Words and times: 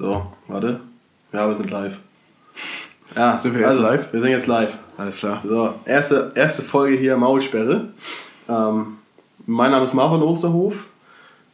So, 0.00 0.22
warte. 0.48 0.80
Ja, 1.30 1.46
wir 1.46 1.54
sind 1.54 1.70
live. 1.70 2.00
Ja, 3.14 3.38
sind 3.38 3.52
wir 3.52 3.60
jetzt 3.60 3.72
also, 3.72 3.82
live? 3.82 4.10
Wir 4.14 4.20
sind 4.22 4.30
jetzt 4.30 4.46
live. 4.46 4.78
Alles 4.96 5.18
klar. 5.18 5.42
So, 5.46 5.74
erste, 5.84 6.30
erste 6.34 6.62
Folge 6.62 6.96
hier 6.96 7.18
Maulsperre. 7.18 7.90
Ähm, 8.48 8.96
mein 9.44 9.70
Name 9.70 9.84
ist 9.84 9.92
Marvin 9.92 10.22
Osterhof. 10.22 10.86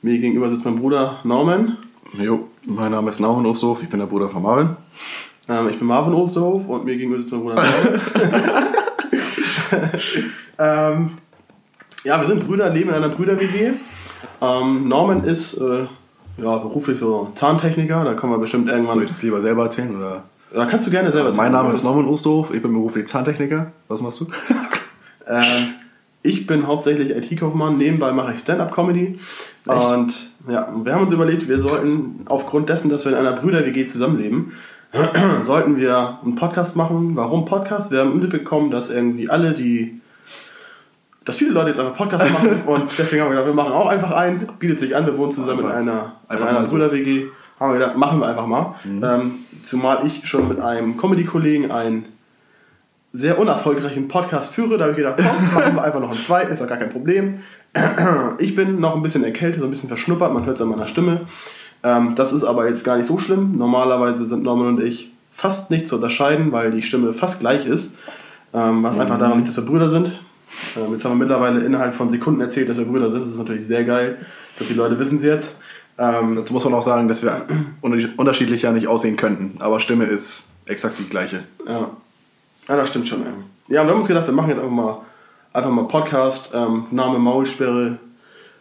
Mir 0.01 0.17
gegenüber 0.21 0.49
sitzt 0.49 0.65
mein 0.65 0.79
Bruder 0.79 1.19
Norman. 1.25 1.77
Jo, 2.17 2.47
mein 2.65 2.93
Name 2.93 3.11
ist 3.11 3.19
Naumann 3.19 3.47
Osterhof, 3.47 3.83
ich 3.83 3.89
bin 3.89 3.99
der 3.99 4.07
Bruder 4.07 4.29
von 4.29 4.43
Marvin. 4.43 4.77
Ähm, 5.49 5.69
ich 5.71 5.79
bin 5.81 5.89
Marvin 5.89 6.15
Osterhof 6.15 6.69
und 6.69 6.85
mir 6.85 6.97
gegenüber 6.97 7.19
sitzt 7.19 7.33
mein 7.33 7.41
Bruder 7.41 7.57
Norman. 7.57 8.01
ähm, 10.61 11.19
ja, 12.05 12.21
wir 12.21 12.27
sind 12.29 12.47
Brüder, 12.47 12.71
leben 12.71 12.91
in 12.91 12.95
einer 12.95 13.09
Brüder-WG. 13.09 13.73
Ähm, 14.41 14.87
Norman 14.87 15.25
ist 15.25 15.55
äh, 15.55 15.87
ja, 16.39 16.57
beruflich 16.59 16.99
so 16.99 17.31
Zahntechniker, 17.35 18.05
da 18.05 18.15
kommen 18.15 18.33
wir 18.33 18.39
bestimmt 18.39 18.69
irgendwann. 18.69 18.95
Soll 18.95 19.05
ich 19.05 19.11
das 19.11 19.23
lieber 19.23 19.41
selber 19.41 19.65
erzählen? 19.65 19.97
Oder? 19.97 20.25
Da 20.53 20.67
kannst 20.67 20.87
du 20.87 20.91
gerne 20.91 21.13
selber 21.13 21.31
Mein 21.31 21.47
erzählen. 21.47 21.53
Name 21.53 21.75
ist 21.75 21.85
Norman 21.85 22.07
Osterhof, 22.07 22.55
ich 22.55 22.63
bin 22.63 22.73
beruflich 22.73 23.07
Zahntechniker. 23.07 23.73
Was 23.89 24.01
machst 24.01 24.21
du? 24.21 24.27
Ähm, 25.29 25.75
ich 26.23 26.47
bin 26.47 26.69
hauptsächlich 26.69 27.11
IT-Kaufmann, 27.11 27.79
nebenbei 27.79 28.13
mache 28.13 28.33
ich 28.33 28.39
Stand-Up-Comedy. 28.39 29.19
Und 29.67 30.31
ja, 30.49 30.69
wir 30.85 30.95
haben 30.95 31.03
uns 31.03 31.13
überlegt, 31.13 31.49
wir 31.49 31.61
sollten 31.61 32.25
aufgrund 32.29 32.69
dessen, 32.69 32.91
dass 32.91 33.05
wir 33.05 33.13
in 33.13 33.19
einer 33.19 33.33
Brüder-WG 33.33 33.87
zusammenleben, 33.87 34.53
sollten 35.43 35.77
wir 35.77 36.21
einen 36.25 36.37
Podcast 36.37 36.77
machen. 36.77 37.17
Warum 37.17 37.45
Podcast? 37.45 37.91
Wir 37.91 38.01
haben 38.01 38.21
mitbekommen, 38.21 38.71
dass 38.71 38.89
irgendwie 38.91 39.29
alle, 39.29 39.53
die 39.53 40.01
dass 41.27 41.37
viele 41.39 41.51
Leute 41.51 41.69
jetzt 41.71 41.81
einfach 41.81 41.95
Podcast 41.97 42.31
machen 42.33 42.63
und 42.65 42.99
deswegen 42.99 43.23
haben 43.23 43.29
wir 43.31 43.37
gedacht, 43.37 43.47
wir 43.49 43.55
machen 43.55 43.73
auch 43.73 43.89
einfach 43.89 44.13
einen, 44.13 44.49
bietet 44.59 44.81
sich 44.81 44.97
an, 44.97 45.05
wir 45.05 45.19
wohnen 45.19 45.33
zusammen 45.33 45.61
in 45.61 45.67
Einfach- 45.67 45.77
einer, 45.77 46.13
in 46.31 46.37
einer 46.39 46.53
mal 46.61 46.65
so. 46.69 46.77
Brüder-WG, 46.77 47.27
haben 47.61 47.73
wir 47.73 47.79
gedacht, 47.79 47.97
machen 47.99 48.21
wir 48.21 48.29
einfach 48.29 48.47
mal. 48.47 48.75
Mhm. 48.85 49.05
Ähm, 49.05 49.35
zumal 49.63 50.07
ich 50.07 50.27
schon 50.27 50.49
mit 50.49 50.61
einem 50.61 50.97
Comedy-Kollegen 50.97 51.71
einen 51.71 52.07
sehr 53.13 53.39
unerfolgreichen 53.39 54.09
Podcast 54.09 54.53
führe. 54.55 54.77
Da 54.77 54.85
habe 54.85 54.93
ich 54.93 54.99
gedacht, 54.99 55.15
komm, 55.17 55.55
machen 55.55 55.75
wir 55.75 55.83
einfach 55.83 56.01
noch 56.01 56.11
einen 56.11 56.21
zweiten, 56.21 56.53
ist 56.53 56.61
doch 56.61 56.67
gar 56.69 56.79
kein 56.79 56.91
Problem. 56.91 57.41
Ich 58.39 58.55
bin 58.55 58.81
noch 58.81 58.95
ein 58.95 59.03
bisschen 59.03 59.25
erkältet, 59.25 59.61
so 59.61 59.67
ein 59.67 59.71
bisschen 59.71 59.89
verschnuppert, 59.89 60.33
man 60.33 60.45
hört 60.47 60.57
es 60.57 60.63
an 60.63 60.69
meiner 60.69 60.87
Stimme. 60.87 61.23
Ähm, 61.83 62.15
das 62.15 62.33
ist 62.33 62.45
aber 62.45 62.69
jetzt 62.69 62.85
gar 62.85 62.97
nicht 62.97 63.07
so 63.07 63.19
schlimm. 63.19 63.57
Normalerweise 63.57 64.25
sind 64.27 64.43
Norman 64.43 64.69
und 64.69 64.83
ich 64.83 65.11
fast 65.33 65.71
nicht 65.71 65.87
zu 65.89 65.97
unterscheiden, 65.97 66.53
weil 66.53 66.71
die 66.71 66.83
Stimme 66.83 67.13
fast 67.13 67.41
gleich 67.41 67.67
ist. 67.67 67.95
Ähm, 68.55 68.83
was 68.83 68.99
einfach 68.99 69.19
daran 69.19 69.39
liegt, 69.39 69.49
dass 69.49 69.57
wir 69.57 69.65
Brüder 69.65 69.89
sind. 69.91 70.19
Ähm, 70.77 70.93
jetzt 70.93 71.05
haben 71.05 71.13
wir 71.13 71.17
mittlerweile 71.27 71.61
innerhalb 71.61 71.95
von 71.95 72.09
Sekunden 72.09 72.41
erzählt, 72.41 72.69
dass 72.69 72.79
wir 72.79 72.85
Brüder 72.85 73.11
sind. 73.11 73.23
Das 73.23 73.31
ist 73.31 73.39
natürlich 73.39 73.67
sehr 73.67 73.85
geil. 73.85 74.19
Ich 74.53 74.57
glaube, 74.59 74.73
die 74.73 74.79
Leute 74.79 74.99
wissen 74.99 75.17
es 75.17 75.23
jetzt. 75.23 75.57
Ähm, 75.99 76.37
Dazu 76.37 76.53
muss 76.53 76.65
man 76.65 76.75
auch 76.75 76.83
sagen, 76.83 77.09
dass 77.09 77.23
wir 77.23 77.47
unter- 77.81 78.09
unterschiedlich 78.17 78.63
ja 78.63 78.73
nicht 78.73 78.87
aussehen 78.89 79.17
könnten. 79.17 79.61
Aber 79.61 79.81
Stimme 79.81 80.05
ist 80.05 80.51
exakt 80.67 80.99
die 80.99 81.09
gleiche. 81.09 81.45
Ja. 81.67 81.91
ja, 82.69 82.77
das 82.77 82.89
stimmt 82.91 83.09
schon. 83.09 83.21
Ja, 83.23 83.27
ja 83.69 83.81
und 83.83 83.87
wir 83.87 83.93
haben 83.93 83.99
uns 84.01 84.09
gedacht, 84.09 84.27
wir 84.27 84.35
machen 84.35 84.51
jetzt 84.51 84.59
einfach 84.61 84.71
mal, 84.73 84.99
einfach 85.53 85.71
mal 85.71 85.85
Podcast. 85.89 86.51
Ähm, 86.55 86.85
Name 86.91 87.19
Maulsperre. 87.19 87.99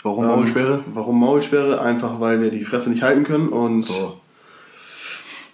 Warum 0.04 0.24
Ähm, 0.24 0.30
Maulsperre? 0.32 0.80
Warum 0.94 1.20
Maulsperre? 1.20 1.82
Einfach, 1.82 2.20
weil 2.20 2.40
wir 2.42 2.52
die 2.52 2.64
Fresse 2.64 2.90
nicht 2.90 3.04
halten 3.04 3.24
können 3.24 3.50
und 3.50 3.88
So. 3.88 4.20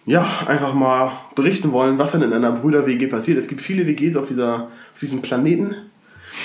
ja, 0.06 0.28
einfach 0.46 0.74
mal 0.74 1.12
berichten 1.36 1.72
wollen, 1.72 1.98
was 1.98 2.12
denn 2.12 2.22
in 2.22 2.34
einer 2.34 2.52
Brüder-WG 2.52 3.08
passiert. 3.08 3.38
Es 3.38 3.48
gibt 3.48 3.62
viele 3.62 3.88
WGs 3.88 4.18
auf, 4.18 4.28
dieser, 4.28 4.64
auf 4.94 5.00
diesem 5.00 5.22
Planeten 5.22 5.76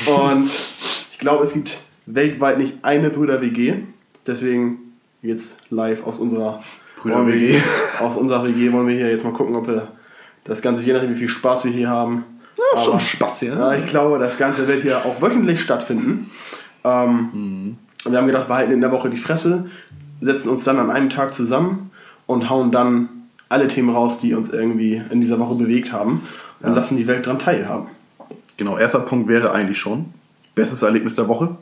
und 0.07 0.51
ich 1.13 1.19
glaube, 1.19 1.45
es 1.45 1.53
gibt 1.53 1.81
weltweit 2.07 2.59
nicht 2.59 2.75
eine 2.83 3.11
Brüder-WG. 3.11 3.75
Deswegen 4.27 4.79
jetzt 5.23 5.71
live 5.71 6.07
aus 6.07 6.19
unserer 6.19 6.63
Brüder-WG. 7.01 7.61
Aus 8.01 8.17
unserer 8.17 8.45
WG 8.45 8.73
wollen 8.73 8.89
wir 8.89 8.97
hier 8.97 9.11
jetzt 9.11 9.25
mal 9.25 9.33
gucken, 9.33 9.55
ob 9.57 9.67
wir 9.69 9.89
das 10.45 10.63
Ganze, 10.63 10.83
je 10.85 10.93
nachdem 10.93 11.11
wie 11.11 11.17
viel 11.17 11.29
Spaß 11.29 11.65
wir 11.65 11.73
hier 11.73 11.89
haben. 11.89 12.25
Ja, 12.57 12.81
schon 12.81 12.93
Aber- 12.95 13.01
Spaß 13.01 13.41
hier. 13.41 13.55
Ja, 13.55 13.75
ich 13.75 13.87
glaube, 13.87 14.19
das 14.19 14.39
Ganze 14.39 14.67
wird 14.69 14.83
hier 14.83 14.99
auch 15.05 15.21
wöchentlich 15.21 15.61
stattfinden. 15.61 16.31
Ähm, 16.85 17.77
und 18.05 18.13
Wir 18.13 18.19
haben 18.19 18.27
gedacht, 18.27 18.49
wir 18.49 18.55
halten 18.55 18.73
in 18.73 18.81
der 18.81 18.93
Woche 18.93 19.11
die 19.11 19.17
Fresse, 19.17 19.67
setzen 20.21 20.49
uns 20.49 20.65
dann 20.65 20.79
an 20.79 20.91
einem 20.91 21.11
Tag 21.11 21.35
zusammen 21.35 21.91
und 22.27 22.49
hauen 22.49 22.71
dann 22.71 23.09
alle 23.49 23.69
Themen 23.69 23.91
raus, 23.91 24.19
die 24.19 24.35
uns 24.35 24.51
irgendwie 24.51 25.03
in 25.11 25.21
dieser 25.21 25.39
Woche 25.39 25.55
bewegt 25.57 25.93
haben 25.93 26.23
und 26.61 26.75
lassen 26.75 26.97
die 26.97 27.07
Welt 27.07 27.27
dran 27.27 27.39
teilhaben. 27.39 27.89
Genau, 28.57 28.79
erster 28.79 29.01
Punkt 29.01 29.29
wäre 29.29 29.53
eigentlich 29.53 29.79
schon. 29.79 30.07
Bestes 30.55 30.83
Erlebnis 30.83 31.17
der 31.17 31.29
Woche. 31.29 31.57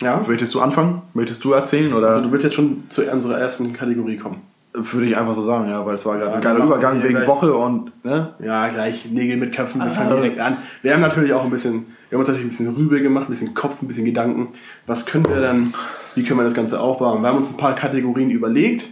Ja? 0.00 0.24
Möchtest 0.26 0.54
du 0.54 0.60
anfangen? 0.60 1.02
Möchtest 1.14 1.42
du 1.44 1.52
erzählen? 1.52 1.92
Oder 1.92 2.08
Also 2.08 2.20
du 2.22 2.32
willst 2.32 2.44
jetzt 2.44 2.54
schon 2.54 2.84
zu 2.88 3.02
unserer 3.10 3.38
ersten 3.38 3.72
Kategorie 3.72 4.16
kommen. 4.16 4.36
würde 4.74 5.06
ich 5.06 5.16
einfach 5.18 5.34
so 5.34 5.42
sagen, 5.42 5.68
ja, 5.68 5.84
weil 5.84 5.96
es 5.96 6.06
war 6.06 6.16
gerade 6.16 6.30
Ja, 6.30 6.36
ein 6.36 6.42
geiler 6.42 6.64
Übergang 6.64 7.02
wegen 7.02 7.14
gleich- 7.14 7.28
Woche 7.28 7.52
und 7.52 7.92
ne? 8.04 8.34
Ja, 8.42 8.68
gleich 8.68 9.04
Nägel 9.10 9.36
mit 9.36 9.54
Köpfen, 9.54 9.82
wir 9.82 9.90
fangen 9.90 10.10
direkt 10.16 10.38
an. 10.40 10.56
Wir 10.80 10.94
haben 10.94 11.02
natürlich 11.02 11.32
auch 11.34 11.44
ein 11.44 11.50
bisschen, 11.50 11.86
wir 12.08 12.16
haben 12.16 12.20
uns 12.20 12.28
natürlich 12.28 12.46
ein 12.46 12.48
bisschen 12.48 12.74
Rübe 12.74 13.02
gemacht, 13.02 13.26
ein 13.28 13.30
bisschen 13.30 13.52
Kopf, 13.54 13.82
ein 13.82 13.86
bisschen 13.88 14.06
Gedanken. 14.06 14.48
Was 14.86 15.04
können 15.04 15.26
wir 15.28 15.40
dann, 15.42 15.74
wie 16.14 16.22
können 16.24 16.40
wir 16.40 16.44
das 16.44 16.54
Ganze 16.54 16.80
aufbauen? 16.80 17.20
Wir 17.22 17.28
haben 17.28 17.36
uns 17.36 17.50
ein 17.50 17.58
paar 17.58 17.74
Kategorien 17.74 18.30
überlegt, 18.30 18.88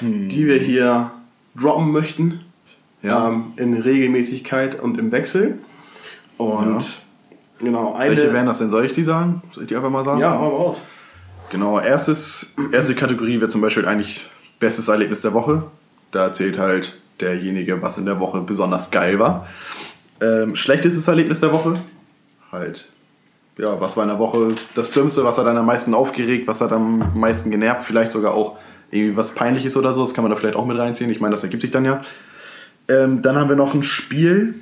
die 0.00 0.46
wir 0.46 0.58
hier 0.58 1.10
droppen 1.60 1.90
möchten. 1.90 2.40
Ja. 3.02 3.28
Ähm, 3.28 3.46
in 3.56 3.74
Regelmäßigkeit 3.74 4.80
und 4.80 4.98
im 4.98 5.10
Wechsel. 5.12 5.58
Und 6.38 6.84
genau, 7.58 7.94
eine. 7.94 8.16
Welche 8.16 8.32
wären 8.32 8.46
das 8.46 8.58
denn? 8.58 8.70
Soll 8.70 8.86
ich 8.86 8.92
die 8.92 9.04
sagen? 9.04 9.42
Soll 9.52 9.64
ich 9.64 9.68
die 9.68 9.76
einfach 9.76 9.90
mal 9.90 10.04
sagen? 10.04 10.20
Ja, 10.20 10.32
hau 10.32 10.40
mal 10.40 10.48
raus. 10.48 10.76
Genau, 11.50 11.78
erstes, 11.78 12.52
erste 12.72 12.94
Kategorie 12.94 13.38
wäre 13.38 13.48
zum 13.48 13.60
Beispiel 13.60 13.86
eigentlich 13.86 14.26
bestes 14.58 14.88
Erlebnis 14.88 15.20
der 15.20 15.34
Woche. 15.34 15.64
Da 16.10 16.24
erzählt 16.24 16.58
halt 16.58 16.96
derjenige, 17.20 17.80
was 17.82 17.98
in 17.98 18.06
der 18.06 18.18
Woche 18.20 18.40
besonders 18.40 18.90
geil 18.90 19.18
war. 19.18 19.46
Ähm, 20.20 20.56
schlechtestes 20.56 21.06
Erlebnis 21.06 21.40
der 21.40 21.52
Woche. 21.52 21.74
Halt, 22.50 22.86
ja, 23.58 23.80
was 23.80 23.96
war 23.96 24.04
in 24.04 24.10
der 24.10 24.18
Woche 24.18 24.54
das 24.74 24.90
Dümmste, 24.90 25.24
was 25.24 25.38
hat 25.38 25.46
einen 25.46 25.58
am 25.58 25.66
meisten 25.66 25.94
aufgeregt, 25.94 26.48
was 26.48 26.60
hat 26.60 26.72
am 26.72 27.12
meisten 27.14 27.50
genervt, 27.50 27.84
vielleicht 27.84 28.12
sogar 28.12 28.34
auch 28.34 28.56
irgendwie 28.90 29.16
was 29.16 29.34
Peinliches 29.34 29.76
oder 29.76 29.92
so, 29.92 30.02
das 30.02 30.14
kann 30.14 30.22
man 30.22 30.30
da 30.30 30.36
vielleicht 30.36 30.56
auch 30.56 30.66
mit 30.66 30.78
reinziehen. 30.78 31.10
Ich 31.10 31.20
meine, 31.20 31.32
das 31.32 31.42
ergibt 31.42 31.62
sich 31.62 31.70
dann 31.70 31.84
ja. 31.84 32.02
Ähm, 32.88 33.22
dann 33.22 33.36
haben 33.36 33.48
wir 33.48 33.56
noch 33.56 33.74
ein 33.74 33.82
Spiel, 33.82 34.54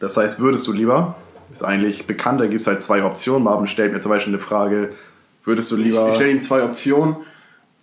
das 0.00 0.16
heißt, 0.16 0.40
würdest 0.40 0.66
du 0.66 0.72
lieber? 0.72 1.16
Ist 1.52 1.62
eigentlich 1.64 2.06
bekannt, 2.06 2.40
da 2.40 2.46
gibt 2.46 2.60
es 2.60 2.66
halt 2.66 2.82
zwei 2.82 3.04
Optionen. 3.04 3.44
Marvin 3.44 3.66
stellt 3.66 3.92
mir 3.92 4.00
zum 4.00 4.10
Beispiel 4.10 4.34
eine 4.34 4.42
Frage, 4.42 4.90
würdest 5.44 5.70
du 5.70 5.76
Ich, 5.76 5.84
lieber... 5.84 6.08
ich 6.10 6.16
stelle 6.16 6.30
ihm 6.32 6.40
zwei 6.40 6.62
Optionen. 6.64 7.16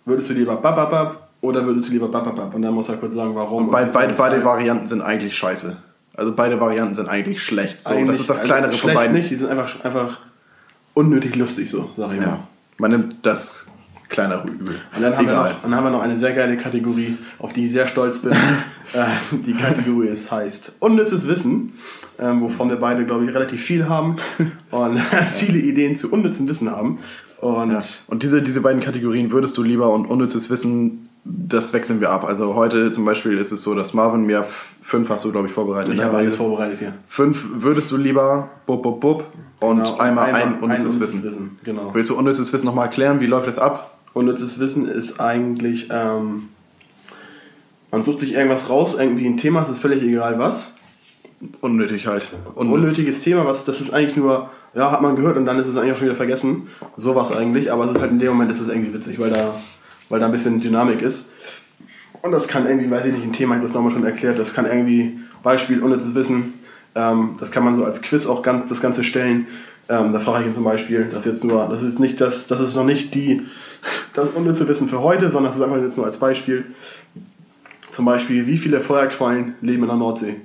Würdest 0.04 0.28
du 0.30 0.34
lieber 0.34 0.56
bababab 0.56 1.28
oder 1.40 1.64
würdest 1.64 1.88
du 1.88 1.92
lieber 1.92 2.08
bababab? 2.08 2.54
Und 2.54 2.62
dann 2.62 2.74
muss 2.74 2.88
er 2.90 2.98
kurz 2.98 3.14
sagen, 3.14 3.34
warum. 3.34 3.66
Und 3.66 3.70
beide, 3.72 3.86
ist 3.86 3.94
beide 3.94 4.36
halt- 4.36 4.44
Varianten 4.44 4.86
sind 4.86 5.00
eigentlich 5.00 5.34
scheiße. 5.36 5.76
Also 6.16 6.32
beide 6.34 6.60
Varianten 6.60 6.94
sind 6.94 7.08
eigentlich 7.08 7.42
schlecht. 7.42 7.80
So, 7.80 7.90
Eigentlich- 7.94 8.08
das 8.08 8.20
ist 8.20 8.30
das 8.30 8.40
also 8.40 8.52
kleinere 8.52 8.70
von 8.70 8.78
schlecht 8.78 8.96
beiden. 8.96 9.14
nicht, 9.14 9.30
die 9.30 9.34
sind 9.34 9.50
einfach, 9.50 9.82
einfach 9.84 10.18
unnötig 10.92 11.34
lustig, 11.36 11.70
so, 11.70 11.90
sag 11.96 12.12
ich 12.12 12.18
mal. 12.20 12.26
Ja. 12.26 12.38
Man 12.78 12.90
nimmt 12.92 13.16
das 13.26 13.66
kleinere 14.14 14.46
Übel. 14.48 14.76
Und 14.96 15.02
dann 15.02 15.16
haben, 15.16 15.26
wir 15.26 15.32
Egal. 15.32 15.50
noch, 15.50 15.62
dann 15.62 15.74
haben 15.74 15.84
wir 15.84 15.90
noch 15.90 16.02
eine 16.02 16.16
sehr 16.16 16.32
geile 16.32 16.56
Kategorie, 16.56 17.18
auf 17.38 17.52
die 17.52 17.64
ich 17.64 17.72
sehr 17.72 17.86
stolz 17.86 18.20
bin. 18.20 18.32
äh, 18.92 19.04
die 19.32 19.54
Kategorie 19.54 20.08
ist, 20.08 20.30
heißt 20.30 20.72
Unnützes 20.78 21.28
Wissen, 21.28 21.74
ähm, 22.18 22.40
wovon 22.40 22.70
wir 22.70 22.76
beide, 22.76 23.04
glaube 23.04 23.24
ich, 23.24 23.34
relativ 23.34 23.62
viel 23.62 23.88
haben 23.88 24.16
und 24.70 25.00
viele 25.34 25.58
Ideen 25.58 25.96
zu 25.96 26.10
unnützem 26.12 26.48
Wissen 26.48 26.70
haben. 26.70 27.00
Und 27.40 27.72
Ja. 27.72 27.80
Und 28.06 28.22
diese, 28.22 28.40
diese 28.40 28.60
beiden 28.60 28.80
Kategorien 28.80 29.32
würdest 29.32 29.58
du 29.58 29.62
lieber 29.62 29.92
und 29.92 30.06
unnützes 30.06 30.48
Wissen, 30.48 31.10
das 31.24 31.72
wechseln 31.72 32.00
wir 32.00 32.10
ab. 32.10 32.24
Also 32.24 32.54
heute 32.54 32.92
zum 32.92 33.04
Beispiel 33.04 33.38
ist 33.38 33.50
es 33.50 33.62
so, 33.62 33.74
dass 33.74 33.94
Marvin 33.94 34.24
mir 34.24 34.44
fünf 34.44 35.08
hast 35.08 35.24
du, 35.24 35.32
glaube 35.32 35.48
ich, 35.48 35.52
vorbereitet. 35.52 35.92
ich 35.92 35.98
ne? 35.98 36.04
habe 36.04 36.18
alles 36.18 36.36
vorbereitet 36.36 36.78
hier. 36.78 36.92
Fünf 37.06 37.48
würdest 37.54 37.90
du 37.90 37.96
lieber 37.96 38.50
bub, 38.66 38.82
bub, 38.82 39.00
bub 39.00 39.24
und 39.60 39.84
Genau, 39.84 39.98
einmal, 39.98 40.32
ein 40.34 40.60
unnützes 40.60 41.00
Wissen. 41.00 41.58
Genau. 41.64 41.94
Willst 41.94 42.10
du 42.10 42.16
unnützes 42.16 42.52
Wissen 42.52 42.66
nochmal 42.66 42.86
erklären? 42.86 43.20
Wie 43.20 43.26
läuft 43.26 43.48
das 43.48 43.58
ab? 43.58 43.93
Unnützes 44.14 44.60
Wissen 44.60 44.88
ist 44.88 45.20
eigentlich, 45.20 45.88
ähm, 45.90 46.48
man 47.90 48.04
sucht 48.04 48.20
sich 48.20 48.32
irgendwas 48.34 48.70
raus, 48.70 48.96
irgendwie 48.98 49.26
ein 49.26 49.36
Thema, 49.36 49.62
es 49.62 49.68
ist 49.68 49.80
völlig 49.80 50.02
egal 50.02 50.38
was. 50.38 50.72
Unnötig 51.60 52.06
halt. 52.06 52.30
Unnütz. 52.54 52.74
unnötiges 52.74 53.20
Thema, 53.20 53.44
was 53.44 53.64
das 53.64 53.80
ist 53.80 53.92
eigentlich 53.92 54.16
nur, 54.16 54.50
ja, 54.74 54.90
hat 54.90 55.02
man 55.02 55.16
gehört 55.16 55.36
und 55.36 55.46
dann 55.46 55.58
ist 55.58 55.66
es 55.66 55.76
eigentlich 55.76 55.94
auch 55.94 55.98
schon 55.98 56.06
wieder 56.06 56.16
vergessen. 56.16 56.68
Sowas 56.96 57.32
eigentlich, 57.36 57.72
aber 57.72 57.84
es 57.84 57.90
ist 57.90 58.00
halt 58.00 58.12
in 58.12 58.18
dem 58.20 58.28
Moment 58.28 58.50
ist 58.50 58.60
es 58.60 58.68
irgendwie 58.68 58.94
witzig, 58.94 59.18
weil 59.18 59.30
da, 59.30 59.54
weil 60.08 60.20
da 60.20 60.26
ein 60.26 60.32
bisschen 60.32 60.60
Dynamik 60.60 61.02
ist. 61.02 61.26
Und 62.22 62.32
das 62.32 62.48
kann 62.48 62.66
irgendwie, 62.66 62.90
weiß 62.90 63.06
ich 63.06 63.12
nicht, 63.12 63.24
ein 63.24 63.32
Thema, 63.32 63.54
ich 63.54 63.58
habe 63.58 63.66
das 63.66 63.74
nochmal 63.74 63.92
schon 63.92 64.06
erklärt, 64.06 64.38
das 64.38 64.54
kann 64.54 64.64
irgendwie, 64.64 65.18
Beispiel, 65.42 65.82
unnützes 65.82 66.14
Wissen, 66.14 66.54
ähm, 66.94 67.36
das 67.40 67.50
kann 67.50 67.64
man 67.64 67.76
so 67.76 67.84
als 67.84 68.00
Quiz 68.00 68.26
auch 68.26 68.42
ganz, 68.42 68.70
das 68.70 68.80
Ganze 68.80 69.04
stellen. 69.04 69.46
Ähm, 69.88 70.12
da 70.14 70.20
frage 70.20 70.44
ich 70.44 70.46
ihn 70.46 70.54
zum 70.54 70.64
Beispiel, 70.64 71.10
das 71.12 71.26
jetzt 71.26 71.44
nur, 71.44 71.68
das 71.68 71.82
ist 71.82 72.00
nicht 72.00 72.20
das, 72.20 72.46
das 72.46 72.60
ist 72.60 72.74
noch 72.74 72.84
nicht 72.84 73.14
die, 73.14 73.42
das 74.14 74.28
unnütze 74.30 74.66
Wissen 74.68 74.88
für 74.88 75.00
heute, 75.00 75.30
sondern 75.30 75.50
das 75.50 75.56
ist 75.56 75.62
einfach 75.62 75.80
jetzt 75.80 75.96
nur 75.96 76.06
als 76.06 76.18
Beispiel. 76.18 76.64
Zum 77.90 78.04
Beispiel, 78.04 78.46
wie 78.46 78.58
viele 78.58 78.80
Feuerquallen 78.80 79.54
leben 79.60 79.82
in 79.82 79.88
der 79.88 79.96
Nordsee? 79.96 80.36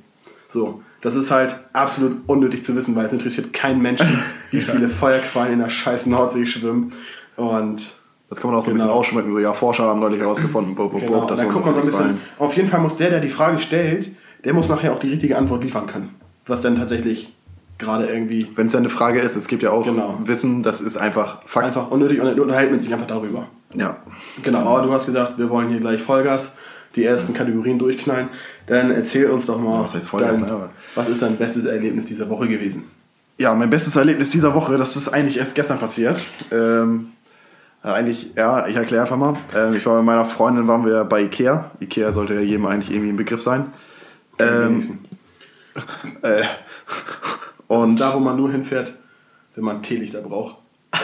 So, 0.49 0.81
das 1.01 1.15
ist 1.15 1.31
halt 1.31 1.55
absolut 1.73 2.17
unnötig 2.27 2.63
zu 2.63 2.75
wissen, 2.75 2.95
weil 2.95 3.05
es 3.05 3.13
interessiert 3.13 3.53
keinen 3.53 3.81
Menschen, 3.81 4.19
wie 4.51 4.61
viele 4.61 4.87
Feuerquallen 4.89 5.53
in 5.53 5.59
der 5.59 5.69
scheiß 5.69 6.05
Nordsee 6.07 6.45
schwimmen. 6.45 6.93
Und 7.37 7.95
Das 8.29 8.39
kann 8.39 8.51
man 8.51 8.59
auch 8.59 8.63
so 8.63 8.69
ein 8.69 8.73
Genau. 8.75 8.85
bisschen 8.85 8.97
ausschmücken. 8.99 9.31
So, 9.33 9.39
ja, 9.39 9.53
Forscher 9.53 9.85
haben 9.85 9.99
neulich 9.99 10.19
herausgefunden, 10.19 10.75
bo, 10.75 10.89
bo, 10.89 10.99
Genau, 10.99 11.21
bo, 11.21 11.25
das 11.27 11.39
dann 11.39 11.49
guckt 11.49 11.65
man 11.65 11.73
so 11.73 11.79
ein 11.79 11.85
bisschen. 11.85 12.17
Auf 12.37 12.55
jeden 12.55 12.67
Fall 12.67 12.79
muss 12.81 12.95
der, 12.95 13.09
der 13.09 13.19
die 13.21 13.29
Frage 13.29 13.59
stellt, 13.59 14.11
der 14.43 14.53
muss 14.53 14.67
nachher 14.69 14.93
auch 14.93 14.99
die 14.99 15.09
richtige 15.09 15.35
Antwort 15.37 15.63
liefern 15.63 15.87
können. 15.87 16.13
Was 16.45 16.61
dann 16.61 16.75
tatsächlich 16.75 17.33
gerade 17.79 18.05
irgendwie 18.07 18.47
Wenn 18.55 18.67
es 18.67 18.73
ja 18.73 18.79
eine 18.79 18.89
Frage 18.89 19.19
ist, 19.19 19.35
es 19.35 19.47
gibt 19.47 19.63
ja 19.63 19.71
auch 19.71 19.85
Genau. 19.85 20.19
Wissen, 20.23 20.61
das 20.61 20.81
ist 20.81 20.97
einfach 20.97 21.41
Fakt. 21.47 21.65
einfach 21.65 21.89
unnötig 21.89 22.21
und 22.21 22.39
unterhält 22.39 22.69
man 22.69 22.79
sich 22.79 22.93
einfach 22.93 23.07
darüber. 23.07 23.47
Ja. 23.73 23.97
Genau, 24.43 24.59
aber 24.59 24.85
du 24.85 24.93
hast 24.93 25.05
gesagt, 25.07 25.37
wir 25.37 25.49
wollen 25.49 25.69
hier 25.69 25.79
gleich 25.79 26.01
Vollgas, 26.01 26.53
die 26.95 27.05
ersten 27.05 27.33
Kategorien 27.33 27.79
durchknallen. 27.79 28.27
Dann 28.67 28.91
erzähl 28.91 29.27
uns 29.29 29.45
doch 29.47 29.59
mal, 29.59 29.83
Was 29.83 29.95
heißt 29.95 30.09
Vollgas, 30.09 30.39
dein, 30.41 30.51
was 30.95 31.09
ist 31.09 31.21
dein 31.21 31.37
bestes 31.37 31.65
Erlebnis 31.65 32.05
dieser 32.05 32.29
Woche 32.29 32.47
gewesen? 32.47 32.83
Ja, 33.37 33.55
mein 33.55 33.69
bestes 33.69 33.95
Erlebnis 33.95 34.31
dieser 34.31 34.53
Woche, 34.53 34.77
das 34.77 34.95
ist 34.97 35.07
eigentlich 35.09 35.37
erst 35.37 35.55
gestern 35.55 35.79
passiert. 35.79 36.21
Ähm, 36.51 37.11
ja, 37.83 37.93
eigentlich, 37.93 38.33
ja, 38.35 38.67
ich 38.67 38.75
erkläre 38.75 39.03
einfach 39.03 39.15
mal. 39.15 39.37
Ähm, 39.55 39.73
ich 39.75 39.85
war 39.85 39.95
mit 39.97 40.05
meiner 40.05 40.25
Freundin, 40.25 40.67
waren 40.67 40.85
wir 40.85 41.05
bei 41.05 41.21
Ikea. 41.21 41.71
Ikea 41.79 42.11
sollte 42.11 42.33
ja 42.33 42.41
jedem 42.41 42.65
eigentlich 42.65 42.91
irgendwie 42.91 43.13
ein 43.13 43.15
Begriff 43.17 43.41
sein. 43.41 43.67
Ähm, 44.39 44.99
äh, 46.23 46.43
und 47.69 47.81
und, 47.81 48.01
da, 48.01 48.13
wo 48.13 48.19
man 48.19 48.35
nur 48.35 48.51
hinfährt, 48.51 48.93
wenn 49.55 49.63
man 49.63 49.81
Teelichter 49.81 50.21
braucht. 50.21 50.57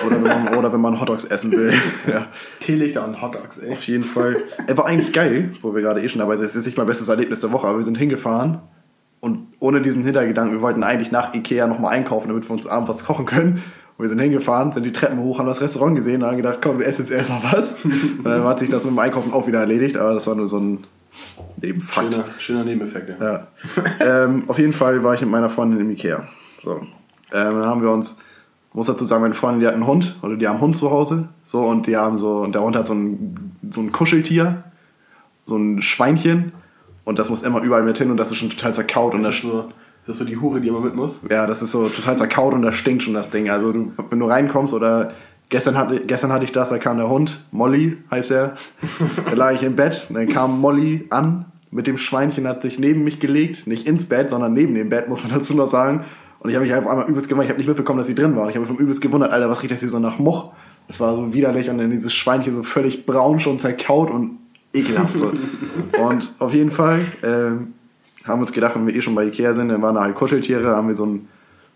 oder, 0.06 0.16
wenn 0.16 0.44
man, 0.44 0.56
oder 0.56 0.74
wenn 0.74 0.82
man 0.82 1.00
Hotdogs 1.00 1.26
essen 1.26 1.52
will. 1.52 1.74
ja. 2.08 2.28
Teelichter 2.60 3.08
und 3.08 3.22
Hotdogs, 3.22 3.60
ey. 3.60 3.72
Auf 3.72 3.88
jeden 3.88 4.04
Fall. 4.04 4.36
Er 4.68 4.78
war 4.78 4.88
eigentlich 4.88 5.14
geil, 5.14 5.54
wo 5.62 5.74
wir 5.74 5.82
gerade 5.82 6.02
eh 6.02 6.10
schon 6.10 6.20
dabei 6.20 6.36
sind. 6.36 6.46
Es 6.46 6.56
ist 6.56 6.66
nicht 6.66 6.78
mein 6.78 6.88
bestes 6.88 7.08
Erlebnis 7.08 7.42
der 7.42 7.52
Woche, 7.52 7.68
aber 7.68 7.78
wir 7.78 7.84
sind 7.84 7.98
hingefahren 7.98 8.60
und 9.26 9.48
ohne 9.60 9.82
diesen 9.82 10.04
Hintergedanken, 10.04 10.54
wir 10.54 10.62
wollten 10.62 10.84
eigentlich 10.84 11.12
nach 11.12 11.34
Ikea 11.34 11.66
nochmal 11.66 11.94
einkaufen, 11.94 12.28
damit 12.28 12.48
wir 12.48 12.52
uns 12.52 12.68
abends 12.68 12.90
was 12.90 13.06
kochen 13.06 13.26
können. 13.26 13.64
Und 13.98 14.04
wir 14.04 14.10
sind 14.10 14.20
hingefahren, 14.20 14.72
sind 14.72 14.84
die 14.84 14.92
Treppen 14.92 15.18
hoch, 15.18 15.40
haben 15.40 15.48
das 15.48 15.62
Restaurant 15.62 15.96
gesehen 15.96 16.22
und 16.22 16.28
haben 16.28 16.38
gedacht, 16.38 16.60
komm, 16.62 16.78
wir 16.78 16.86
essen 16.86 17.02
jetzt 17.02 17.12
erstmal 17.12 17.42
was. 17.52 17.78
und 17.84 18.24
dann 18.24 18.44
hat 18.44 18.60
sich 18.60 18.70
das 18.70 18.86
mit 18.86 18.94
dem 18.94 19.00
Einkaufen 19.00 19.34
auch 19.34 19.48
wieder 19.48 19.60
erledigt, 19.62 19.98
aber 19.98 20.14
das 20.14 20.28
war 20.28 20.36
nur 20.36 20.48
so 20.48 20.60
ein 20.60 20.86
Nebenfakt. 21.60 22.14
Schöner, 22.14 22.26
schöner 22.38 22.64
Nebeneffekt, 22.66 23.20
ja. 23.20 23.26
Ja. 23.26 23.48
ähm, 24.26 24.44
auf 24.48 24.60
jeden 24.60 24.74
Fall 24.74 25.04
war 25.04 25.16
ich 25.16 25.22
mit 25.22 25.32
meiner 25.32 25.50
Freundin 25.50 25.80
im 25.80 25.90
Ikea. 25.90 26.28
So. 26.66 26.82
Ähm, 26.82 26.88
dann 27.32 27.66
haben 27.66 27.82
wir 27.82 27.92
uns, 27.92 28.20
muss 28.74 28.88
dazu 28.88 29.06
sagen, 29.06 29.22
meine 29.22 29.36
Freundin, 29.36 29.62
die 29.62 29.68
hat 29.68 29.76
einen 29.76 29.88
Hund, 29.88 30.18
oder 30.22 30.36
die 30.36 30.48
haben 30.48 30.56
einen 30.56 30.64
Hund 30.64 30.78
zu 30.78 30.92
Hause. 30.92 31.30
So, 31.44 31.62
und 31.62 31.88
die 31.88 31.96
haben 31.96 32.18
so, 32.18 32.38
und 32.40 32.54
der 32.54 32.62
Hund 32.62 32.76
hat 32.76 32.88
so 32.88 32.94
ein, 32.94 33.56
so 33.70 33.82
ein 33.82 33.92
Kuscheltier, 33.92 34.64
so 35.46 35.56
ein 35.56 35.82
Schweinchen. 35.82 36.52
Und 37.06 37.20
das 37.20 37.30
muss 37.30 37.44
immer 37.44 37.62
überall 37.62 37.84
mit 37.84 37.98
hin 38.00 38.10
und 38.10 38.18
das 38.18 38.32
ist 38.32 38.38
schon 38.38 38.50
total 38.50 38.74
zerkaut. 38.74 39.14
Und 39.14 39.20
Ist 39.20 39.28
das, 39.28 39.42
so, 39.42 39.60
ist 39.60 40.08
das 40.08 40.18
so 40.18 40.26
die 40.26 40.38
Hure, 40.38 40.60
die 40.60 40.68
immer 40.68 40.82
mit 40.82 40.96
muss? 40.96 41.22
ja, 41.30 41.46
das 41.46 41.62
ist 41.62 41.72
so 41.72 41.88
total 41.88 42.18
zerkaut 42.18 42.54
und 42.54 42.64
das 42.64 42.76
stinkt 42.76 43.04
schon 43.04 43.14
das 43.14 43.30
Ding. 43.30 43.50
Also 43.50 43.72
du, 43.72 43.92
wenn 44.10 44.20
du 44.20 44.26
reinkommst 44.26 44.74
oder 44.74 45.12
gestern 45.50 45.78
hatte, 45.78 46.02
gestern 46.02 46.34
hatte 46.34 46.46
ich 46.46 46.52
das, 46.52 46.70
da 46.70 46.80
kam 46.80 46.98
der 46.98 47.08
Hund, 47.08 47.42
Molly 47.52 47.98
heißt 48.10 48.32
er, 48.32 48.56
da 49.30 49.36
lag 49.36 49.54
ich 49.54 49.62
im 49.62 49.76
Bett 49.76 50.08
und 50.10 50.16
dann 50.16 50.28
kam 50.30 50.60
Molly 50.60 51.06
an 51.12 51.46
mit 51.70 51.86
dem 51.86 51.98
Schweinchen, 51.98 52.48
hat 52.48 52.64
sich 52.64 52.80
neben 52.80 53.04
mich 53.04 53.20
gelegt, 53.20 53.68
nicht 53.68 53.88
ins 53.88 54.06
Bett, 54.06 54.32
sondern 54.32 54.54
neben 54.54 54.74
dem 54.74 54.90
Bett, 54.90 55.08
muss 55.10 55.24
man 55.24 55.32
dazu 55.32 55.54
noch 55.56 55.68
sagen. 55.68 56.06
Und 56.46 56.52
ich 56.52 56.56
habe 56.58 56.68
mich 56.68 56.76
auf 56.76 56.86
einmal 56.86 57.10
übelst 57.10 57.28
gewundert, 57.28 57.46
ich 57.46 57.50
habe 57.50 57.58
nicht 57.58 57.68
mitbekommen, 57.68 57.98
dass 57.98 58.06
sie 58.06 58.14
drin 58.14 58.36
war. 58.36 58.48
Ich 58.50 58.56
habe 58.56 58.60
mich 58.60 58.68
vom 58.68 58.78
übelst 58.78 59.02
gewundert, 59.02 59.32
Alter, 59.32 59.50
was 59.50 59.64
riecht 59.64 59.74
das 59.74 59.80
hier 59.80 59.90
so 59.90 59.98
nach 59.98 60.20
Much? 60.20 60.52
Das 60.88 61.00
war 61.00 61.16
so 61.16 61.34
widerlich 61.34 61.72
und 61.72 61.80
dann 61.80 61.90
dieses 61.90 62.14
Schweinchen 62.14 62.54
so 62.54 62.62
völlig 62.62 63.08
braun 63.08 63.40
schon 63.40 63.58
zerkaut 63.58 64.12
und 64.12 64.38
ekelhaft. 64.72 65.20
So. 65.20 65.32
und 66.00 66.32
auf 66.38 66.54
jeden 66.54 66.70
Fall 66.70 67.00
ähm, 67.24 67.74
haben 68.26 68.38
wir 68.38 68.42
uns 68.42 68.54
gedacht, 68.54 68.76
wenn 68.76 68.86
wir 68.86 68.94
eh 68.94 69.02
schon 69.02 69.16
bei 69.16 69.26
Ikea 69.26 69.54
sind, 69.54 69.70
dann 69.70 69.82
waren 69.82 69.96
da 69.96 70.02
halt 70.02 70.14
Kuscheltiere, 70.14 70.76
haben 70.76 70.88
wir 70.88 70.96
so 70.96 71.06
einen, 71.06 71.30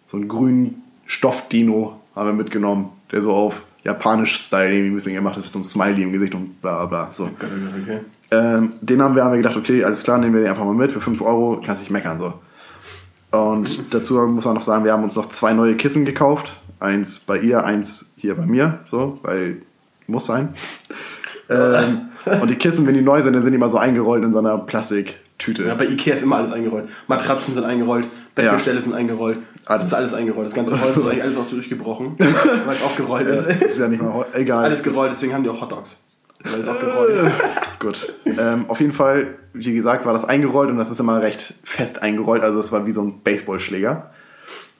so 0.05 0.17
einen 0.17 0.27
grünen 0.27 0.83
Stoffdino 1.07 1.99
haben 2.15 2.27
wir 2.27 2.33
mitgenommen, 2.33 2.89
der 3.11 3.23
so 3.23 3.33
auf 3.33 3.63
japanisch 3.83 4.37
Style 4.37 4.71
irgendwie 4.71 4.91
ein 4.91 4.93
bisschen 4.93 5.15
gemacht 5.15 5.37
ist, 5.37 5.45
mit 5.45 5.53
so 5.53 5.57
einem 5.57 5.65
Smiley 5.65 6.03
im 6.03 6.11
Gesicht 6.11 6.35
und 6.35 6.61
bla 6.61 6.85
bla 6.85 6.85
bla. 6.85 7.11
So. 7.11 7.23
Okay. 7.23 8.01
Ähm, 8.29 8.73
den 8.81 9.01
haben 9.01 9.15
wir, 9.15 9.23
haben 9.23 9.31
wir 9.31 9.37
gedacht, 9.37 9.57
okay, 9.57 9.83
alles 9.83 10.03
klar, 10.03 10.19
nehmen 10.19 10.35
wir 10.35 10.41
den 10.41 10.49
einfach 10.49 10.63
mal 10.63 10.75
mit. 10.75 10.91
Für 10.91 11.01
5 11.01 11.19
Euro 11.23 11.59
kannst 11.65 11.81
nicht 11.81 11.89
meckern. 11.89 12.19
So. 12.19 12.35
Und 13.31 13.93
dazu 13.93 14.15
muss 14.27 14.45
man 14.45 14.55
noch 14.55 14.61
sagen, 14.63 14.83
wir 14.85 14.91
haben 14.93 15.03
uns 15.03 15.15
noch 15.15 15.29
zwei 15.29 15.53
neue 15.53 15.75
Kissen 15.75 16.05
gekauft. 16.05 16.53
Eins 16.79 17.19
bei 17.19 17.37
ihr, 17.39 17.63
eins 17.63 18.11
hier 18.15 18.35
bei 18.35 18.45
mir. 18.45 18.79
So, 18.85 19.19
weil 19.21 19.61
muss 20.07 20.25
sein. 20.25 20.55
Ähm, 21.49 22.09
und 22.41 22.49
die 22.49 22.55
Kissen, 22.55 22.87
wenn 22.87 22.95
die 22.95 23.01
neu 23.01 23.21
sind, 23.21 23.33
dann 23.33 23.41
sind 23.43 23.51
die 23.51 23.57
mal 23.57 23.69
so 23.69 23.77
eingerollt 23.77 24.23
in 24.23 24.33
so 24.33 24.39
einer 24.39 24.57
Plastiktüte. 24.57 25.63
Ja, 25.65 25.75
bei 25.75 25.85
Ikea 25.85 26.13
ist 26.15 26.23
immer 26.23 26.37
alles 26.37 26.51
eingerollt. 26.51 26.89
Matratzen 27.07 27.53
sind 27.53 27.65
eingerollt, 27.65 28.05
Bettgestelle 28.35 28.81
sind 28.81 28.93
eingerollt. 28.93 29.37
Das 29.65 29.69
Alles. 29.77 29.87
ist 29.87 29.93
alles 29.93 30.13
eingerollt. 30.15 30.47
Das 30.47 30.53
ganze 30.55 30.73
Holz 30.81 30.97
ist 30.97 31.05
eigentlich 31.05 31.23
alles 31.23 31.37
auch 31.37 31.47
durchgebrochen, 31.47 32.15
weil 32.17 32.75
es 32.75 32.81
aufgerollt 32.83 33.27
Ja, 33.27 33.33
ist. 33.35 33.45
das 33.47 33.61
ist 33.61 33.77
ja 33.79 33.87
nicht 33.87 34.01
mal 34.01 34.13
heu- 34.13 34.23
Ist 34.23 34.35
egal. 34.35 34.63
alles 34.63 34.81
gerollt, 34.81 35.11
deswegen 35.11 35.33
haben 35.33 35.43
die 35.43 35.49
auch 35.49 35.61
Hotdogs. 35.61 35.97
Weil 36.43 36.59
es 36.61 36.67
auch 36.67 36.79
gerollt 36.79 37.11
ist. 37.15 37.31
Gut. 37.79 38.13
Ähm, 38.25 38.65
auf 38.69 38.79
jeden 38.79 38.91
Fall, 38.93 39.35
wie 39.53 39.73
gesagt, 39.73 40.05
war 40.05 40.13
das 40.13 40.25
eingerollt 40.25 40.69
und 40.69 40.77
das 40.77 40.91
ist 40.91 40.99
immer 40.99 41.21
recht 41.21 41.53
fest 41.63 42.01
eingerollt. 42.01 42.43
Also 42.43 42.59
es 42.59 42.71
war 42.71 42.85
wie 42.85 42.91
so 42.91 43.01
ein 43.01 43.21
Baseballschläger. 43.23 44.11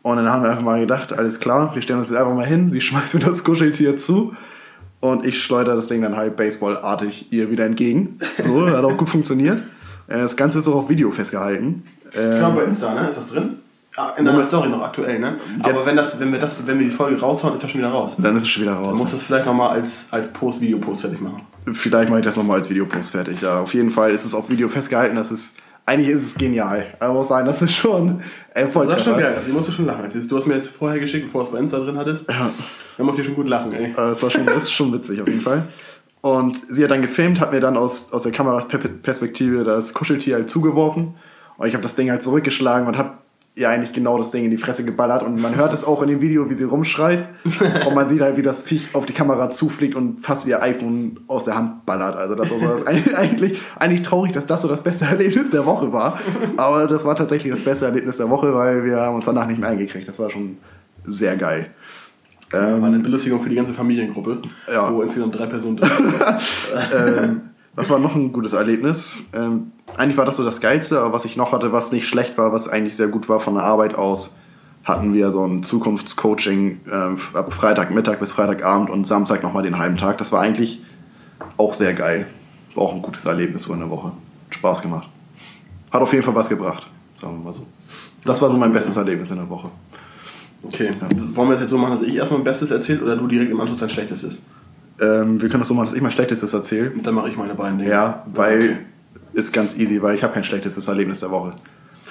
Und 0.02 0.16
dann 0.18 0.30
haben 0.32 0.44
wir 0.44 0.50
einfach 0.52 0.64
mal 0.64 0.80
gedacht, 0.80 1.12
alles 1.14 1.40
klar, 1.40 1.76
wir 1.76 1.82
stellen 1.82 2.00
uns 2.00 2.10
jetzt 2.10 2.18
einfach 2.18 2.34
mal 2.34 2.46
hin. 2.46 2.70
Sie 2.70 2.80
schmeißt 2.82 3.14
mir 3.16 3.20
das 3.22 3.44
Kuscheltier 3.44 3.98
zu 3.98 4.34
und 5.02 5.26
ich 5.26 5.42
schleudere 5.42 5.76
das 5.76 5.88
Ding 5.88 6.02
dann 6.02 6.16
halt 6.16 6.36
baseballartig 6.38 7.32
ihr 7.32 7.50
wieder 7.52 7.66
entgegen. 7.66 8.18
So, 8.38 8.70
hat 8.70 8.84
auch 8.86 8.96
gut 8.98 9.10
funktioniert. 9.10 9.62
Äh, 10.08 10.20
Das 10.20 10.38
Ganze 10.38 10.60
ist 10.60 10.68
auch 10.70 10.76
auf 10.76 10.90
Video 10.90 11.12
festgehalten. 11.12 11.84
Ähm, 12.16 12.32
Genau, 12.32 12.52
bei 12.54 12.64
Insta, 12.64 12.94
ne? 12.94 13.10
Ist 13.10 13.18
das 13.18 13.28
drin? 13.28 13.58
In 14.18 14.24
deiner 14.26 14.44
Story 14.44 14.70
noch 14.70 14.82
aktuell, 14.84 15.20
ne? 15.20 15.38
Aber 15.62 15.86
wenn, 15.86 15.96
das, 15.96 16.20
wenn, 16.20 16.32
wir 16.32 16.40
das, 16.40 16.66
wenn 16.68 16.78
wir 16.80 16.86
die 16.86 16.92
Folge 16.92 17.20
raushauen, 17.20 17.54
ist 17.56 17.64
das 17.64 17.72
schon 17.72 17.80
wieder 17.82 17.90
raus. 17.90 18.16
dann 18.18 18.36
ist 18.36 18.44
es 18.44 18.48
schon 18.50 18.64
wieder 18.64 18.76
Dann 18.76 18.86
raus. 18.86 19.00
musst 19.00 19.12
du 19.14 19.18
es 19.18 19.24
vielleicht 19.24 19.46
nochmal 19.46 19.72
als, 19.72 20.08
als 20.12 20.32
Post, 20.32 20.62
Video-Post 20.62 21.02
fertig 21.02 21.20
machen. 21.20 21.42
Vielleicht 21.74 22.10
mache 22.10 22.20
ich 22.20 22.26
das 22.26 22.38
nochmal 22.38 22.58
als 22.58 22.70
Videopost 22.70 23.12
fertig. 23.12 23.42
Ja, 23.42 23.60
auf 23.62 23.74
jeden 23.74 23.90
Fall 23.90 24.12
ist 24.12 24.26
es 24.26 24.34
auf 24.34 24.50
Video 24.50 24.70
festgehalten. 24.70 25.16
Das 25.16 25.32
ist, 25.32 25.58
eigentlich 25.86 26.10
ist 26.10 26.24
es 26.24 26.36
genial. 26.36 26.86
Aber 27.00 27.16
muss 27.16 27.28
sagen, 27.28 27.46
das 27.48 27.62
ist 27.62 27.74
schon 27.76 28.22
Erfolg. 28.54 28.90
Das 28.90 29.00
ist 29.00 29.06
schon 29.06 29.18
geil, 29.18 29.34
also 29.36 29.50
ich 29.50 29.56
musste 29.56 29.72
schon 29.72 29.86
lachen. 29.86 30.04
Du 30.28 30.38
hast 30.38 30.46
mir 30.48 30.54
jetzt 30.54 30.68
vorher 30.70 31.00
geschickt, 31.00 31.26
bevor 31.26 31.42
du 31.42 31.48
es 31.48 31.54
bei 31.54 31.60
Insta 31.60 31.80
drin 31.80 31.98
hattest. 31.98 32.30
Ja. 32.30 32.52
Da 32.98 33.04
musste 33.04 33.22
ich 33.22 33.28
schon 33.28 33.36
gut 33.36 33.48
lachen, 33.48 33.74
ey. 33.74 33.86
Äh, 33.92 33.94
Das 33.96 34.22
war 34.24 34.30
schon, 34.30 34.46
das 34.46 34.64
ist 34.64 34.72
schon 34.72 34.94
witzig 34.94 35.22
auf 35.22 35.28
jeden 35.28 35.42
Fall. 35.42 35.64
Und 36.22 36.62
sie 36.70 36.84
hat 36.84 36.92
dann 36.92 37.02
gefilmt, 37.02 37.40
hat 37.40 37.52
mir 37.54 37.60
dann 37.60 37.76
aus, 37.78 38.14
aus 38.14 38.24
der 38.24 38.32
Kameraperspektive 38.32 39.64
das 39.64 39.94
Kuscheltier 39.94 40.36
halt 40.36 40.50
zugeworfen. 40.50 41.16
Und 41.58 41.68
ich 41.68 41.74
habe 41.74 41.84
das 41.84 41.96
Ding 41.96 42.10
halt 42.10 42.24
zurückgeschlagen 42.24 42.88
und 42.88 42.98
habe 42.98 43.14
ihr 43.60 43.70
eigentlich 43.70 43.94
genau 43.94 44.18
das 44.18 44.32
Ding 44.32 44.44
in 44.46 44.52
die 44.52 44.58
Fresse 44.58 44.86
geballert. 44.86 45.22
Und 45.24 45.42
man 45.42 45.56
hört 45.56 45.74
es 45.74 45.84
auch 45.86 46.02
in 46.02 46.08
dem 46.10 46.22
Video, 46.22 46.50
wie 46.50 46.54
sie 46.54 46.64
rumschreit. 46.64 47.26
Und 47.88 47.94
man 47.96 48.08
sieht 48.08 48.22
halt, 48.22 48.38
wie 48.38 48.42
das 48.42 48.62
Viech 48.62 48.90
auf 48.94 49.06
die 49.06 49.14
Kamera 49.14 49.50
zufliegt 49.50 49.96
und 49.96 50.20
fast 50.22 50.48
ihr 50.48 50.64
iPhone 50.64 51.20
aus 51.28 51.46
der 51.46 51.56
Hand 51.56 51.86
ballert. 51.86 52.16
Also 52.16 52.36
das 52.36 52.50
war 52.50 52.74
das 52.74 52.88
eigentlich, 52.88 53.60
eigentlich 53.78 54.02
traurig, 54.02 54.32
dass 54.32 54.46
das 54.46 54.62
so 54.62 54.68
das 54.68 54.82
beste 54.82 55.06
Erlebnis 55.06 55.52
der 55.52 55.66
Woche 55.66 55.92
war. 55.94 56.20
Aber 56.58 56.88
das 56.88 57.06
war 57.06 57.16
tatsächlich 57.16 57.52
das 57.54 57.62
beste 57.64 57.86
Erlebnis 57.86 58.18
der 58.18 58.30
Woche, 58.30 58.54
weil 58.54 58.84
wir 58.86 58.98
haben 58.98 59.16
uns 59.16 59.26
danach 59.26 59.48
nicht 59.48 59.60
mehr 59.60 59.70
eingekriegt. 59.70 60.08
Das 60.08 60.20
war 60.20 60.30
schon 60.30 60.58
sehr 61.06 61.36
geil. 61.38 61.68
War 62.52 62.62
eine 62.84 63.00
Belustigung 63.00 63.42
für 63.42 63.50
die 63.50 63.56
ganze 63.56 63.74
Familiengruppe, 63.74 64.40
Ja. 64.72 64.92
wo 64.92 65.04
insgesamt 65.04 65.38
drei 65.38 65.46
Personen 65.46 65.78
drin 65.78 65.90
sind. 65.96 66.16
ähm, 67.24 67.42
was 67.76 67.90
war 67.92 68.00
noch 68.00 68.16
ein 68.16 68.32
gutes 68.34 68.54
Erlebnis? 68.54 69.18
Ähm, 69.34 69.72
eigentlich 69.98 70.18
war 70.18 70.26
das 70.26 70.38
so 70.38 70.44
das 70.44 70.62
Geilste, 70.62 71.00
aber 71.00 71.14
was 71.14 71.26
ich 71.26 71.36
noch 71.36 71.52
hatte, 71.52 71.72
was 71.72 71.92
nicht 71.92 72.08
schlecht 72.08 72.38
war, 72.38 72.52
was 72.52 72.68
eigentlich 72.68 72.96
sehr 72.96 73.08
gut 73.08 73.30
war 73.30 73.40
von 73.40 73.56
der 73.56 73.64
Arbeit 73.64 73.96
aus, 73.96 74.36
hatten 74.84 75.14
wir 75.14 75.32
so 75.32 75.46
ein 75.46 75.64
Zukunftscoaching 75.64 76.82
ähm, 76.92 77.18
ab 77.34 77.54
Freitagmittag 77.54 78.20
bis 78.20 78.32
Freitagabend 78.32 78.90
und 78.90 79.06
Samstag 79.06 79.44
nochmal 79.44 79.64
den 79.64 79.78
halben 79.78 79.98
Tag. 79.98 80.18
Das 80.18 80.32
war 80.32 80.42
eigentlich 80.42 80.82
auch 81.58 81.74
sehr 81.74 81.94
geil. 81.94 82.28
War 82.76 82.84
auch 82.84 82.94
ein 82.94 83.02
gutes 83.02 83.26
Erlebnis 83.26 83.64
so 83.64 83.74
in 83.74 83.80
der 83.80 83.90
Woche. 83.90 84.12
Spaß 84.52 84.82
gemacht. 84.82 85.08
Hat 85.92 86.02
auf 86.02 86.12
jeden 86.14 86.24
Fall 86.24 86.36
was 86.36 86.50
gebracht, 86.50 86.88
sagen 87.18 87.38
wir 87.38 87.44
mal 87.44 87.54
so. 87.54 87.66
Das 88.26 88.42
war 88.42 88.50
so 88.50 88.58
mein 88.58 88.72
bestes 88.72 88.96
Erlebnis 88.96 89.32
in 89.32 89.38
der 89.38 89.50
Woche. 89.50 89.70
Okay, 90.62 90.92
wollen 91.34 91.50
wir 91.50 91.54
das 91.54 91.62
jetzt 91.62 91.72
so 91.72 91.78
machen, 91.78 91.92
dass 91.92 92.02
ich 92.02 92.16
erstmal 92.16 92.42
ein 92.42 92.44
Bestes 92.44 92.70
erzähle 92.70 93.02
oder 93.02 93.16
du 93.16 93.28
direkt 93.28 93.52
im 93.52 93.60
Anschluss 93.60 93.80
dein 93.80 93.90
Schlechtestes? 93.90 94.42
Ähm, 95.00 95.42
wir 95.42 95.48
können 95.48 95.62
das 95.62 95.70
so 95.70 95.74
machen, 95.74 95.86
dass 95.86 95.96
ich 95.96 96.02
mein 96.02 96.12
Schlechtestes 96.12 96.54
erzähle. 96.54 96.92
Und 96.92 97.08
dann 97.08 97.16
mache 97.16 97.30
ich 97.30 97.38
meine 97.38 97.56
beiden 97.56 97.78
Dinge. 97.78 97.90
Ja, 97.90 98.26
weil 98.34 98.62
Okay. 98.62 98.78
Ist 99.34 99.52
ganz 99.54 99.78
easy, 99.78 100.02
weil 100.02 100.16
ich 100.16 100.24
habe 100.24 100.34
kein 100.34 100.44
schlechtes 100.44 100.88
Erlebnis 100.88 101.20
der 101.20 101.32
Woche. 101.32 101.54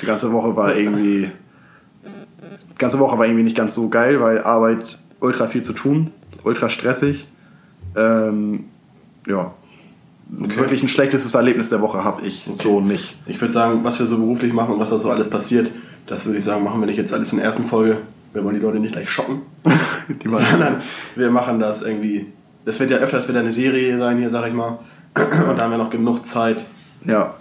Die 0.01 0.07
ganze 0.07 0.33
Woche 0.33 0.55
war 0.57 0.77
irgendwie 0.77 1.31
die 2.79 2.83
ganze 2.83 3.01
Woche 3.01 3.19
war 3.19 3.27
irgendwie 3.27 3.43
nicht 3.43 3.57
ganz 3.57 3.75
so 3.75 3.89
geil, 3.89 4.21
weil 4.21 4.41
Arbeit 4.43 5.01
ultra 5.19 5.49
viel 5.49 5.63
zu 5.63 5.73
tun, 5.73 6.13
ultra 6.45 6.69
stressig. 6.69 7.27
Ähm, 7.97 8.67
ja, 9.27 9.53
wirklich 10.29 10.85
ein 10.85 10.89
schlechtes 10.89 11.35
Erlebnis 11.35 11.71
der 11.71 11.81
Woche 11.81 12.05
habe 12.05 12.25
ich 12.25 12.47
so 12.49 12.81
nicht. 12.81 13.17
Ich 13.27 13.41
würde 13.41 13.53
sagen, 13.53 13.81
was 13.83 13.99
wir 13.99 14.07
so 14.07 14.19
beruflich 14.19 14.53
machen 14.53 14.75
und 14.75 14.81
was 14.81 14.91
da 14.91 14.99
so 14.99 15.11
alles 15.11 15.29
passiert, 15.29 15.73
das 16.07 16.27
würde 16.27 16.39
ich 16.39 16.45
sagen, 16.45 16.63
machen 16.63 16.79
wir 16.79 16.87
nicht 16.87 16.99
jetzt 16.99 17.13
alles 17.13 17.33
in 17.33 17.39
der 17.39 17.47
ersten 17.47 17.65
Folge. 17.65 17.99
Wir 18.33 18.45
wollen 18.45 18.55
die 18.55 18.63
Leute 18.63 18.79
nicht 18.79 18.93
gleich 18.93 19.11
schocken. 19.11 19.43
Sondern 20.23 20.83
wir 21.17 21.31
machen 21.33 21.59
das 21.59 21.83
irgendwie. 21.83 22.27
Das 22.65 22.79
wird 22.79 22.91
ja 22.91 22.99
öfters 22.99 23.29
wieder 23.29 23.41
eine 23.41 23.53
Serie 23.53 23.99
sein 23.99 24.19
hier, 24.19 24.31
sag 24.31 24.47
ich 24.47 24.55
mal. 24.55 24.79
Und 25.17 25.57
da 25.57 25.63
haben 25.63 25.71
wir 25.73 25.79
noch 25.79 25.91
genug 25.91 26.25
Zeit, 26.25 26.65
Ja, 27.05 27.35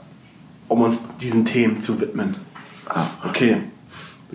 um 0.67 0.81
uns 0.81 1.01
diesen 1.21 1.45
Themen 1.45 1.81
zu 1.81 1.99
widmen. 1.99 2.35
Ah, 2.89 3.05
Okay. 3.27 3.57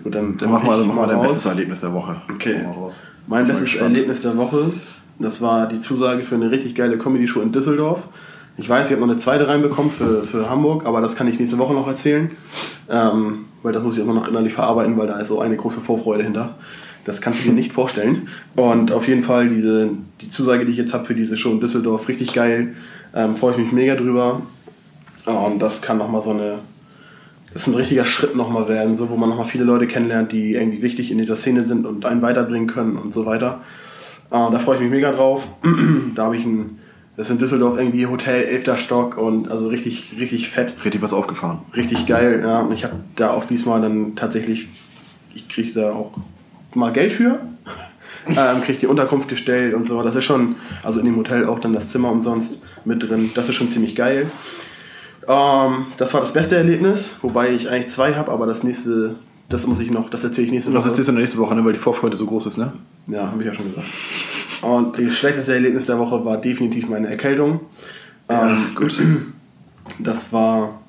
Gut, 0.03 0.15
dann, 0.15 0.37
dann 0.39 0.49
mach 0.49 0.63
mal, 0.63 0.83
mach 0.85 0.95
mal 0.95 1.07
dein 1.07 1.17
raus. 1.17 1.27
bestes 1.27 1.45
Erlebnis 1.45 1.81
der 1.81 1.93
Woche. 1.93 2.15
Okay. 2.33 2.65
Mein 3.27 3.45
bestes 3.45 3.65
gespannt. 3.65 3.95
Erlebnis 3.95 4.21
der 4.21 4.35
Woche 4.37 4.73
Das 5.19 5.39
war 5.39 5.67
die 5.67 5.77
Zusage 5.77 6.23
für 6.23 6.33
eine 6.33 6.49
richtig 6.49 6.73
geile 6.73 6.97
Comedy-Show 6.97 7.41
in 7.41 7.51
Düsseldorf. 7.51 8.07
Ich 8.57 8.67
weiß, 8.67 8.87
ich 8.87 8.93
habe 8.95 9.01
noch 9.05 9.11
eine 9.11 9.17
zweite 9.19 9.47
reinbekommen 9.47 9.91
für, 9.91 10.23
für 10.23 10.49
Hamburg, 10.49 10.85
aber 10.87 10.99
das 11.01 11.15
kann 11.15 11.27
ich 11.27 11.37
nächste 11.39 11.59
Woche 11.59 11.73
noch 11.73 11.87
erzählen. 11.87 12.31
Ähm, 12.89 13.45
weil 13.61 13.71
das 13.71 13.83
muss 13.83 13.95
ich 13.95 14.03
auch 14.03 14.11
noch 14.11 14.27
innerlich 14.27 14.53
verarbeiten, 14.53 14.97
weil 14.97 15.05
da 15.07 15.19
ist 15.19 15.27
so 15.27 15.39
eine 15.39 15.55
große 15.55 15.79
Vorfreude 15.79 16.23
hinter. 16.23 16.55
Das 17.05 17.21
kannst 17.21 17.41
du 17.41 17.49
dir 17.49 17.53
nicht 17.53 17.71
vorstellen. 17.71 18.29
Und 18.55 18.91
auf 18.91 19.07
jeden 19.07 19.21
Fall 19.23 19.49
diese, 19.49 19.89
die 20.21 20.29
Zusage, 20.29 20.65
die 20.65 20.71
ich 20.71 20.77
jetzt 20.77 20.93
habe 20.95 21.05
für 21.05 21.15
diese 21.15 21.37
Show 21.37 21.51
in 21.51 21.59
Düsseldorf, 21.59 22.07
richtig 22.07 22.33
geil. 22.33 22.73
Ähm, 23.13 23.35
Freue 23.35 23.51
ich 23.51 23.57
mich 23.59 23.71
mega 23.71 23.95
drüber. 23.95 24.41
Und 25.25 25.59
das 25.59 25.81
kann 25.81 25.97
nochmal 25.97 26.21
so 26.21 26.31
eine, 26.31 26.59
das 27.53 27.63
ist 27.63 27.67
ein 27.67 27.75
richtiger 27.75 28.05
Schritt 28.05 28.35
nochmal 28.35 28.67
werden, 28.67 28.95
so, 28.95 29.09
wo 29.09 29.15
man 29.15 29.29
nochmal 29.29 29.45
viele 29.45 29.63
Leute 29.63 29.87
kennenlernt, 29.87 30.31
die 30.31 30.53
irgendwie 30.53 30.81
wichtig 30.81 31.11
in 31.11 31.17
dieser 31.17 31.37
Szene 31.37 31.63
sind 31.63 31.85
und 31.85 32.05
einen 32.05 32.21
weiterbringen 32.21 32.67
können 32.67 32.97
und 32.97 33.13
so 33.13 33.25
weiter. 33.25 33.61
Äh, 34.31 34.51
da 34.51 34.59
freue 34.59 34.75
ich 34.75 34.81
mich 34.81 34.91
mega 34.91 35.11
drauf. 35.11 35.49
da 36.15 36.25
habe 36.25 36.37
ich 36.37 36.45
ein, 36.45 36.79
das 37.15 37.27
ist 37.27 37.33
in 37.33 37.37
Düsseldorf 37.37 37.77
irgendwie 37.77 38.07
Hotel, 38.07 38.43
11. 38.43 38.77
Stock 38.79 39.17
und 39.17 39.49
also 39.49 39.67
richtig, 39.67 40.15
richtig 40.19 40.49
fett. 40.49 40.73
Richtig 40.83 41.01
was 41.01 41.13
aufgefahren. 41.13 41.59
Richtig 41.75 42.07
geil, 42.07 42.41
ja. 42.43 42.61
Und 42.61 42.73
ich 42.73 42.83
habe 42.83 42.95
da 43.15 43.31
auch 43.31 43.45
diesmal 43.45 43.81
dann 43.81 44.15
tatsächlich, 44.15 44.67
ich 45.35 45.47
kriege 45.47 45.71
da 45.73 45.91
auch 45.91 46.17
mal 46.73 46.91
Geld 46.91 47.11
für. 47.11 47.39
ähm, 48.27 48.61
kriege 48.63 48.79
die 48.79 48.87
Unterkunft 48.87 49.29
gestellt 49.29 49.75
und 49.75 49.87
so. 49.87 50.01
Das 50.01 50.15
ist 50.15 50.23
schon, 50.23 50.55
also 50.81 50.99
in 50.99 51.05
dem 51.05 51.15
Hotel 51.17 51.45
auch 51.45 51.59
dann 51.59 51.73
das 51.73 51.89
Zimmer 51.89 52.11
umsonst 52.11 52.59
mit 52.83 53.07
drin. 53.07 53.29
Das 53.35 53.47
ist 53.47 53.55
schon 53.55 53.69
ziemlich 53.69 53.95
geil. 53.95 54.31
Ähm, 55.27 55.85
das 55.97 56.13
war 56.13 56.21
das 56.21 56.33
beste 56.33 56.55
Erlebnis, 56.55 57.17
wobei 57.21 57.51
ich 57.51 57.69
eigentlich 57.69 57.91
zwei 57.91 58.15
habe, 58.15 58.31
aber 58.31 58.45
das 58.45 58.63
nächste, 58.63 59.15
das 59.49 59.67
muss 59.67 59.79
ich 59.79 59.91
noch, 59.91 60.09
das 60.09 60.23
erzähle 60.23 60.47
ich 60.47 60.53
nächste 60.53 60.69
Und 60.69 60.75
das 60.75 60.83
Woche. 60.83 60.91
ist 60.93 60.97
jetzt 60.97 61.09
in 61.09 61.15
der 61.15 61.21
nächsten 61.21 61.39
Woche, 61.39 61.55
ne, 61.55 61.63
weil 61.63 61.73
die 61.73 61.79
Vorfreude 61.79 62.15
so 62.17 62.25
groß 62.25 62.47
ist, 62.47 62.57
ne? 62.57 62.73
Ja, 63.07 63.27
habe 63.31 63.41
ich 63.41 63.47
ja 63.47 63.53
schon 63.53 63.69
gesagt. 63.69 63.87
Und 64.61 64.97
das 64.97 65.13
schlechteste 65.13 65.53
Erlebnis 65.53 65.85
der 65.85 65.99
Woche 65.99 66.23
war 66.25 66.37
definitiv 66.37 66.87
meine 66.89 67.09
Erkältung. 67.09 67.61
Ähm, 68.29 68.75
gut. 68.75 68.95
Das 69.99 70.31
war 70.31 70.79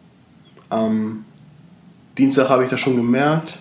am 0.70 1.24
Dienstag 2.16 2.48
habe 2.48 2.62
ich 2.64 2.70
das 2.70 2.80
schon 2.80 2.94
gemerkt. 2.96 3.58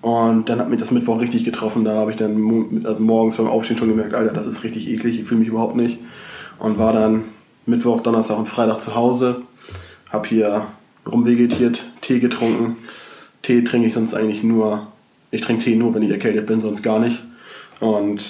Und 0.00 0.48
dann 0.48 0.58
hat 0.58 0.68
mich 0.68 0.80
das 0.80 0.90
Mittwoch 0.90 1.20
richtig 1.20 1.44
getroffen. 1.44 1.84
Da 1.84 1.92
habe 1.96 2.10
ich 2.10 2.16
dann 2.16 2.82
also 2.84 3.02
morgens 3.02 3.36
beim 3.36 3.46
Aufstehen 3.46 3.78
schon 3.78 3.88
gemerkt, 3.88 4.14
Alter, 4.14 4.32
das 4.32 4.46
ist 4.46 4.64
richtig 4.64 4.88
eklig, 4.88 5.20
ich 5.20 5.26
fühle 5.26 5.40
mich 5.40 5.48
überhaupt 5.48 5.76
nicht. 5.76 5.98
Und 6.58 6.78
war 6.78 6.92
dann 6.92 7.24
Mittwoch, 7.66 8.00
Donnerstag 8.02 8.38
und 8.38 8.48
Freitag 8.48 8.80
zu 8.80 8.94
Hause. 8.94 9.42
Hab 10.14 10.28
hier 10.28 10.62
rumvegetiert, 11.10 11.82
Tee 12.00 12.20
getrunken. 12.20 12.76
Tee 13.42 13.64
trinke 13.64 13.88
ich 13.88 13.94
sonst 13.94 14.14
eigentlich 14.14 14.44
nur. 14.44 14.86
Ich 15.32 15.40
trinke 15.40 15.64
Tee 15.64 15.74
nur, 15.74 15.92
wenn 15.92 16.02
ich 16.02 16.10
erkältet 16.10 16.46
bin, 16.46 16.60
sonst 16.60 16.84
gar 16.84 17.00
nicht. 17.00 17.20
Und 17.80 18.22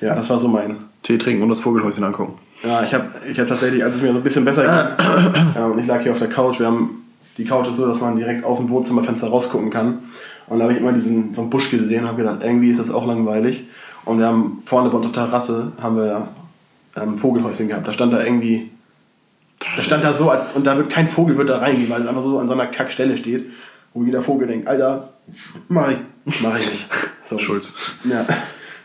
ja, 0.00 0.16
das 0.16 0.28
war 0.30 0.40
so 0.40 0.48
mein. 0.48 0.78
Tee 1.04 1.16
trinken 1.16 1.44
und 1.44 1.48
das 1.48 1.60
Vogelhäuschen 1.60 2.02
angucken. 2.02 2.34
Ja, 2.64 2.82
ich 2.82 2.92
habe 2.92 3.08
ich 3.30 3.38
hab 3.38 3.46
tatsächlich, 3.46 3.84
als 3.84 3.94
es 3.94 4.02
mir 4.02 4.12
so 4.12 4.18
ein 4.18 4.24
bisschen 4.24 4.44
besser 4.44 4.62
ging, 4.62 5.54
ja, 5.54 5.66
und 5.66 5.78
ich 5.78 5.86
lag 5.86 6.02
hier 6.02 6.10
auf 6.10 6.18
der 6.18 6.28
Couch, 6.28 6.58
wir 6.58 6.66
haben, 6.66 7.06
die 7.38 7.44
Couch 7.44 7.68
ist 7.68 7.76
so, 7.76 7.86
dass 7.86 8.00
man 8.00 8.16
direkt 8.16 8.44
aus 8.44 8.58
dem 8.58 8.68
Wohnzimmerfenster 8.68 9.28
rausgucken 9.28 9.70
kann. 9.70 10.00
Und 10.48 10.58
da 10.58 10.64
habe 10.64 10.74
ich 10.74 10.80
immer 10.80 10.92
diesen, 10.92 11.32
so 11.34 11.42
einen 11.42 11.50
Busch 11.50 11.70
gesehen 11.70 12.02
und 12.02 12.08
habe 12.08 12.22
gedacht, 12.22 12.40
irgendwie 12.42 12.70
ist 12.70 12.80
das 12.80 12.90
auch 12.90 13.06
langweilig. 13.06 13.64
Und 14.04 14.18
wir 14.18 14.26
haben 14.26 14.60
vorne 14.66 14.90
bei 14.90 15.00
der 15.00 15.12
Terrasse 15.12 15.70
haben 15.80 15.96
wir 15.96 16.26
ähm, 16.96 17.12
ein 17.12 17.16
Vogelhäuschen 17.16 17.68
gehabt. 17.68 17.86
Da 17.86 17.92
stand 17.92 18.12
da 18.12 18.24
irgendwie, 18.24 18.70
da 19.76 19.82
stand 19.82 20.04
da 20.04 20.12
so, 20.12 20.30
als, 20.30 20.54
und 20.54 20.66
da 20.66 20.76
wird 20.76 20.90
kein 20.90 21.06
Vogel 21.06 21.36
wird 21.36 21.48
da 21.48 21.58
reingehen, 21.58 21.90
weil 21.90 22.00
es 22.00 22.06
einfach 22.06 22.22
so 22.22 22.38
an 22.38 22.48
so 22.48 22.54
einer 22.54 22.66
Kackstelle 22.66 23.16
steht, 23.16 23.50
wo 23.92 24.04
jeder 24.04 24.22
Vogel 24.22 24.48
denkt, 24.48 24.66
Alter, 24.66 25.12
mach 25.68 25.90
ich, 25.90 25.98
mach 26.40 26.58
ich 26.58 26.70
nicht. 26.70 26.86
So. 27.22 27.38
Schulz. 27.38 27.74
Ja, 28.02 28.26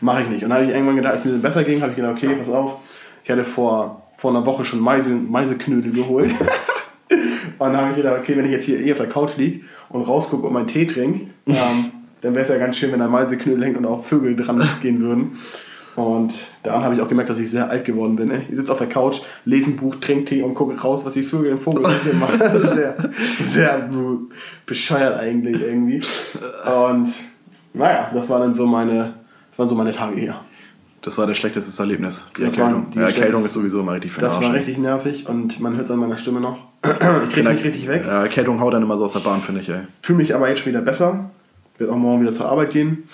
mache 0.00 0.22
ich 0.22 0.28
nicht. 0.28 0.44
Und 0.44 0.50
dann 0.50 0.58
habe 0.58 0.66
ich 0.66 0.72
irgendwann 0.72 0.94
gedacht, 0.94 1.14
als 1.14 1.24
es 1.24 1.32
mir 1.32 1.38
besser 1.38 1.64
ging, 1.64 1.80
habe 1.80 1.90
ich 1.90 1.96
gedacht, 1.96 2.12
okay, 2.16 2.32
pass 2.36 2.48
auf. 2.48 2.76
Ich 3.24 3.30
hatte 3.30 3.42
vor, 3.42 4.02
vor 4.16 4.30
einer 4.30 4.46
Woche 4.46 4.64
schon 4.64 4.78
Meise, 4.78 5.10
Meiseknödel 5.10 5.90
geholt. 5.90 6.32
und 7.10 7.18
dann 7.58 7.76
habe 7.76 7.90
ich 7.90 7.96
gedacht, 7.96 8.20
okay, 8.20 8.36
wenn 8.36 8.44
ich 8.44 8.52
jetzt 8.52 8.66
hier 8.66 8.78
eh 8.78 8.92
auf 8.92 8.98
der 8.98 9.08
Couch 9.08 9.36
liege 9.36 9.64
und 9.88 10.02
rausgucke 10.02 10.46
und 10.46 10.52
meinen 10.52 10.68
Tee 10.68 10.86
trinke, 10.86 11.26
ähm, 11.48 11.90
dann 12.20 12.34
wäre 12.36 12.44
es 12.44 12.48
ja 12.48 12.56
ganz 12.56 12.76
schön, 12.76 12.92
wenn 12.92 13.00
da 13.00 13.08
Meiseknödel 13.08 13.64
hängt 13.64 13.78
und 13.78 13.86
auch 13.86 14.04
Vögel 14.04 14.36
dran 14.36 14.62
gehen 14.80 15.00
würden. 15.00 15.38
Und 15.96 16.34
daran 16.62 16.84
habe 16.84 16.94
ich 16.94 17.00
auch 17.00 17.08
gemerkt, 17.08 17.30
dass 17.30 17.38
ich 17.38 17.50
sehr 17.50 17.70
alt 17.70 17.84
geworden 17.86 18.16
bin. 18.16 18.30
ey. 18.30 18.42
Ich 18.50 18.56
sitze 18.56 18.70
auf 18.70 18.78
der 18.78 18.86
Couch, 18.88 19.20
lese 19.46 19.70
ein 19.70 19.76
Buch, 19.76 19.94
trinke 19.96 20.26
Tee 20.26 20.42
und 20.42 20.54
gucke 20.54 20.78
raus, 20.78 21.04
was 21.06 21.14
die 21.14 21.22
Vögel 21.22 21.50
im 21.52 21.58
Vogelhäuschen 21.60 22.18
machen. 22.20 22.38
sehr, 22.74 22.96
sehr 23.42 23.88
bescheuert 24.66 25.18
eigentlich 25.18 25.60
irgendwie. 25.60 26.02
Und 26.66 27.08
naja, 27.72 28.10
das 28.12 28.28
war 28.28 28.40
dann 28.40 28.52
so 28.52 28.66
meine, 28.66 29.14
das 29.50 29.58
waren 29.58 29.68
so 29.70 29.74
meine 29.74 29.90
Tage 29.92 30.16
hier. 30.20 30.36
Das 31.02 31.16
war 31.18 31.26
das 31.26 31.38
schlechteste 31.38 31.82
Erlebnis. 31.82 32.22
Die 32.36 32.42
Das 32.42 32.56
Erkältung. 32.56 32.82
waren 32.82 32.90
die 32.92 32.98
ja, 32.98 33.06
Erkältung 33.06 33.44
ist 33.44 33.52
sowieso 33.52 33.80
immer 33.80 33.92
richtig 33.94 34.12
für 34.12 34.20
Das 34.20 34.40
war 34.42 34.52
richtig 34.52 34.76
nervig 34.78 35.26
und 35.28 35.60
man 35.60 35.76
hört 35.76 35.86
es 35.86 35.90
an 35.92 35.98
meiner 36.00 36.18
Stimme 36.18 36.40
noch. 36.40 36.58
Ich 37.28 37.32
kriege 37.34 37.48
nicht 37.52 37.64
richtig 37.64 37.86
weg. 37.88 38.04
Ja, 38.06 38.22
Erkältung 38.22 38.60
haut 38.60 38.74
dann 38.74 38.82
immer 38.82 38.96
so 38.96 39.04
aus 39.04 39.12
der 39.14 39.20
Bahn, 39.20 39.40
finde 39.40 39.60
ich. 39.62 39.70
Fühle 40.02 40.18
mich 40.18 40.34
aber 40.34 40.48
jetzt 40.48 40.58
schon 40.60 40.72
wieder 40.72 40.82
besser. 40.82 41.30
Wird 41.78 41.90
auch 41.90 41.96
morgen 41.96 42.22
wieder 42.22 42.32
zur 42.32 42.48
Arbeit 42.48 42.70
gehen. 42.70 43.08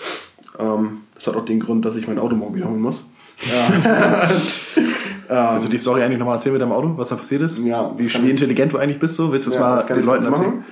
Ähm, 0.59 1.01
das 1.23 1.33
hat 1.33 1.41
auch 1.41 1.45
den 1.45 1.59
Grund, 1.59 1.85
dass 1.85 1.95
ich 1.95 2.07
mein 2.07 2.19
Auto 2.19 2.35
morgen 2.35 2.55
wieder 2.55 2.69
holen 2.69 2.81
muss. 2.81 3.05
Also 5.29 5.67
die 5.67 5.77
Story 5.77 6.03
eigentlich 6.03 6.19
nochmal 6.19 6.35
erzählen 6.35 6.53
mit 6.53 6.61
deinem 6.61 6.73
Auto, 6.73 6.93
was 6.95 7.09
da 7.09 7.15
passiert 7.15 7.41
ist? 7.41 7.57
Ja, 7.57 7.91
Wie, 7.97 8.05
wie 8.05 8.29
intelligent 8.29 8.73
du 8.73 8.77
eigentlich 8.77 8.99
bist, 8.99 9.15
so? 9.15 9.31
Willst 9.31 9.47
du 9.47 9.51
es 9.51 9.57
mal 9.57 9.77
das 9.77 9.87
kann 9.87 9.97
den 9.97 10.05
Leuten 10.05 10.25
erzählen? 10.25 10.63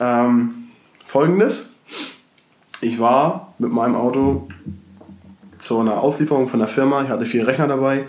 Ähm, 0.00 0.50
Folgendes. 1.04 1.66
Ich 2.80 3.00
war 3.00 3.52
mit 3.58 3.70
meinem 3.72 3.96
Auto 3.96 4.48
zu 5.58 5.80
einer 5.80 6.00
Auslieferung 6.00 6.48
von 6.48 6.60
der 6.60 6.68
Firma. 6.68 7.02
Ich 7.02 7.08
hatte 7.08 7.26
vier 7.26 7.46
Rechner 7.46 7.66
dabei. 7.66 8.04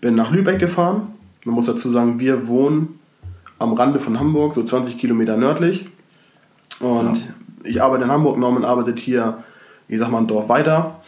Bin 0.00 0.14
nach 0.14 0.30
Lübeck 0.30 0.58
gefahren. 0.58 1.14
Man 1.44 1.54
muss 1.54 1.66
dazu 1.66 1.90
sagen, 1.90 2.18
wir 2.18 2.48
wohnen 2.48 2.98
am 3.58 3.74
Rande 3.74 4.00
von 4.00 4.18
Hamburg, 4.18 4.54
so 4.54 4.64
20 4.64 4.98
Kilometer 4.98 5.36
nördlich. 5.36 5.86
Und 6.80 7.34
ich 7.62 7.82
arbeite 7.82 8.04
in 8.04 8.10
Hamburg, 8.10 8.38
Norman 8.38 8.64
arbeitet 8.64 8.98
hier, 8.98 9.44
ich 9.88 9.98
sag 9.98 10.10
mal, 10.10 10.18
ein 10.18 10.26
Dorf 10.26 10.48
weiter. 10.48 11.00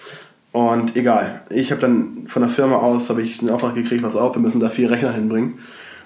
Und 0.53 0.97
egal, 0.97 1.43
ich 1.51 1.71
habe 1.71 1.81
dann 1.81 2.27
von 2.29 2.43
der 2.43 2.51
Firma 2.51 2.77
aus 2.77 3.11
habe 3.11 3.23
ich 3.23 3.41
einen 3.41 3.51
Auftrag 3.51 3.75
gekriegt, 3.75 4.03
pass 4.03 4.17
auf, 4.17 4.35
wir 4.35 4.43
müssen 4.43 4.61
da 4.61 4.71
vier 4.71 4.91
Rechner 4.91 5.13
hinbringen. 5.13 5.59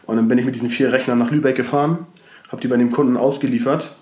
Und 0.06 0.16
dann 0.16 0.28
bin 0.28 0.38
ich 0.38 0.44
mit 0.44 0.54
diesen 0.54 0.68
vier 0.68 0.92
Rechnern 0.92 1.18
nach 1.18 1.30
Lübeck 1.30 1.56
gefahren, 1.56 2.06
habe 2.50 2.60
die 2.60 2.68
bei 2.68 2.76
dem 2.76 2.90
Kunden 2.90 3.16
ausgeliefert. 3.16 3.92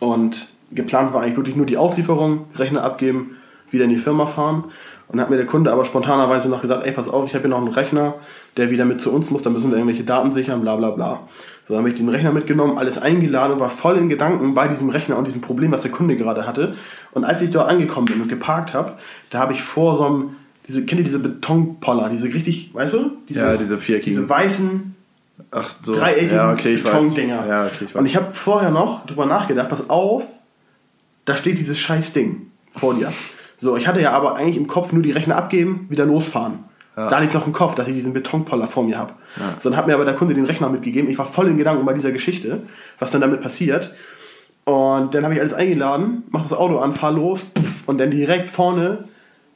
Und 0.00 0.48
geplant 0.72 1.12
war 1.12 1.22
eigentlich 1.22 1.36
wirklich 1.36 1.56
nur 1.56 1.66
die 1.66 1.76
Auslieferung, 1.76 2.46
Rechner 2.56 2.82
abgeben, 2.82 3.36
wieder 3.70 3.84
in 3.84 3.90
die 3.90 3.98
Firma 3.98 4.26
fahren. 4.26 4.64
Und 5.08 5.16
dann 5.16 5.20
hat 5.20 5.30
mir 5.30 5.36
der 5.36 5.46
Kunde 5.46 5.72
aber 5.72 5.84
spontanerweise 5.84 6.48
noch 6.48 6.62
gesagt, 6.62 6.84
ey, 6.86 6.92
pass 6.92 7.08
auf, 7.08 7.26
ich 7.26 7.34
habe 7.34 7.42
hier 7.42 7.50
noch 7.50 7.58
einen 7.58 7.68
Rechner, 7.68 8.14
der 8.58 8.70
wieder 8.70 8.84
mit 8.84 9.00
zu 9.00 9.12
uns 9.12 9.30
muss, 9.30 9.42
da 9.42 9.50
müssen 9.50 9.70
wir 9.70 9.78
irgendwelche 9.78 10.04
Daten 10.04 10.32
sichern, 10.32 10.60
bla 10.60 10.76
bla 10.76 10.90
bla. 10.90 11.20
So, 11.64 11.74
dann 11.74 11.78
habe 11.78 11.90
ich 11.90 11.94
den 11.94 12.08
Rechner 12.08 12.32
mitgenommen, 12.32 12.76
alles 12.76 12.98
eingeladen 12.98 13.52
und 13.52 13.60
war 13.60 13.70
voll 13.70 13.96
in 13.96 14.08
Gedanken 14.08 14.54
bei 14.54 14.68
diesem 14.68 14.90
Rechner 14.90 15.16
und 15.16 15.26
diesem 15.26 15.40
Problem, 15.40 15.70
was 15.70 15.82
der 15.82 15.90
Kunde 15.90 16.16
gerade 16.16 16.46
hatte. 16.46 16.74
Und 17.12 17.24
als 17.24 17.40
ich 17.40 17.50
dort 17.50 17.68
angekommen 17.68 18.06
bin 18.06 18.20
und 18.20 18.28
geparkt 18.28 18.74
habe, 18.74 18.94
da 19.30 19.38
habe 19.38 19.52
ich 19.52 19.62
vor 19.62 19.96
so 19.96 20.04
einem, 20.04 20.30
diese, 20.66 20.84
kennt 20.84 21.00
ihr 21.00 21.04
diese 21.04 21.20
Betonpoller, 21.20 22.10
diese 22.10 22.26
richtig, 22.26 22.74
weißt 22.74 22.94
du? 22.94 23.12
Dieses, 23.28 23.42
Ja, 23.42 23.56
diese 23.56 23.78
viereckigen. 23.78 24.18
Diese 24.18 24.28
weißen, 24.28 24.94
Ach 25.52 25.68
so. 25.80 25.94
dreieckigen 25.94 26.34
ja, 26.36 26.52
okay. 26.52 26.76
Betondinger. 26.76 27.46
Ja, 27.46 27.66
okay, 27.66 27.84
ich 27.84 27.94
weiß. 27.94 28.00
Und 28.00 28.06
ich 28.06 28.16
habe 28.16 28.34
vorher 28.34 28.70
noch 28.70 29.06
drüber 29.06 29.26
nachgedacht, 29.26 29.68
pass 29.68 29.88
auf, 29.88 30.24
da 31.24 31.36
steht 31.36 31.58
dieses 31.58 31.78
scheiß 31.78 32.12
Ding 32.12 32.50
vor 32.72 32.94
dir. 32.94 33.12
So, 33.56 33.76
ich 33.76 33.86
hatte 33.86 34.00
ja 34.00 34.12
aber 34.12 34.36
eigentlich 34.36 34.56
im 34.56 34.66
Kopf 34.66 34.92
nur 34.92 35.02
die 35.02 35.10
Rechner 35.12 35.36
abgeben, 35.36 35.86
wieder 35.90 36.06
losfahren. 36.06 36.64
Ja. 36.98 37.08
Da 37.08 37.20
liegt 37.20 37.32
noch 37.32 37.46
im 37.46 37.52
Kopf, 37.52 37.76
dass 37.76 37.86
ich 37.86 37.94
diesen 37.94 38.12
Betonpoller 38.12 38.66
vor 38.66 38.82
mir 38.82 38.98
habe. 38.98 39.12
So, 39.60 39.70
dann 39.70 39.78
hat 39.78 39.86
mir 39.86 39.94
aber 39.94 40.04
der 40.04 40.14
Kunde 40.14 40.34
den 40.34 40.46
Rechner 40.46 40.68
mitgegeben. 40.68 41.08
Ich 41.08 41.16
war 41.16 41.26
voll 41.26 41.46
in 41.46 41.56
Gedanken 41.56 41.86
bei 41.86 41.92
dieser 41.92 42.10
Geschichte, 42.10 42.64
was 42.98 43.12
dann 43.12 43.20
damit 43.20 43.40
passiert. 43.40 43.94
Und 44.64 45.14
dann 45.14 45.22
habe 45.22 45.32
ich 45.32 45.40
alles 45.40 45.54
eingeladen, 45.54 46.24
mach 46.30 46.42
das 46.42 46.52
Auto 46.52 46.78
an, 46.78 46.92
fahr 46.92 47.12
los, 47.12 47.44
puff, 47.44 47.84
und 47.86 47.98
dann 47.98 48.10
direkt 48.10 48.50
vorne 48.50 49.04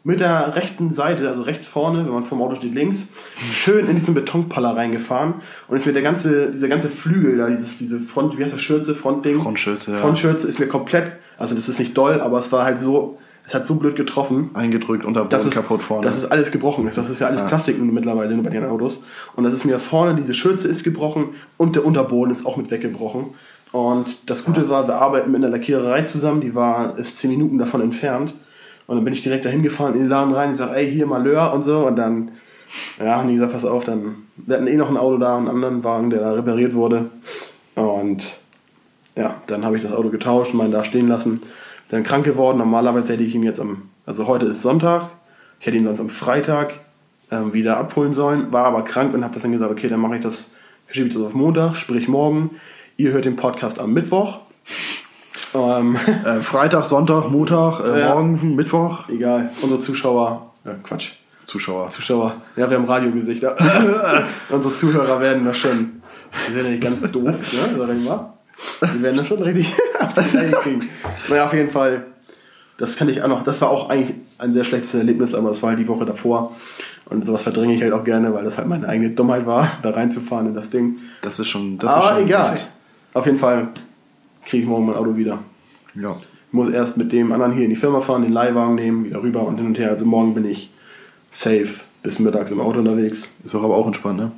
mit 0.04 0.20
der 0.20 0.54
rechten 0.54 0.92
Seite, 0.92 1.28
also 1.28 1.42
rechts 1.42 1.66
vorne, 1.66 2.04
wenn 2.04 2.12
man 2.12 2.22
vom 2.22 2.40
Auto 2.40 2.54
steht, 2.54 2.74
links, 2.74 3.08
schön 3.52 3.88
in 3.88 3.96
diesen 3.96 4.14
Betonpaller 4.14 4.76
reingefahren 4.76 5.34
und 5.66 5.76
ist 5.76 5.86
mir 5.86 5.92
der 5.92 6.02
ganze, 6.02 6.52
dieser 6.52 6.68
ganze 6.68 6.88
Flügel 6.88 7.38
da, 7.38 7.48
dieses, 7.48 7.76
diese 7.78 7.98
Front, 8.00 8.38
wie 8.38 8.44
heißt 8.44 8.54
das, 8.54 8.60
Schürze, 8.60 8.94
Frontding? 8.94 9.40
Frontschürze, 9.40 9.92
ja. 9.92 9.96
Frontschürze 9.98 10.46
ist 10.46 10.60
mir 10.60 10.68
komplett, 10.68 11.16
also 11.38 11.56
das 11.56 11.68
ist 11.68 11.80
nicht 11.80 11.96
doll, 11.96 12.20
aber 12.20 12.38
es 12.38 12.52
war 12.52 12.64
halt 12.64 12.78
so, 12.78 13.18
es 13.44 13.54
hat 13.54 13.66
so 13.66 13.74
blöd 13.74 13.96
getroffen, 13.96 14.50
Eingedrückt, 14.54 15.04
Unterboden 15.04 15.30
dass 15.30 15.44
es, 15.44 15.54
kaputt 15.54 15.82
vorne. 15.82 16.04
dass 16.04 16.16
es 16.16 16.30
alles 16.30 16.52
gebrochen 16.52 16.86
ist. 16.86 16.96
Das 16.96 17.10
ist 17.10 17.20
ja 17.20 17.26
alles 17.26 17.44
Plastik 17.44 17.78
nun 17.78 17.92
mittlerweile 17.92 18.36
bei 18.36 18.50
den 18.50 18.64
Autos. 18.64 19.02
Und 19.34 19.44
das 19.44 19.52
ist 19.52 19.64
mir 19.64 19.78
vorne, 19.78 20.14
diese 20.14 20.34
Schürze 20.34 20.68
ist 20.68 20.84
gebrochen 20.84 21.30
und 21.56 21.74
der 21.74 21.84
Unterboden 21.84 22.32
ist 22.32 22.46
auch 22.46 22.56
mit 22.56 22.70
weggebrochen. 22.70 23.34
Und 23.72 24.30
das 24.30 24.44
Gute 24.44 24.68
war, 24.68 24.86
wir 24.86 24.96
arbeiten 24.96 25.30
mit 25.30 25.42
einer 25.42 25.50
Lackiererei 25.50 26.02
zusammen, 26.02 26.40
die 26.40 26.54
war, 26.54 26.96
ist 26.98 27.16
10 27.16 27.30
Minuten 27.30 27.58
davon 27.58 27.80
entfernt. 27.80 28.34
Und 28.86 28.96
dann 28.96 29.04
bin 29.04 29.14
ich 29.14 29.22
direkt 29.22 29.44
dahin 29.44 29.62
gefahren 29.62 29.94
in 29.94 30.00
den 30.00 30.08
Laden 30.08 30.34
rein 30.34 30.50
und 30.50 30.56
sage, 30.56 30.76
ey, 30.76 30.90
hier 30.90 31.06
Malheur 31.06 31.52
und 31.52 31.64
so. 31.64 31.86
Und 31.86 31.96
dann, 31.96 32.32
ja, 32.98 33.16
haben 33.16 33.28
die 33.28 33.34
gesagt, 33.34 33.52
pass 33.52 33.64
auf, 33.64 33.84
dann, 33.84 34.16
wir 34.36 34.56
hatten 34.56 34.66
eh 34.66 34.76
noch 34.76 34.90
ein 34.90 34.96
Auto 34.96 35.16
da, 35.16 35.36
einen 35.36 35.48
anderen 35.48 35.82
Wagen, 35.82 36.10
der 36.10 36.20
da 36.20 36.32
repariert 36.32 36.74
wurde. 36.74 37.06
Und 37.74 38.36
ja, 39.16 39.36
dann 39.46 39.64
habe 39.64 39.76
ich 39.76 39.82
das 39.82 39.92
Auto 39.92 40.10
getauscht, 40.10 40.52
meinen 40.54 40.72
da 40.72 40.84
stehen 40.84 41.08
lassen. 41.08 41.42
Dann 41.92 42.04
krank 42.04 42.24
geworden. 42.24 42.56
Normalerweise 42.56 43.12
hätte 43.12 43.22
ich 43.22 43.34
ihn 43.34 43.42
jetzt 43.42 43.60
am, 43.60 43.82
also 44.06 44.26
heute 44.26 44.46
ist 44.46 44.62
Sonntag. 44.62 45.10
Ich 45.60 45.66
hätte 45.66 45.76
ihn 45.76 45.84
sonst 45.84 46.00
am 46.00 46.08
Freitag 46.08 46.72
ähm, 47.30 47.52
wieder 47.52 47.76
abholen 47.76 48.14
sollen, 48.14 48.50
war 48.50 48.64
aber 48.64 48.82
krank 48.82 49.12
und 49.14 49.22
habe 49.22 49.34
das 49.34 49.42
dann 49.42 49.52
gesagt, 49.52 49.70
okay, 49.70 49.88
dann 49.88 50.00
mache 50.00 50.16
ich 50.16 50.22
das, 50.22 50.50
verschiebe 50.86 51.08
ich 51.08 51.14
das 51.14 51.22
auf 51.22 51.34
Montag, 51.34 51.76
sprich 51.76 52.08
morgen. 52.08 52.50
Ihr 52.96 53.12
hört 53.12 53.26
den 53.26 53.36
Podcast 53.36 53.78
am 53.78 53.92
Mittwoch. 53.92 54.38
Ähm, 55.54 55.96
Äh, 56.24 56.40
Freitag, 56.40 56.86
Sonntag, 56.86 57.28
Montag, 57.30 57.80
äh, 57.84 58.00
Ja. 58.00 58.14
morgen, 58.14 58.56
Mittwoch. 58.56 59.10
egal, 59.10 59.50
unsere 59.60 59.80
Zuschauer, 59.80 60.50
ja, 60.64 60.72
Quatsch, 60.82 61.12
Zuschauer. 61.44 61.90
Zuschauer, 61.90 62.36
ja, 62.56 62.70
wir 62.70 62.78
haben 62.78 62.86
Radiogesichter. 62.86 63.54
unsere 64.48 64.72
Zuhörer 64.72 65.20
werden 65.20 65.44
das 65.44 65.58
schon, 65.58 66.00
die 66.48 66.52
sind 66.54 66.64
ja 66.64 66.70
nicht 66.70 66.82
ganz 66.82 67.02
doof, 67.12 67.52
ne, 67.52 67.76
sag 67.78 67.88
ich 67.94 68.02
mal. 68.08 68.32
Die 68.82 69.02
werden 69.02 69.16
das 69.16 69.28
schon 69.28 69.42
richtig 69.42 69.74
auf 70.00 70.14
das 70.14 70.34
Ende 70.34 70.56
kriegen. 70.56 70.88
Naja, 71.28 71.46
auf 71.46 71.52
jeden 71.52 71.70
Fall, 71.70 72.06
das 72.78 72.96
kann 72.96 73.08
ich 73.08 73.22
auch 73.22 73.28
noch, 73.28 73.44
das 73.44 73.60
war 73.60 73.70
auch 73.70 73.88
eigentlich 73.88 74.16
ein 74.38 74.52
sehr 74.52 74.64
schlechtes 74.64 74.94
Erlebnis, 74.94 75.34
aber 75.34 75.48
das 75.48 75.62
war 75.62 75.70
halt 75.70 75.78
die 75.78 75.88
Woche 75.88 76.04
davor. 76.04 76.54
Und 77.06 77.26
sowas 77.26 77.42
verdränge 77.42 77.74
ich 77.74 77.82
halt 77.82 77.92
auch 77.92 78.04
gerne, 78.04 78.32
weil 78.32 78.44
das 78.44 78.58
halt 78.58 78.68
meine 78.68 78.88
eigene 78.88 79.10
Dummheit 79.10 79.46
war, 79.46 79.70
da 79.82 79.90
reinzufahren 79.90 80.46
in 80.46 80.54
das 80.54 80.70
Ding. 80.70 80.98
Das 81.20 81.38
ist 81.38 81.48
schon. 81.48 81.78
Das 81.78 81.90
ist 81.90 81.96
aber 81.96 82.14
schon 82.16 82.26
egal. 82.26 82.50
richtig. 82.50 82.68
Auf 83.14 83.26
jeden 83.26 83.38
Fall 83.38 83.68
kriege 84.44 84.62
ich 84.62 84.68
morgen 84.68 84.86
mein 84.86 84.96
Auto 84.96 85.16
wieder. 85.16 85.38
Ja. 85.94 86.16
Ich 86.48 86.52
muss 86.52 86.70
erst 86.70 86.96
mit 86.96 87.12
dem 87.12 87.32
anderen 87.32 87.52
hier 87.52 87.64
in 87.64 87.70
die 87.70 87.76
Firma 87.76 88.00
fahren, 88.00 88.22
den 88.22 88.32
Leihwagen 88.32 88.74
nehmen, 88.74 89.04
wieder 89.04 89.22
rüber 89.22 89.46
und 89.46 89.56
hin 89.56 89.66
und 89.66 89.78
her. 89.78 89.90
Also 89.90 90.04
morgen 90.04 90.34
bin 90.34 90.44
ich 90.44 90.70
safe 91.30 91.80
bis 92.02 92.18
mittags 92.18 92.50
im 92.50 92.60
Auto 92.60 92.80
unterwegs. 92.80 93.28
Ist 93.44 93.54
doch 93.54 93.64
aber 93.64 93.76
auch 93.76 93.86
entspannt, 93.86 94.18
ne? 94.18 94.32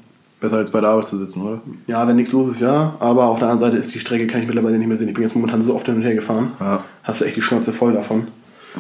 Besser 0.45 0.59
als 0.59 0.71
bei 0.71 0.83
der 0.83 0.91
Arbeit 0.91 1.09
zu 1.09 1.17
sitzen, 1.17 1.41
oder? 1.41 1.63
Ja, 1.87 2.07
wenn 2.07 2.17
nichts 2.17 2.31
los 2.33 2.51
ist, 2.51 2.61
ja. 2.61 2.97
Aber 3.01 3.29
auf 3.29 3.39
der 3.39 3.49
anderen 3.49 3.71
Seite 3.71 3.79
ist 3.79 3.95
die 3.95 3.99
Strecke, 3.99 4.27
kann 4.27 4.43
ich 4.43 4.47
mittlerweile 4.47 4.77
nicht 4.77 4.87
mehr 4.87 4.99
sehen. 4.99 5.09
Ich 5.09 5.15
bin 5.15 5.23
jetzt 5.23 5.35
momentan 5.35 5.63
so 5.63 5.75
oft 5.75 5.87
hin 5.87 5.95
und 5.95 6.03
her 6.03 6.15
gefahren. 6.15 6.53
Ja. 6.61 6.85
Hast 7.03 7.23
du 7.23 7.25
echt 7.25 7.37
die 7.37 7.41
Schnauze 7.41 7.73
voll 7.73 7.95
davon. 7.95 8.29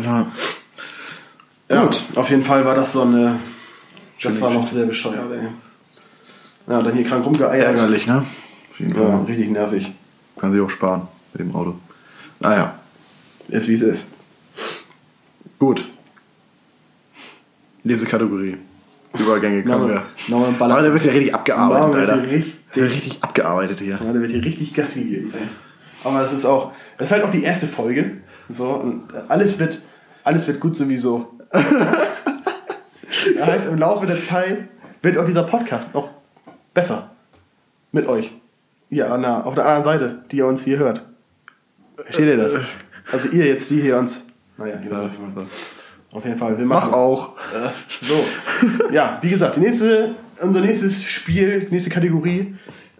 Ja. 0.02 0.26
Ja, 1.71 1.87
Gut. 1.87 2.02
auf 2.16 2.28
jeden 2.28 2.44
Fall 2.44 2.66
war 2.66 2.75
das 2.75 2.92
so 2.92 3.00
eine. 3.00 3.37
Das 4.23 4.35
Schöne 4.35 4.40
war 4.42 4.50
noch 4.52 4.66
sehr 4.66 4.85
bescheuert, 4.85 5.33
ey. 5.33 5.49
Ja, 6.71 6.83
dann 6.83 6.94
hier 6.94 7.04
krank 7.04 7.25
rumgeeiert. 7.25 7.64
Ärgerlich, 7.64 8.06
ne? 8.06 8.26
Ja, 8.78 9.21
richtig 9.26 9.49
nervig. 9.49 9.90
Kann 10.37 10.52
sich 10.52 10.61
auch 10.61 10.68
sparen 10.68 11.09
mit 11.33 11.40
dem 11.40 11.56
Auto. 11.56 11.76
Naja. 12.40 12.75
Ist 13.49 13.68
wie 13.68 13.75
es 13.75 13.80
ist. 13.80 14.04
Gut. 15.59 15.83
Nächste 17.85 18.06
Kategorie. 18.06 18.59
Übergänge 19.18 19.62
kommen 19.62 19.88
wir. 19.88 20.02
Nochmal 20.28 20.49
ein 20.50 20.59
Baller. 20.59 20.75
Aber 20.75 20.83
der 20.83 20.92
wird 20.92 21.04
ja 21.04 21.12
richtig 21.12 21.35
abgearbeitet, 21.35 21.94
wird 21.94 22.09
Alter. 22.11 22.23
richtig- 22.30 22.54
Der 22.75 22.83
wird 22.83 22.92
richtig 22.94 23.18
abgearbeitet 23.23 23.78
hier. 23.80 23.99
Ja, 24.02 24.12
da 24.12 24.14
wird 24.21 24.30
hier 24.30 24.44
richtig 24.44 24.75
Gas 24.75 24.94
gegeben. 24.94 25.33
Aber 26.02 26.23
es 26.23 26.33
ist 26.33 26.44
auch, 26.44 26.73
das 26.99 27.09
ist 27.09 27.12
halt 27.12 27.23
auch 27.25 27.30
die 27.30 27.42
erste 27.44 27.66
Folge. 27.66 28.18
So, 28.49 28.66
und 28.71 29.04
alles 29.28 29.59
wird, 29.59 29.80
alles 30.25 30.47
wird 30.49 30.61
gut 30.61 30.76
sowieso. 30.76 31.33
das 31.52 33.47
heißt, 33.47 33.68
im 33.68 33.78
Laufe 33.78 34.06
der 34.06 34.21
Zeit 34.21 34.68
wird 35.02 35.18
auch 35.18 35.25
dieser 35.25 35.44
Podcast 35.44 35.94
noch 35.94 36.11
besser. 36.73 37.11
Mit 37.92 38.06
euch. 38.06 38.33
Ihr 38.90 39.11
an 39.11 39.23
der, 39.23 39.47
auf 39.47 39.54
der 39.54 39.64
anderen 39.66 39.85
Seite, 39.85 40.25
die 40.30 40.38
ihr 40.38 40.47
uns 40.47 40.64
hier 40.64 40.78
hört. 40.78 41.04
Versteht 41.97 42.26
ihr 42.26 42.37
das? 42.37 42.56
Also 43.12 43.28
ihr 43.28 43.44
jetzt, 43.44 43.71
die 43.71 43.83
hier 43.83 43.99
uns. 43.99 44.25
Naja, 44.56 44.76
ihr 44.83 44.90
wisst, 44.90 45.02
was 45.02 45.12
ich 45.12 45.18
meine. 45.18 45.47
Auf 46.14 46.25
jeden 46.25 46.38
Fall, 46.38 46.56
wir 46.56 46.64
machen 46.64 46.90
Mach 46.92 46.97
auch. 46.97 47.33
äh, 47.52 47.68
so. 48.04 48.25
Ja, 48.92 49.18
wie 49.21 49.30
gesagt, 49.30 49.56
die 49.56 49.61
nächste, 49.61 50.14
unser 50.40 50.61
nächstes 50.61 51.02
Spiel, 51.02 51.66
nächste 51.71 51.90
Kategorie 51.90 52.54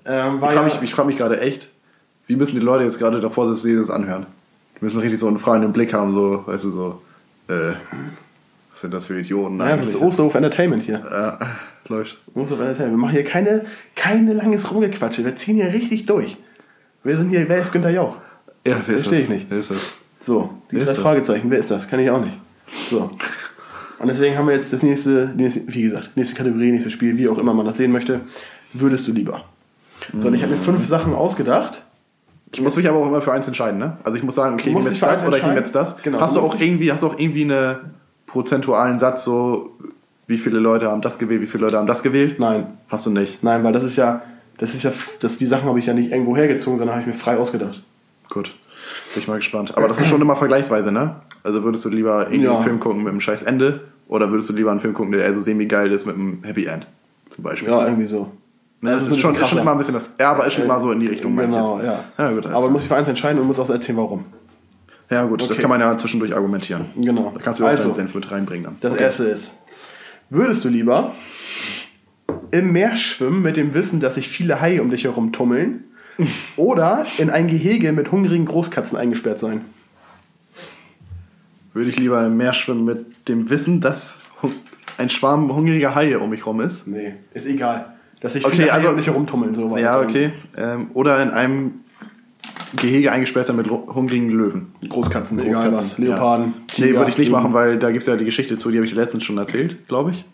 ähm, 0.05 0.41
war 0.41 0.51
Ich 0.51 0.55
ja, 0.57 0.61
frage 0.63 0.65
mich, 0.65 0.83
ich 0.83 0.95
frag 0.95 1.07
mich 1.07 1.17
gerade 1.17 1.41
echt, 1.41 1.69
wie 2.27 2.37
müssen 2.37 2.57
die 2.57 2.61
Leute 2.61 2.85
jetzt 2.85 2.99
gerade 2.99 3.21
davor 3.21 3.53
sitzen, 3.55 3.69
die 3.69 3.77
das 3.77 3.89
anhören? 3.89 4.27
Die 4.79 4.85
müssen 4.85 5.01
richtig 5.01 5.21
so 5.21 5.29
einen 5.29 5.39
fragenden 5.39 5.73
Blick 5.73 5.95
haben, 5.95 6.13
so, 6.13 6.43
weißt 6.47 6.65
du, 6.65 6.71
so, 6.73 7.03
äh, 7.49 7.73
was 8.73 8.81
sind 8.81 8.93
das 8.93 9.07
für 9.07 9.21
Idioten? 9.21 9.59
Ja, 9.61 9.77
das 9.77 9.87
ist? 9.91 9.97
Osterhof 9.97 10.35
Entertainment 10.35 10.83
hier. 10.83 11.01
Ja, 11.09 11.39
läuft. 11.87 12.19
Osterhof 12.35 12.61
Entertainment. 12.61 12.95
Wir 12.95 13.01
machen 13.01 13.13
hier 13.13 13.25
keine, 13.25 13.65
keine 13.95 14.33
langes 14.33 14.69
Rumgequatsche. 14.69 15.25
Wir 15.25 15.37
ziehen 15.37 15.55
hier 15.55 15.73
richtig 15.73 16.07
durch. 16.07 16.37
Wir 17.05 17.17
sind 17.17 17.31
hier, 17.31 17.49
wer 17.49 17.59
ist 17.59 17.71
Günther 17.71 17.91
Jauch? 17.91 18.17
Ja, 18.67 18.81
wer 18.87 18.97
ist 18.97 19.03
Versteh 19.03 19.11
das? 19.11 19.19
ich 19.21 19.29
nicht. 19.29 19.47
Wer 19.51 19.59
ist 19.61 19.71
das? 19.71 19.93
So, 20.21 20.51
die 20.73 20.77
Wer 20.77 20.87
drei? 20.87 20.95
Fragezeichen. 20.95 21.51
Wer 21.51 21.59
ist 21.59 21.71
das? 21.71 21.87
Kann 21.87 22.01
ich 22.01 22.11
auch 22.11 22.21
nicht. 22.21 22.37
So. 22.91 23.11
Und 23.99 24.09
deswegen 24.09 24.37
haben 24.37 24.49
wir 24.49 24.55
jetzt 24.55 24.73
das 24.73 24.83
nächste, 24.83 25.33
wie 25.37 25.83
gesagt, 25.83 26.11
nächste 26.17 26.35
Kategorie, 26.35 26.73
nächstes 26.73 26.93
Spiel, 26.93 27.17
wie 27.17 27.29
auch 27.29 27.39
immer 27.39 27.55
man 27.55 27.65
das 27.67 27.77
sehen 27.77 27.93
möchte. 27.93 28.21
Würdest 28.73 29.07
du 29.07 29.13
lieber? 29.13 29.45
So, 30.15 30.29
und 30.29 30.35
ich 30.35 30.43
habe 30.43 30.53
mir 30.53 30.59
fünf 30.59 30.87
Sachen 30.89 31.15
ausgedacht. 31.15 31.85
Ich 32.53 32.61
muss 32.61 32.77
mich 32.77 32.89
aber 32.89 32.99
auch 32.99 33.07
immer 33.07 33.21
für 33.21 33.33
eins 33.33 33.47
entscheiden, 33.47 33.79
ne? 33.79 33.97
Also 34.05 34.19
ich 34.19 34.25
muss 34.25 34.35
sagen, 34.35 34.55
okay, 34.55 34.69
ich 34.69 34.75
nehme 34.75 34.89
jetzt 34.89 34.99
für 34.99 35.07
das 35.07 35.21
eins 35.21 35.29
oder 35.29 35.39
ich 35.39 35.43
nehme 35.43 35.57
jetzt 35.57 35.75
das. 35.75 35.97
Genau, 36.03 36.21
hast 36.21 36.37
du 36.37 36.41
auch 36.41 36.61
irgendwie, 36.61 36.93
hast 36.93 37.03
du 37.03 37.09
auch 37.09 37.19
irgendwie 37.19 37.43
einen 37.43 37.77
prozentualen 38.27 38.99
Satz, 38.99 39.25
so 39.25 39.73
wie 40.27 40.39
viele 40.39 40.59
Leute 40.59 40.91
haben 40.91 41.03
das 41.03 41.19
gewählt, 41.19 41.41
wie 41.41 41.47
viele 41.47 41.65
Leute 41.65 41.79
haben 41.79 41.87
das 41.87 42.03
gewählt? 42.03 42.39
Nein. 42.39 42.67
Hast 42.89 43.07
du 43.07 43.11
nicht. 43.11 43.43
Nein, 43.43 43.65
weil 43.65 43.73
das 43.73 43.85
ist 43.85 43.97
ja, 43.97 44.23
das 44.59 44.75
ist 44.75 44.83
ja, 44.83 44.93
das, 45.21 45.37
die 45.37 45.47
Sachen 45.47 45.69
habe 45.69 45.79
ich 45.79 45.87
ja 45.87 45.95
nicht 45.95 46.13
irgendwo 46.13 46.37
hergezogen, 46.37 46.79
sondern 46.79 46.97
habe 46.97 47.03
ich 47.03 47.15
mir 47.15 47.19
frei 47.19 47.37
ausgedacht. 47.37 47.83
Gut. 48.29 48.55
Bin 49.15 49.23
ich 49.23 49.29
mal 49.29 49.37
gespannt. 49.37 49.77
Aber 49.77 49.89
das 49.89 50.01
ist 50.01 50.09
schon 50.09 50.21
immer 50.21 50.37
vergleichsweise, 50.37 50.93
ne? 50.93 51.17
Also 51.45 51.63
würdest 51.63 51.85
du 51.85 51.91
lieber 51.91 52.23
irgendwie 52.27 52.45
Ja. 52.47 52.55
einen 52.57 52.65
Film 52.65 52.81
gucken 52.81 53.05
mit 53.05 53.11
einem 53.11 53.21
scheiß 53.21 53.45
Ende 53.45 53.83
oder 54.09 54.31
würdest 54.31 54.49
du 54.51 54.55
lieber 54.55 54.71
einen 54.73 54.81
Film 54.81 54.95
gucken, 54.95 55.13
der 55.13 55.23
eher 55.23 55.33
so 55.33 55.43
semi-geil 55.43 55.93
ist 55.93 56.07
mit 56.07 56.17
einem 56.17 56.43
Happy 56.43 56.65
End? 56.65 56.87
Zum 57.31 57.45
Beispiel. 57.45 57.69
Ja, 57.69 57.85
irgendwie 57.85 58.07
so. 58.07 58.31
Ne, 58.81 58.91
das 58.91 59.09
ist 59.09 59.19
schon, 59.19 59.35
ist 59.35 59.49
schon 59.49 59.59
immer 59.59 59.73
ein 59.73 59.79
bisschen 59.79 59.95
das. 59.95 60.15
Ja, 60.21 60.33
aber 60.33 60.47
ist 60.47 60.55
schon 60.55 60.63
Äh, 60.63 60.67
immer 60.67 60.81
so 60.81 60.91
in 60.93 61.01
die 61.01 61.07
Richtung. 61.07 61.37
Genau, 61.37 61.81
ja. 61.81 62.05
Ja, 62.19 62.31
gut. 62.33 62.47
Aber 62.47 62.57
also. 62.57 62.69
muss 62.71 62.83
ich 62.83 62.89
für 62.89 62.97
eins 62.97 63.09
entscheiden 63.09 63.41
und 63.41 63.47
muss 63.47 63.59
auch 63.61 63.71
erzählen, 63.71 63.97
warum. 63.99 64.25
ja, 65.11 65.25
gut. 65.25 65.43
Das 65.43 65.51
Okay. 65.53 65.61
kann 65.63 65.71
man 65.71 65.81
ja 65.81 65.97
zwischendurch 65.97 66.35
argumentieren. 66.35 66.87
Genau. 66.97 67.31
Da 67.35 67.41
kannst 67.41 67.61
du 67.61 67.65
auch 67.65 67.69
Also. 67.69 67.85
deinen 67.85 67.95
Senf 67.95 68.15
mit 68.15 68.31
reinbringen 68.31 68.65
dann. 68.65 68.77
Das 68.81 68.93
Okay. 68.95 69.03
erste 69.05 69.25
ist, 69.25 69.55
würdest 70.31 70.65
du 70.65 70.69
lieber 70.69 71.13
im 72.51 72.73
Meer 72.73 72.97
schwimmen 72.97 73.43
mit 73.43 73.57
dem 73.57 73.75
Wissen, 73.75 74.01
dass 74.01 74.15
sich 74.17 74.29
viele 74.29 74.61
Haie 74.61 74.81
um 74.83 74.91
dich 74.91 75.05
herum 75.05 75.33
tummeln 75.33 75.85
oder 76.57 77.05
in 77.19 77.31
ein 77.31 77.49
Gehege 77.49 77.93
mit 77.93 78.13
hungrigen 78.13 78.45
Großkatzen 78.45 78.97
eingesperrt 78.99 79.39
sein? 79.39 79.63
Würde 81.75 81.91
ich 81.91 81.99
lieber 81.99 82.25
im 82.25 82.37
Meer 82.37 82.55
schwimmen 82.55 82.85
mit 82.85 83.29
dem 83.29 83.51
Wissen, 83.51 83.81
dass 83.81 84.17
ein 84.97 85.09
Schwarm 85.11 85.55
hungriger 85.55 85.95
Haie 85.95 86.19
um 86.21 86.31
mich 86.31 86.47
rum 86.47 86.61
ist. 86.61 86.87
Nee, 86.87 87.15
ist 87.33 87.47
egal. 87.47 87.95
Dass 88.21 88.33
sich 88.35 88.45
Okay, 88.47 88.55
viele 88.57 88.67
Haie 88.69 88.75
also- 88.79 88.89
um 88.91 88.97
dich 88.97 89.07
herumtummeln. 89.07 89.55
So 89.55 89.77
Ja, 89.77 90.01
okay. 90.01 90.33
Ähm, 90.57 90.91
oder 90.95 91.23
in 91.23 91.31
einem 91.31 91.81
Gehege 92.77 93.13
eingesperrt 93.13 93.47
sein 93.47 93.57
mit 93.57 93.69
hungrigen 93.71 94.31
Löwen. 94.31 94.69
irgendwie. 94.77 94.89
Großkatzen, 94.89 95.39
egal 95.41 95.73
was. 95.73 95.79
Großkatzen, 95.81 96.05
Leoparden, 96.05 96.45
Ja. 96.47 96.53
Tiger, 96.69 96.87
nee, 96.89 96.97
würde 96.97 97.11
ich 97.11 97.19
nicht 97.19 97.29
Löwen. 97.29 97.43
machen, 97.43 97.55
weil 97.55 97.79
da 97.79 97.91
gibt 97.91 98.03
es 98.03 98.07
ja 98.09 98.17
die 98.17 98.25
Geschichte 98.25 98.57
zu, 98.59 98.71
die 98.71 98.79
habe 98.79 98.87
ich 98.87 98.95
letztens 98.95 99.25
schon 99.25 99.39
erzählt, 99.39 99.87
glaube 99.89 100.13
ich. 100.13 100.25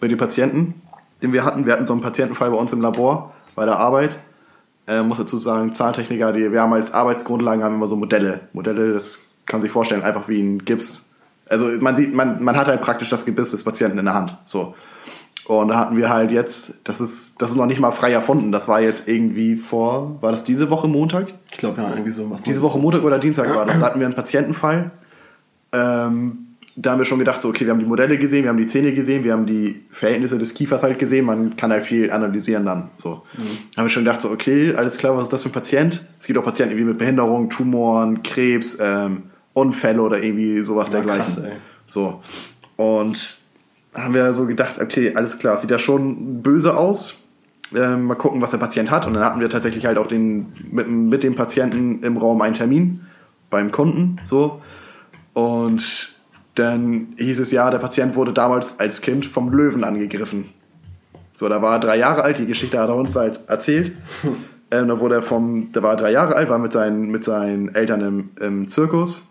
Bei 0.00 0.08
den 0.08 0.16
Patienten, 0.18 0.74
den 1.22 1.32
wir 1.32 1.44
hatten. 1.44 1.66
Wir 1.66 1.72
hatten 1.72 1.86
so 1.86 1.92
einen 1.92 2.02
Patientenfall 2.02 2.50
bei 2.50 2.56
uns 2.56 2.72
im 2.72 2.80
Labor, 2.80 3.34
bei 3.54 3.64
der 3.64 3.78
Arbeit. 3.78 4.18
Äh, 4.86 5.02
muss 5.02 5.18
dazu 5.18 5.36
sagen, 5.36 5.72
Zahntechniker, 5.72 6.32
die, 6.32 6.50
wir 6.50 6.62
haben 6.62 6.72
als 6.72 6.92
Arbeitsgrundlagen 6.94 7.62
haben 7.62 7.74
immer 7.74 7.86
so 7.86 7.94
Modelle. 7.96 8.40
Modelle, 8.52 8.92
das 8.92 9.20
kann 9.48 9.58
man 9.58 9.62
sich 9.62 9.72
vorstellen, 9.72 10.02
einfach 10.02 10.28
wie 10.28 10.40
ein 10.40 10.64
Gips. 10.64 11.10
Also 11.48 11.66
man 11.80 11.96
sieht, 11.96 12.14
man, 12.14 12.44
man 12.44 12.56
hat 12.56 12.68
halt 12.68 12.80
praktisch 12.80 13.08
das 13.08 13.24
Gebiss 13.24 13.50
des 13.50 13.64
Patienten 13.64 13.98
in 13.98 14.04
der 14.04 14.14
Hand. 14.14 14.36
So. 14.46 14.74
Und 15.46 15.68
da 15.68 15.78
hatten 15.78 15.96
wir 15.96 16.10
halt 16.10 16.30
jetzt, 16.30 16.74
das 16.84 17.00
ist, 17.00 17.40
das 17.40 17.52
ist 17.52 17.56
noch 17.56 17.64
nicht 17.64 17.80
mal 17.80 17.90
frei 17.90 18.12
erfunden. 18.12 18.52
Das 18.52 18.68
war 18.68 18.82
jetzt 18.82 19.08
irgendwie 19.08 19.56
vor, 19.56 20.18
war 20.20 20.30
das 20.30 20.44
diese 20.44 20.68
Woche 20.68 20.88
Montag? 20.88 21.28
Ich 21.50 21.56
glaube 21.56 21.80
ja, 21.80 21.88
irgendwie 21.88 22.10
so 22.10 22.30
was. 22.30 22.42
Diese 22.42 22.60
Woche 22.60 22.78
Montag 22.78 23.02
oder 23.02 23.18
Dienstag 23.18 23.54
war 23.56 23.64
das. 23.64 23.80
Da 23.80 23.86
hatten 23.86 23.98
wir 23.98 24.06
einen 24.06 24.14
Patientenfall. 24.14 24.90
Ähm, 25.72 26.48
da 26.76 26.92
haben 26.92 26.98
wir 26.98 27.06
schon 27.06 27.18
gedacht, 27.18 27.40
so, 27.40 27.48
okay, 27.48 27.64
wir 27.64 27.72
haben 27.72 27.80
die 27.80 27.86
Modelle 27.86 28.18
gesehen, 28.18 28.44
wir 28.44 28.50
haben 28.50 28.58
die 28.58 28.66
Zähne 28.66 28.92
gesehen, 28.92 29.24
wir 29.24 29.32
haben 29.32 29.46
die 29.46 29.86
Verhältnisse 29.90 30.38
des 30.38 30.54
Kiefers 30.54 30.82
halt 30.82 30.98
gesehen. 30.98 31.24
Man 31.24 31.56
kann 31.56 31.72
halt 31.72 31.82
viel 31.82 32.10
analysieren 32.10 32.66
dann. 32.66 32.90
So. 32.96 33.22
Da 33.72 33.78
haben 33.78 33.86
wir 33.86 33.88
schon 33.88 34.04
gedacht, 34.04 34.20
so, 34.20 34.30
okay, 34.30 34.74
alles 34.76 34.98
klar, 34.98 35.16
was 35.16 35.24
ist 35.24 35.32
das 35.32 35.42
für 35.42 35.48
ein 35.48 35.52
Patient? 35.52 36.06
Es 36.20 36.26
gibt 36.26 36.38
auch 36.38 36.44
Patienten 36.44 36.72
irgendwie 36.72 36.90
mit 36.90 36.98
Behinderung, 36.98 37.50
Tumoren, 37.50 38.22
Krebs, 38.22 38.78
ähm, 38.80 39.24
Unfälle 39.58 40.00
oder 40.00 40.22
irgendwie 40.22 40.62
sowas 40.62 40.88
Ja, 40.88 41.00
dergleichen. 41.00 41.34
krass, 41.34 41.52
so. 41.86 42.20
Und 42.76 43.38
da 43.92 44.04
haben 44.04 44.14
wir 44.14 44.32
so 44.32 44.46
gedacht, 44.46 44.80
okay, 44.80 45.14
alles 45.14 45.38
klar, 45.38 45.56
sieht 45.56 45.70
ja 45.70 45.78
schon 45.78 46.42
böse 46.42 46.76
aus. 46.76 47.24
Ähm, 47.74 48.04
mal 48.04 48.14
gucken, 48.14 48.40
was 48.40 48.52
der 48.52 48.58
Patient 48.58 48.90
hat. 48.90 49.06
Und 49.06 49.14
dann 49.14 49.24
hatten 49.24 49.40
wir 49.40 49.50
tatsächlich 49.50 49.84
halt 49.84 49.98
auch 49.98 50.06
den, 50.06 50.52
mit, 50.70 50.88
mit 50.88 51.22
dem 51.22 51.34
Patienten 51.34 52.02
im 52.02 52.16
Raum 52.16 52.40
einen 52.40 52.54
Termin 52.54 53.00
beim 53.50 53.72
Kunden. 53.72 54.20
So. 54.24 54.62
Und 55.34 56.14
dann 56.54 57.08
hieß 57.16 57.40
es 57.40 57.50
ja, 57.52 57.70
der 57.70 57.78
Patient 57.78 58.16
wurde 58.16 58.32
damals 58.32 58.80
als 58.80 59.00
Kind 59.00 59.26
vom 59.26 59.50
Löwen 59.50 59.84
angegriffen. 59.84 60.50
So, 61.34 61.48
da 61.48 61.62
war 61.62 61.74
er 61.74 61.80
drei 61.80 61.96
Jahre 61.96 62.22
alt, 62.22 62.38
die 62.38 62.46
Geschichte 62.46 62.78
hat 62.78 62.88
er 62.88 62.96
uns 62.96 63.14
halt 63.14 63.40
erzählt. 63.46 63.92
ähm, 64.70 64.88
da 64.88 64.98
wurde 64.98 65.16
er 65.16 65.22
vom, 65.22 65.70
der 65.72 65.82
war 65.82 65.94
drei 65.96 66.10
Jahre 66.10 66.34
alt, 66.34 66.48
war 66.48 66.58
mit 66.58 66.72
seinen, 66.72 67.10
mit 67.10 67.22
seinen 67.22 67.68
Eltern 67.74 68.00
im, 68.00 68.30
im 68.40 68.68
Zirkus. 68.68 69.28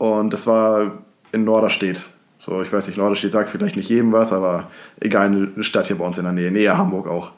Und 0.00 0.32
das 0.32 0.46
war 0.46 1.02
in 1.30 1.44
Norderstedt. 1.44 2.00
So, 2.38 2.62
ich 2.62 2.72
weiß 2.72 2.86
nicht, 2.86 2.96
Norderstedt 2.96 3.32
sagt 3.32 3.50
vielleicht 3.50 3.76
nicht 3.76 3.90
jedem 3.90 4.12
was, 4.12 4.32
aber 4.32 4.70
egal, 4.98 5.26
eine 5.26 5.62
Stadt 5.62 5.88
hier 5.88 5.98
bei 5.98 6.06
uns 6.06 6.16
in 6.16 6.24
der 6.24 6.32
Nähe, 6.32 6.50
näher 6.50 6.78
Hamburg 6.78 7.06
auch. 7.06 7.32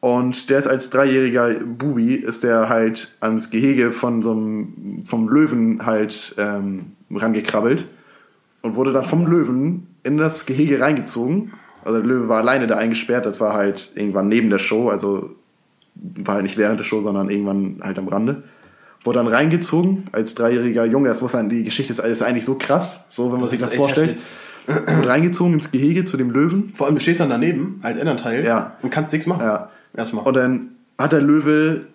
Und 0.00 0.48
der 0.48 0.58
ist 0.58 0.66
als 0.66 0.88
dreijähriger 0.88 1.60
Bubi, 1.62 2.14
ist 2.14 2.42
der 2.42 2.70
halt 2.70 3.14
ans 3.20 3.50
Gehege 3.50 3.92
von 3.92 4.22
so 4.22 4.30
einem, 4.30 5.02
vom 5.04 5.28
Löwen 5.28 5.84
halt 5.84 6.34
ähm, 6.38 6.92
rangekrabbelt 7.10 7.84
und 8.62 8.76
wurde 8.76 8.94
dann 8.94 9.04
vom 9.04 9.26
Löwen 9.26 9.86
in 10.02 10.16
das 10.16 10.46
Gehege 10.46 10.80
reingezogen 10.80 11.52
Also 11.84 11.98
der 11.98 12.08
Löwe 12.08 12.30
war 12.30 12.38
alleine 12.38 12.66
da 12.66 12.78
eingesperrt, 12.78 13.26
das 13.26 13.42
war 13.42 13.52
halt 13.52 13.92
irgendwann 13.94 14.28
neben 14.28 14.48
der 14.48 14.56
Show, 14.56 14.88
also 14.88 15.32
war 15.96 16.36
halt 16.36 16.44
nicht 16.44 16.56
während 16.56 16.80
der 16.80 16.84
Show, 16.84 17.02
sondern 17.02 17.28
irgendwann 17.28 17.80
halt 17.82 17.98
am 17.98 18.08
Rande. 18.08 18.42
Wurde 19.04 19.18
dann 19.18 19.28
reingezogen 19.28 20.04
als 20.12 20.34
dreijähriger 20.34 20.84
Junge. 20.84 21.08
Das 21.08 21.22
muss 21.22 21.32
dann, 21.32 21.48
die 21.48 21.64
Geschichte 21.64 21.90
ist, 21.92 22.00
ist 22.00 22.22
eigentlich 22.22 22.44
so 22.44 22.56
krass, 22.56 23.04
so 23.08 23.24
wenn 23.26 23.32
man 23.32 23.42
Das 23.42 23.50
sich 23.50 23.60
das 23.60 23.72
vorstellt. 23.74 24.18
Wurde 24.66 25.08
reingezogen 25.08 25.54
ins 25.54 25.70
Gehege 25.70 26.04
zu 26.04 26.16
dem 26.16 26.30
Löwen. 26.30 26.72
Vor 26.76 26.86
allem, 26.86 26.96
du 26.96 27.00
stehst 27.00 27.20
dann 27.20 27.30
daneben 27.30 27.80
als 27.82 27.98
Elternteil 27.98 28.44
Ja. 28.44 28.76
und 28.82 28.90
kannst 28.90 29.12
nichts 29.12 29.26
machen. 29.26 29.42
Ja. 29.42 29.70
Erstmal. 29.96 30.26
Und 30.26 30.34
dann 30.34 30.68
hat 30.98 31.12
der 31.12 31.22
Löwe 31.22 31.86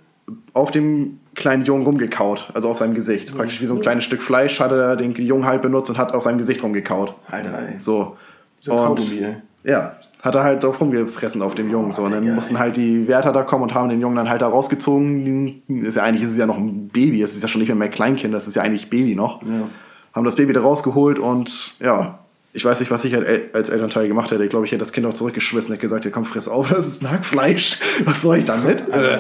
auf 0.54 0.72
dem 0.72 1.20
kleinen 1.36 1.64
Jungen 1.64 1.86
rumgekaut, 1.86 2.50
also 2.54 2.70
auf 2.70 2.80
seinem 2.80 2.96
Gesicht. 2.96 3.36
Praktisch 3.36 3.62
wie 3.62 3.66
so 3.68 3.76
ein 3.76 3.82
kleines 3.82 4.04
Stück 4.04 4.24
Fleisch 4.24 4.60
hat 4.60 4.72
er 4.72 4.96
den 4.96 5.12
Jungen 5.14 5.46
halt 5.46 5.62
benutzt 5.62 5.90
und 5.92 5.98
hat 5.98 6.12
auf 6.14 6.24
seinem 6.24 6.40
Gesicht 6.40 6.64
rumgekaut. 6.64 7.14
Alter, 7.30 7.60
ey. 7.60 7.80
So. 7.80 8.18
So 8.62 8.72
ein 8.72 8.78
und 8.90 8.98
Kaugummi, 9.00 9.20
ey. 9.24 9.36
ja, 9.64 9.96
hat 10.26 10.34
er 10.34 10.44
halt 10.44 10.64
drauf 10.64 10.82
rumgefressen 10.82 11.44
auf 11.44 11.54
dem 11.54 11.70
Jungen. 11.70 11.92
So. 11.92 12.02
Und 12.02 12.12
dann 12.12 12.34
mussten 12.34 12.58
halt 12.58 12.78
die 12.78 13.08
Wärter 13.08 13.32
da 13.32 13.44
kommen 13.44 13.64
und 13.64 13.76
haben 13.76 13.90
den 13.90 14.02
Jungen 14.02 14.16
dann 14.16 14.28
halt 14.28 14.42
da 14.42 14.48
rausgezogen. 14.48 15.62
Ist 15.84 15.96
ja 15.96 16.04
eigentlich 16.04 16.24
ist 16.24 16.32
es 16.32 16.38
ja 16.38 16.48
noch 16.48 16.58
ein 16.58 16.88
Baby, 16.88 17.22
es 17.22 17.36
ist 17.36 17.44
ja 17.44 17.48
schon 17.48 17.60
nicht 17.60 17.68
mehr 17.68 17.76
mehr 17.76 17.90
Kleinkind, 17.90 18.34
das 18.34 18.48
ist 18.48 18.56
ja 18.56 18.64
eigentlich 18.64 18.90
Baby 18.90 19.14
noch. 19.14 19.44
Ja. 19.44 19.70
Haben 20.14 20.26
das 20.26 20.36
Baby 20.36 20.54
da 20.54 20.62
rausgeholt 20.62 21.20
und 21.20 21.76
ja, 21.80 22.20
ich 22.54 22.66
weiß 22.66 22.80
nicht, 22.80 22.90
was 22.90 23.06
ich 23.06 23.14
halt 23.14 23.54
als 23.54 23.70
Elternteil 23.70 24.08
gemacht 24.08 24.32
hätte. 24.32 24.44
Ich 24.44 24.50
glaube, 24.50 24.66
ich 24.66 24.72
hätte 24.72 24.80
das 24.80 24.94
Kind 24.94 25.06
auch 25.06 25.14
zurückgeschmissen 25.14 25.70
und 25.70 25.76
hätte 25.76 25.82
gesagt, 25.82 26.06
ja 26.06 26.12
komm, 26.12 26.26
friss 26.26 26.48
auf, 26.48 26.70
das 26.74 26.88
ist 26.88 27.04
ein 27.04 27.12
Hackfleisch. 27.12 27.78
Was 28.06 28.24
soll 28.24 28.40
ich 28.40 28.46
damit? 28.46 28.90
äh, 28.90 29.20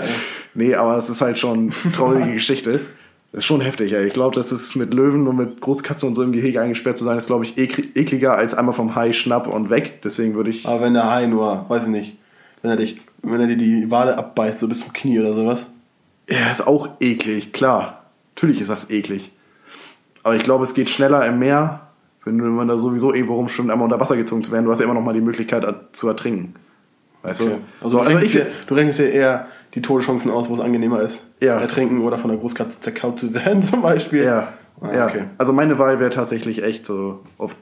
nee, 0.55 0.73
aber 0.73 0.97
es 0.97 1.09
ist 1.11 1.21
halt 1.21 1.37
schon 1.37 1.71
eine 1.83 1.93
traurige 1.93 2.31
Geschichte. 2.33 2.79
Das 3.35 3.43
ist 3.43 3.47
schon 3.47 3.59
heftig, 3.59 3.91
ey. 3.91 4.07
Ich 4.07 4.13
glaube, 4.13 4.33
das 4.33 4.53
ist 4.53 4.77
mit 4.77 4.93
Löwen 4.93 5.27
und 5.27 5.35
mit 5.35 5.59
Großkatze 5.59 6.05
und 6.05 6.15
so 6.15 6.23
im 6.23 6.31
Gehege 6.31 6.61
eingesperrt 6.61 6.97
zu 6.97 7.03
sein, 7.03 7.17
ist, 7.17 7.27
glaube 7.27 7.43
ich, 7.43 7.55
ekl- 7.57 7.93
ekliger 7.93 8.37
als 8.37 8.53
einmal 8.53 8.73
vom 8.73 8.95
Hai 8.95 9.11
schnapp 9.11 9.53
und 9.53 9.69
weg. 9.69 9.99
Deswegen 10.05 10.35
würde 10.35 10.51
ich. 10.51 10.65
Aber 10.65 10.79
wenn 10.79 10.93
der 10.93 11.09
Hai 11.11 11.25
nur, 11.27 11.65
weiß 11.67 11.83
ich 11.83 11.89
nicht, 11.89 12.17
wenn 12.61 12.71
er 12.71 12.77
dich, 12.77 13.01
wenn 13.23 13.41
er 13.41 13.47
dir 13.47 13.57
die 13.57 13.91
Wade 13.91 14.17
abbeißt, 14.17 14.61
so 14.61 14.69
bis 14.69 14.79
zum 14.79 14.93
Knie 14.93 15.19
oder 15.19 15.33
sowas. 15.33 15.67
Ja, 16.29 16.49
ist 16.49 16.65
auch 16.65 16.87
eklig, 17.01 17.51
klar. 17.51 18.05
Natürlich 18.35 18.61
ist 18.61 18.69
das 18.69 18.89
eklig. 18.89 19.33
Aber 20.23 20.37
ich 20.37 20.43
glaube, 20.43 20.63
es 20.63 20.73
geht 20.73 20.89
schneller 20.89 21.25
im 21.25 21.37
Meer, 21.37 21.81
wenn 22.23 22.37
man 22.37 22.69
da 22.69 22.77
sowieso 22.77 23.13
irgendwo 23.13 23.35
rumschwimmt, 23.35 23.69
einmal 23.69 23.83
unter 23.85 23.99
Wasser 23.99 24.15
gezogen 24.15 24.45
zu 24.45 24.53
werden. 24.53 24.63
Du 24.63 24.71
hast 24.71 24.79
ja 24.79 24.85
immer 24.85 24.93
noch 24.93 25.03
mal 25.03 25.13
die 25.13 25.19
Möglichkeit 25.19 25.65
a- 25.65 25.81
zu 25.91 26.07
ertrinken. 26.07 26.55
Weißt 27.21 27.41
Okay. 27.41 27.49
du? 27.81 27.83
Also, 27.83 27.97
So, 27.97 27.97
du, 27.97 28.03
also 28.05 28.17
rechnest 28.17 28.35
ich, 28.35 28.41
dir, 28.41 28.47
du 28.67 28.73
rechnest 28.75 28.99
dir 28.99 29.09
eher 29.09 29.47
die 29.75 29.81
Todeschancen 29.81 30.31
aus, 30.31 30.49
wo 30.49 30.55
es 30.55 30.61
angenehmer 30.61 31.01
ist. 31.01 31.23
Ja. 31.41 31.59
Ertrinken 31.59 32.01
oder 32.01 32.17
von 32.17 32.29
der 32.31 32.39
Großkatze 32.39 32.79
zerkaut 32.79 33.19
zu 33.19 33.33
werden, 33.33 33.61
zum 33.63 33.81
Beispiel. 33.81 34.23
ja, 34.23 34.53
Ah, 34.81 34.93
ja. 34.93 35.07
okay. 35.07 35.23
Also 35.37 35.53
meine 35.53 35.79
Wahl 35.79 35.99
wäre 35.99 36.09
tatsächlich 36.09 36.61
echt 36.63 36.85
so 36.85 37.21
auf 37.37 37.55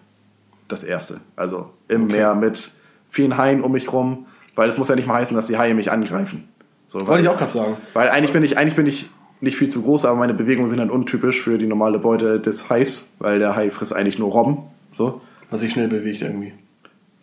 das 0.67 0.83
Erste. 0.83 1.19
Also 1.35 1.69
im 1.87 2.05
Okay. 2.05 2.13
Meer 2.13 2.33
mit 2.35 2.71
vielen 3.09 3.37
Haien 3.37 3.61
um 3.61 3.71
mich 3.73 3.91
rum, 3.93 4.25
weil 4.55 4.67
es 4.69 4.77
muss 4.79 4.87
ja 4.89 4.95
nicht 4.95 5.07
mal 5.07 5.15
heißen, 5.15 5.35
dass 5.35 5.45
die 5.47 5.57
Haie 5.57 5.75
mich 5.75 5.91
angreifen. 5.91 6.47
So, 6.87 7.05
Wollte 7.07 7.21
ich 7.23 7.29
auch 7.29 7.37
gerade 7.37 7.51
sagen. 7.51 7.77
Weil 7.93 8.09
eigentlich 8.09 8.33
bin 8.33 8.43
ich, 8.43 8.57
eigentlich 8.57 8.75
bin 8.75 8.87
ich 8.87 9.09
nicht 9.41 9.57
viel 9.57 9.69
zu 9.69 9.81
groß, 9.83 10.05
aber 10.05 10.17
meine 10.17 10.33
Bewegungen 10.33 10.69
sind 10.69 10.77
dann 10.79 10.89
untypisch 10.89 11.41
für 11.41 11.57
die 11.59 11.67
normale 11.67 11.99
Beute 11.99 12.39
des 12.39 12.69
Hais, 12.69 13.07
weil 13.19 13.39
der 13.39 13.55
Hai 13.55 13.69
frisst 13.71 13.95
eigentlich 13.95 14.17
nur 14.17 14.31
Robben. 14.31 14.57
So. 14.91 15.21
Was 15.51 15.61
sich 15.61 15.71
schnell 15.71 15.87
bewegt 15.87 16.21
irgendwie. 16.21 16.53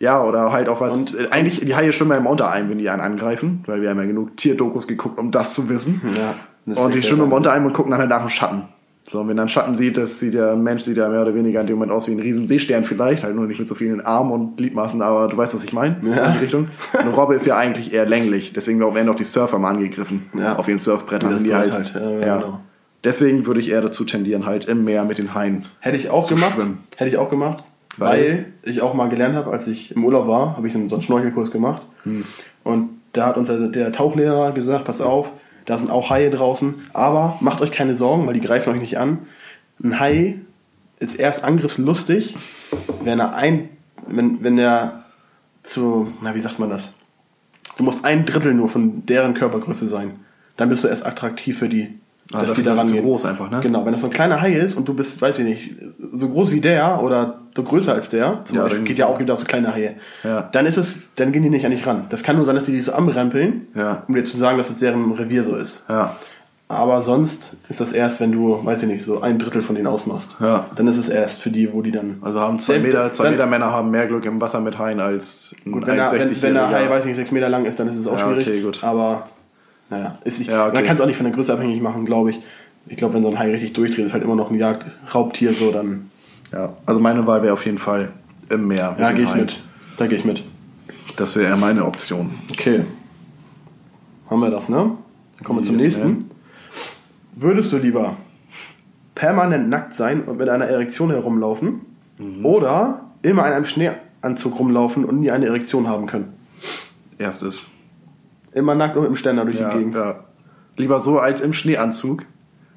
Ja, 0.01 0.23
oder 0.23 0.51
halt 0.51 0.67
auch 0.67 0.81
was. 0.81 0.97
Und- 0.99 1.19
äh, 1.19 1.27
eigentlich, 1.31 1.59
die 1.61 1.75
Haie 1.75 1.91
schwimmen 1.93 2.11
ja 2.11 2.17
im 2.17 2.25
Unterein, 2.25 2.69
wenn 2.69 2.77
die 2.79 2.89
einen 2.89 3.01
angreifen, 3.01 3.63
weil 3.67 3.81
wir 3.81 3.89
haben 3.89 3.99
ja 3.99 4.05
genug 4.05 4.35
Tierdokus 4.35 4.87
geguckt, 4.87 5.17
um 5.19 5.31
das 5.31 5.53
zu 5.53 5.69
wissen. 5.69 6.01
Ja, 6.17 6.35
und 6.75 6.93
die 6.95 7.01
schwimmen 7.01 7.23
im 7.25 7.29
ja- 7.29 7.37
Unterein 7.37 7.65
und 7.65 7.73
gucken 7.73 7.91
dann 7.91 7.99
halt 8.01 8.09
nach 8.09 8.19
dem 8.21 8.29
Schatten. 8.29 8.63
So, 9.07 9.19
und 9.21 9.27
wenn 9.29 9.37
dann 9.37 9.47
Schatten 9.49 9.73
sieht, 9.75 9.97
das 9.97 10.19
sieht 10.19 10.35
der 10.35 10.55
Mensch 10.55 10.83
sieht 10.83 10.95
ja 10.97 11.09
mehr 11.09 11.23
oder 11.23 11.33
weniger 11.33 11.61
in 11.61 11.67
dem 11.67 11.75
Moment 11.77 11.91
aus 11.91 12.07
wie 12.07 12.11
ein 12.11 12.19
riesen 12.19 12.45
Seestern 12.47 12.83
vielleicht, 12.83 13.23
halt 13.23 13.35
nur 13.35 13.47
nicht 13.47 13.57
mit 13.59 13.67
so 13.67 13.73
vielen 13.75 13.99
Armen 14.01 14.31
und 14.31 14.57
Gliedmaßen, 14.57 15.01
aber 15.01 15.27
du 15.27 15.37
weißt, 15.37 15.55
was 15.55 15.63
ich 15.63 15.73
meine, 15.73 15.97
so 16.01 16.07
in 16.07 16.33
die 16.33 16.39
Richtung. 16.39 16.67
Eine 16.97 17.09
Robbe 17.09 17.33
ist 17.33 17.45
ja 17.47 17.57
eigentlich 17.57 17.93
eher 17.93 18.05
länglich, 18.05 18.53
deswegen 18.53 18.79
werden 18.79 19.09
auch 19.09 19.15
die 19.15 19.23
Surfer 19.23 19.57
mal 19.57 19.69
angegriffen 19.69 20.29
Ja. 20.37 20.55
auf 20.55 20.67
ihren 20.67 20.77
Surfbrettern. 20.79 21.43
Die 21.43 21.53
halt, 21.53 21.73
halt, 21.73 21.93
ja, 21.95 22.35
genau. 22.37 22.59
Deswegen 23.03 23.47
würde 23.47 23.59
ich 23.59 23.71
eher 23.71 23.81
dazu 23.81 24.03
tendieren, 24.05 24.45
halt 24.45 24.65
im 24.65 24.83
Meer 24.83 25.03
mit 25.03 25.17
den 25.17 25.33
Haien. 25.33 25.63
Hätte 25.79 25.97
ich 25.97 26.11
auch 26.11 26.29
gemacht. 26.29 26.53
schwimmen. 26.53 26.77
Hätte 26.97 27.09
ich 27.09 27.17
auch 27.17 27.31
gemacht. 27.31 27.63
Weil, 27.97 28.19
Weil? 28.19 28.45
ich 28.63 28.81
auch 28.81 28.93
mal 28.93 29.09
gelernt 29.09 29.35
habe, 29.35 29.51
als 29.51 29.67
ich 29.67 29.95
im 29.95 30.05
Urlaub 30.05 30.27
war, 30.27 30.57
habe 30.57 30.67
ich 30.67 30.75
einen, 30.75 30.89
so 30.89 30.95
einen 30.95 31.03
Schnorchelkurs 31.03 31.51
gemacht. 31.51 31.81
Hm. 32.03 32.25
Und 32.63 32.89
da 33.13 33.27
hat 33.27 33.37
uns 33.37 33.47
der, 33.47 33.67
der 33.67 33.91
Tauchlehrer 33.91 34.51
gesagt, 34.53 34.85
pass 34.85 35.01
auf, 35.01 35.31
da 35.65 35.77
sind 35.77 35.91
auch 35.91 36.09
Haie 36.09 36.29
draußen, 36.29 36.75
aber 36.93 37.37
macht 37.41 37.61
euch 37.61 37.71
keine 37.71 37.95
Sorgen, 37.95 38.25
weil 38.27 38.33
die 38.33 38.41
greifen 38.41 38.73
euch 38.73 38.79
nicht 38.79 38.97
an. 38.97 39.19
Ein 39.83 39.99
Hai 39.99 40.39
ist 40.99 41.15
erst 41.15 41.43
angriffslustig, 41.43 42.35
wenn 43.03 43.19
er 43.19 43.35
ein, 43.35 43.69
wenn, 44.07 44.43
wenn 44.43 44.57
er 44.57 45.05
zu, 45.63 46.11
na 46.21 46.35
wie 46.35 46.39
sagt 46.39 46.59
man 46.59 46.69
das? 46.69 46.93
Du 47.77 47.83
musst 47.83 48.05
ein 48.05 48.25
Drittel 48.25 48.53
nur 48.53 48.69
von 48.69 49.05
deren 49.05 49.33
Körpergröße 49.33 49.87
sein. 49.87 50.19
Dann 50.57 50.69
bist 50.69 50.83
du 50.83 50.87
erst 50.87 51.05
attraktiv 51.05 51.57
für 51.57 51.69
die, 51.69 51.99
Ah, 52.33 52.41
dass 52.41 52.53
die 52.53 52.63
da 52.63 52.75
sind 52.75 52.93
die 52.95 52.99
zu 53.01 53.03
groß 53.03 53.25
einfach, 53.25 53.49
ne? 53.51 53.59
Genau, 53.61 53.85
wenn 53.85 53.91
das 53.91 54.01
so 54.01 54.07
ein 54.07 54.13
kleiner 54.13 54.41
Hai 54.41 54.53
ist 54.53 54.75
und 54.75 54.87
du 54.87 54.93
bist, 54.93 55.21
weiß 55.21 55.39
ich 55.39 55.45
nicht, 55.45 55.71
so 56.13 56.29
groß 56.29 56.51
wie 56.51 56.61
der 56.61 57.01
oder 57.03 57.39
so 57.55 57.63
größer 57.63 57.93
als 57.93 58.09
der, 58.09 58.41
zum 58.45 58.57
Ja, 58.57 58.63
Beispiel, 58.63 58.83
geht 58.83 58.97
ja 58.97 59.07
auch 59.07 59.19
wieder 59.19 59.35
so 59.35 59.45
kleine 59.45 59.73
Haie, 59.73 59.95
Ja. 60.23 60.49
dann 60.51 60.65
ist 60.65 60.77
es, 60.77 60.99
dann 61.17 61.31
gehen 61.31 61.43
die 61.43 61.49
nicht 61.49 61.65
an 61.65 61.71
dich 61.71 61.85
ran. 61.85 62.05
Das 62.09 62.23
kann 62.23 62.37
nur 62.37 62.45
sein, 62.45 62.55
dass 62.55 62.63
die 62.65 62.71
dich 62.71 62.85
so 62.85 62.93
anrempeln, 62.93 63.67
Ja. 63.75 64.03
um 64.07 64.15
dir 64.15 64.23
zu 64.23 64.37
sagen, 64.37 64.57
dass 64.57 64.69
es 64.69 64.79
deren 64.79 65.11
Revier 65.11 65.43
so 65.43 65.55
ist. 65.55 65.83
Ja. 65.89 66.15
Aber 66.67 67.01
sonst 67.01 67.57
ist 67.67 67.81
das 67.81 67.91
erst, 67.91 68.21
wenn 68.21 68.31
du, 68.31 68.63
weiß 68.63 68.83
ich 68.83 68.87
nicht, 68.87 69.03
so 69.03 69.19
ein 69.19 69.37
Drittel 69.37 69.61
von 69.61 69.75
denen 69.75 69.87
ausmachst. 69.87 70.37
Ja. 70.39 70.67
Dann 70.77 70.87
ist 70.87 70.95
es 70.95 71.09
erst 71.09 71.41
für 71.41 71.49
die, 71.49 71.73
wo 71.73 71.81
die 71.81 71.91
dann. 71.91 72.19
Also 72.21 72.39
haben 72.39 72.59
zwei 72.59 72.79
Meter, 72.79 73.11
zwei 73.11 73.25
dann- 73.25 73.33
Meter 73.33 73.45
Männer 73.45 73.71
haben 73.71 73.91
mehr 73.91 74.07
Glück 74.07 74.23
im 74.23 74.39
Wasser 74.39 74.61
mit 74.61 74.79
Haien 74.79 75.01
als 75.01 75.53
ein 75.65 75.73
Gut, 75.73 75.85
wenn 75.85 75.97
der, 75.97 76.09
wenn, 76.09 76.41
wenn 76.41 76.53
der 76.53 76.69
Hai, 76.69 76.85
61-Jähriger. 76.85 76.89
weiß 76.89 76.99
ich 77.03 77.07
nicht, 77.07 77.15
sechs 77.17 77.31
Meter 77.33 77.49
lang 77.49 77.65
ist, 77.65 77.77
dann 77.77 77.89
ist 77.89 77.97
es 77.97 78.07
auch 78.07 78.17
Ja, 78.17 78.19
schwierig. 78.25 78.47
okay, 78.47 78.61
gut. 78.61 78.81
Aber, 78.85 79.27
naja, 79.91 80.17
ist 80.23 80.39
nicht, 80.39 80.49
Ja, 80.49 80.65
okay. 80.67 80.75
man 80.75 80.83
kann 80.85 80.95
es 80.95 81.01
auch 81.01 81.05
nicht 81.05 81.17
von 81.17 81.25
der 81.25 81.33
Größe 81.35 81.53
abhängig 81.53 81.81
machen, 81.81 82.05
glaube 82.05 82.31
ich. 82.31 82.39
Ich 82.87 82.97
glaube, 82.97 83.13
wenn 83.13 83.21
so 83.23 83.29
ein 83.29 83.37
Hai 83.37 83.51
richtig 83.51 83.73
durchdreht, 83.73 84.05
ist 84.05 84.13
halt 84.13 84.23
immer 84.23 84.35
noch 84.35 84.49
ein 84.49 84.57
Jagdraubtier, 84.57 85.53
so 85.53 85.71
dann. 85.71 86.09
Ja, 86.51 86.73
also 86.85 86.99
meine 86.99 87.27
Wahl 87.27 87.43
wäre 87.43 87.53
auf 87.53 87.65
jeden 87.65 87.77
Fall 87.77 88.09
im 88.49 88.67
Meer. 88.67 88.95
Ja, 88.99 89.11
gehe 89.11 89.25
ich 89.25 89.31
Haien. 89.31 89.41
mit. 89.41 89.61
Da 89.97 90.07
gehe 90.07 90.17
ich 90.17 90.25
mit. 90.25 90.43
Das 91.17 91.35
wäre 91.35 91.47
eher 91.49 91.57
meine 91.57 91.85
Option. 91.85 92.31
Okay. 92.51 92.85
Haben 94.29 94.39
wir 94.41 94.49
das, 94.49 94.67
ne? 94.69 94.77
Dann 94.77 95.43
kommen 95.43 95.59
wir 95.59 95.65
zum 95.65 95.75
nächsten. 95.75 96.03
man. 96.07 96.25
Würdest 97.35 97.71
du 97.71 97.77
lieber 97.77 98.15
permanent 99.13 99.69
nackt 99.69 99.93
sein 99.93 100.21
und 100.23 100.37
mit 100.37 100.49
einer 100.49 100.65
Erektion 100.65 101.11
herumlaufen 101.11 101.81
oder 102.43 103.01
immer 103.21 103.45
in 103.47 103.53
einem 103.53 103.65
Schneeanzug 103.65 104.57
rumlaufen 104.59 105.05
und 105.05 105.19
nie 105.19 105.31
eine 105.31 105.45
Erektion 105.47 105.87
haben 105.87 106.07
können? 106.07 106.33
Erstes. 107.17 107.67
Immer 108.53 108.75
nackt 108.75 108.95
und 108.95 109.03
mit 109.03 109.11
dem 109.11 109.15
Ständer 109.15 109.45
durch 109.45 109.59
Ja, 109.59 109.69
die 109.71 109.77
Gegend. 109.79 109.95
ja. 109.95 110.21
Lieber 110.77 110.99
so 110.99 111.19
als 111.19 111.41
im 111.41 111.53
Schneeanzug 111.53 112.23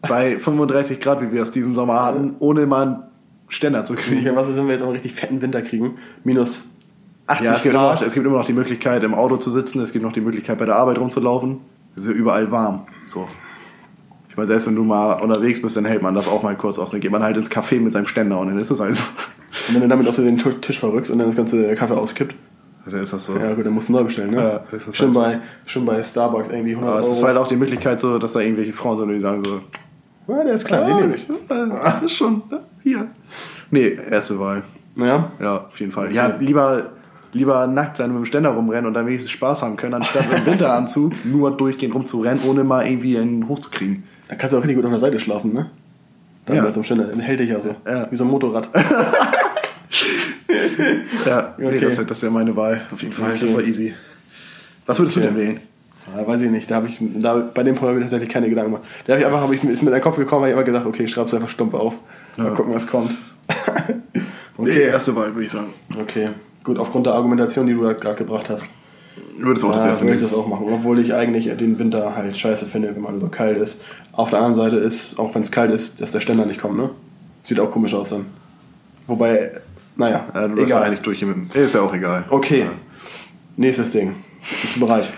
bei 0.02 0.36
35 0.38 1.00
Grad, 1.00 1.20
wie 1.22 1.32
wir 1.32 1.42
es 1.42 1.50
diesen 1.52 1.72
Sommer 1.74 2.04
hatten, 2.04 2.36
ohne 2.38 2.66
mal 2.66 2.82
einen 2.82 2.96
Ständer 3.48 3.84
zu 3.84 3.94
kriegen. 3.94 4.20
Okay, 4.26 4.36
was 4.36 4.48
ist, 4.48 4.56
wenn 4.56 4.66
wir 4.66 4.72
jetzt 4.72 4.82
einen 4.82 4.92
richtig 4.92 5.14
fetten 5.14 5.40
Winter 5.42 5.62
kriegen? 5.62 5.96
Minus 6.24 6.64
80 7.26 7.46
Ja, 7.46 7.54
es 7.54 7.62
gibt, 7.62 7.74
Grad. 7.74 8.00
noch, 8.00 8.06
es 8.06 8.14
gibt 8.14 8.26
immer 8.26 8.38
noch 8.38 8.46
die 8.46 8.52
Möglichkeit, 8.52 9.02
im 9.02 9.14
Auto 9.14 9.36
zu 9.36 9.50
sitzen, 9.50 9.80
es 9.80 9.92
gibt 9.92 10.04
noch 10.04 10.12
die 10.12 10.20
Möglichkeit, 10.20 10.58
bei 10.58 10.66
der 10.66 10.76
Arbeit 10.76 10.98
rumzulaufen. 10.98 11.58
Es 11.96 12.02
ist 12.04 12.08
ja 12.10 12.14
überall 12.14 12.50
warm. 12.50 12.82
So. 13.06 13.28
Ich 14.28 14.36
meine, 14.36 14.48
selbst 14.48 14.66
wenn 14.66 14.74
du 14.74 14.82
mal 14.82 15.12
unterwegs 15.22 15.62
bist, 15.62 15.76
dann 15.76 15.84
hält 15.84 16.02
man 16.02 16.14
das 16.14 16.26
auch 16.26 16.42
mal 16.42 16.56
kurz 16.56 16.76
aus. 16.78 16.90
Dann 16.90 17.00
geht 17.00 17.12
man 17.12 17.22
halt 17.22 17.36
ins 17.36 17.50
Café 17.52 17.80
mit 17.80 17.92
seinem 17.92 18.06
Ständer 18.06 18.38
und 18.40 18.48
dann 18.48 18.58
ist 18.58 18.70
es 18.70 18.80
also. 18.80 19.04
Und 19.68 19.74
wenn 19.74 19.82
du 19.82 19.88
damit 19.88 20.08
aus 20.08 20.16
den 20.16 20.36
Tisch 20.60 20.80
verrückst 20.80 21.12
und 21.12 21.18
dann 21.18 21.28
das 21.28 21.36
ganze 21.36 21.72
Kaffee 21.76 21.94
auskippt, 21.94 22.34
Dann 22.86 23.00
ist 23.00 23.12
das 23.12 23.24
so. 23.24 23.36
ja 23.36 23.54
gut, 23.54 23.64
dann 23.64 23.72
musst 23.72 23.88
du 23.88 23.92
neu 23.92 24.04
bestellen, 24.04 24.30
ne? 24.30 24.36
Ja, 24.36 24.60
das 24.70 24.86
ist 24.86 24.96
schon, 24.96 25.16
halt 25.16 25.40
bei, 25.40 25.46
schon 25.66 25.86
bei 25.86 26.02
Starbucks 26.02 26.50
irgendwie 26.50 26.72
100 26.72 26.90
Aber 26.90 27.00
es 27.00 27.06
Euro. 27.06 27.16
ist 27.16 27.24
halt 27.24 27.36
auch 27.38 27.46
die 27.46 27.56
Möglichkeit 27.56 27.98
so, 27.98 28.18
dass 28.18 28.34
da 28.34 28.40
irgendwelche 28.40 28.72
Frauen 28.72 28.98
sind, 28.98 29.08
die 29.08 29.20
sagen 29.20 29.42
so, 29.44 29.60
ja, 30.26 30.42
der 30.42 30.54
ist 30.54 30.64
klar, 30.64 30.86
den 30.86 30.96
nehme 30.96 31.16
ich. 31.16 31.26
Ah, 31.50 32.00
ist 32.04 32.12
schon, 32.16 32.42
hier. 32.82 33.06
Nee, 33.70 33.98
erste 34.10 34.38
Wahl. 34.38 34.62
Naja, 34.94 35.32
Ja, 35.40 35.56
auf 35.66 35.80
jeden 35.80 35.92
Fall. 35.92 36.12
Ja, 36.12 36.26
lieber, 36.38 36.90
lieber 37.32 37.66
nackt 37.66 37.96
sein 37.96 38.10
und 38.10 38.16
mit 38.16 38.24
dem 38.24 38.26
Ständer 38.26 38.50
rumrennen 38.50 38.86
und 38.86 38.94
dann 38.94 39.06
wenigstens 39.06 39.32
Spaß 39.32 39.62
haben 39.62 39.76
können, 39.76 39.94
anstatt 39.94 40.24
im 40.34 40.46
Winteranzug 40.46 41.12
nur 41.24 41.56
durchgehend 41.56 41.94
rumzurennen, 41.94 42.44
ohne 42.44 42.64
mal 42.64 42.86
irgendwie 42.86 43.18
einen 43.18 43.48
hochzukriegen. 43.48 44.04
da 44.28 44.36
kannst 44.36 44.52
du 44.52 44.58
auch 44.58 44.62
richtig 44.62 44.76
gut 44.76 44.84
auf 44.84 44.92
der 44.92 45.00
Seite 45.00 45.18
schlafen, 45.18 45.52
ne? 45.52 45.70
Dann 46.46 46.56
ja. 46.56 46.72
zum 46.72 46.84
Ständer, 46.84 47.04
dann 47.04 47.20
hält 47.20 47.40
dich 47.40 47.48
ja 47.48 47.60
so. 47.60 47.74
Ja. 47.86 48.06
Wie 48.10 48.16
so 48.16 48.24
ein 48.24 48.30
Motorrad. 48.30 48.68
Ja, 51.26 51.54
nee, 51.58 51.66
Okay. 51.66 51.80
das, 51.80 51.98
wär- 51.98 52.04
das 52.04 52.22
wäre 52.22 52.32
meine 52.32 52.54
Wahl. 52.56 52.82
Auf 52.92 53.02
jeden 53.02 53.12
Fall. 53.14 53.30
Okay. 53.32 53.40
Das 53.42 53.54
war 53.54 53.62
easy. 53.62 53.94
Was 54.86 54.98
würdest 54.98 55.16
Okay. 55.16 55.26
du 55.28 55.32
denn 55.34 55.42
wählen? 55.42 55.60
Ja, 56.14 56.26
weiß 56.26 56.42
ich 56.42 56.50
nicht, 56.50 56.70
da 56.70 56.74
habe 56.76 56.88
ich 56.88 56.98
da, 57.00 57.36
bei 57.36 57.62
dem 57.62 57.74
Punkt 57.76 57.88
habe 57.88 57.98
ich 57.98 58.04
tatsächlich 58.04 58.28
keine 58.28 58.48
Gedanken 58.50 58.72
gemacht. 58.72 58.88
Da 59.06 59.14
habe 59.14 59.20
ich 59.20 59.26
einfach, 59.26 59.40
habe 59.40 59.54
ich, 59.54 59.64
ist 59.64 59.82
mir 59.82 59.88
in 59.88 59.94
den 59.94 60.02
Kopf 60.02 60.16
gekommen, 60.16 60.42
habe 60.42 60.50
ich 60.50 60.54
immer 60.54 60.64
gesagt, 60.64 60.84
okay, 60.86 61.06
schreib's 61.08 61.32
einfach 61.32 61.48
stumpf 61.48 61.72
auf. 61.74 61.98
Mal 62.36 62.48
Ja. 62.48 62.50
gucken, 62.54 62.74
was 62.74 62.86
kommt. 62.86 63.10
Nee, 64.56 64.70
okay, 64.70 64.82
erste 64.84 65.16
Wahl, 65.16 65.34
würde 65.34 65.44
ich 65.44 65.50
sagen. 65.50 65.66
okay. 66.00 66.26
Gut, 66.62 66.78
aufgrund 66.78 67.06
der 67.06 67.14
Argumentation, 67.14 67.66
die 67.66 67.74
du 67.74 67.80
gerade 67.80 68.14
gebracht 68.14 68.48
hast. 68.50 68.66
Würdest 69.36 69.64
du 69.64 69.68
auch 69.68 69.72
das 69.72 69.82
Ja, 69.82 69.88
erste 69.88 70.04
würde 70.04 70.16
ich 70.16 70.22
das 70.22 70.32
auch 70.32 70.46
machen. 70.46 70.66
Obwohl 70.72 71.00
ich 71.00 71.12
eigentlich 71.12 71.46
den 71.56 71.78
Winter 71.80 72.14
halt 72.14 72.36
scheiße 72.38 72.64
finde, 72.66 72.94
wenn 72.94 73.02
man 73.02 73.20
so 73.20 73.26
kalt 73.28 73.58
ist. 73.58 73.82
Auf 74.12 74.30
der 74.30 74.38
anderen 74.38 74.54
Seite 74.54 74.76
ist, 74.76 75.18
auch 75.18 75.34
wenn 75.34 75.42
es 75.42 75.50
kalt 75.50 75.72
ist, 75.72 76.00
dass 76.00 76.12
der 76.12 76.20
Ständer 76.20 76.46
nicht 76.46 76.60
kommt, 76.60 76.76
ne? 76.76 76.90
Sieht 77.42 77.58
auch 77.58 77.70
komisch 77.70 77.94
aus 77.94 78.10
dann. 78.10 78.26
Wobei, 79.08 79.50
naja, 79.96 80.26
Ja, 80.34 80.48
du 80.48 80.54
bist 80.54 80.66
egal. 80.68 80.82
eigentlich 80.84 81.00
durch 81.00 81.18
hier 81.18 81.28
mit 81.28 81.54
dem. 81.54 81.62
Ist 81.62 81.74
ja 81.74 81.80
auch 81.82 81.94
egal. 81.94 82.24
Okay. 82.28 82.66
Nächstes 83.56 83.90
Ding. 83.90 84.14
Bist 84.40 84.76
du 84.76 84.80
bereit? 84.80 85.12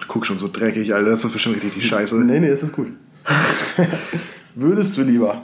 Du 0.00 0.06
guckst 0.06 0.28
schon 0.28 0.38
so 0.38 0.48
dreckig, 0.48 0.94
Alter. 0.94 1.10
Das 1.10 1.24
ist 1.24 1.32
bestimmt 1.32 1.56
richtig 1.56 1.74
die 1.74 1.80
Scheiße. 1.82 2.16
Nee, 2.24 2.40
nee, 2.40 2.48
das 2.50 2.62
ist 2.62 2.72
gut. 2.72 2.88
Würdest 4.54 4.96
du 4.96 5.02
lieber 5.02 5.42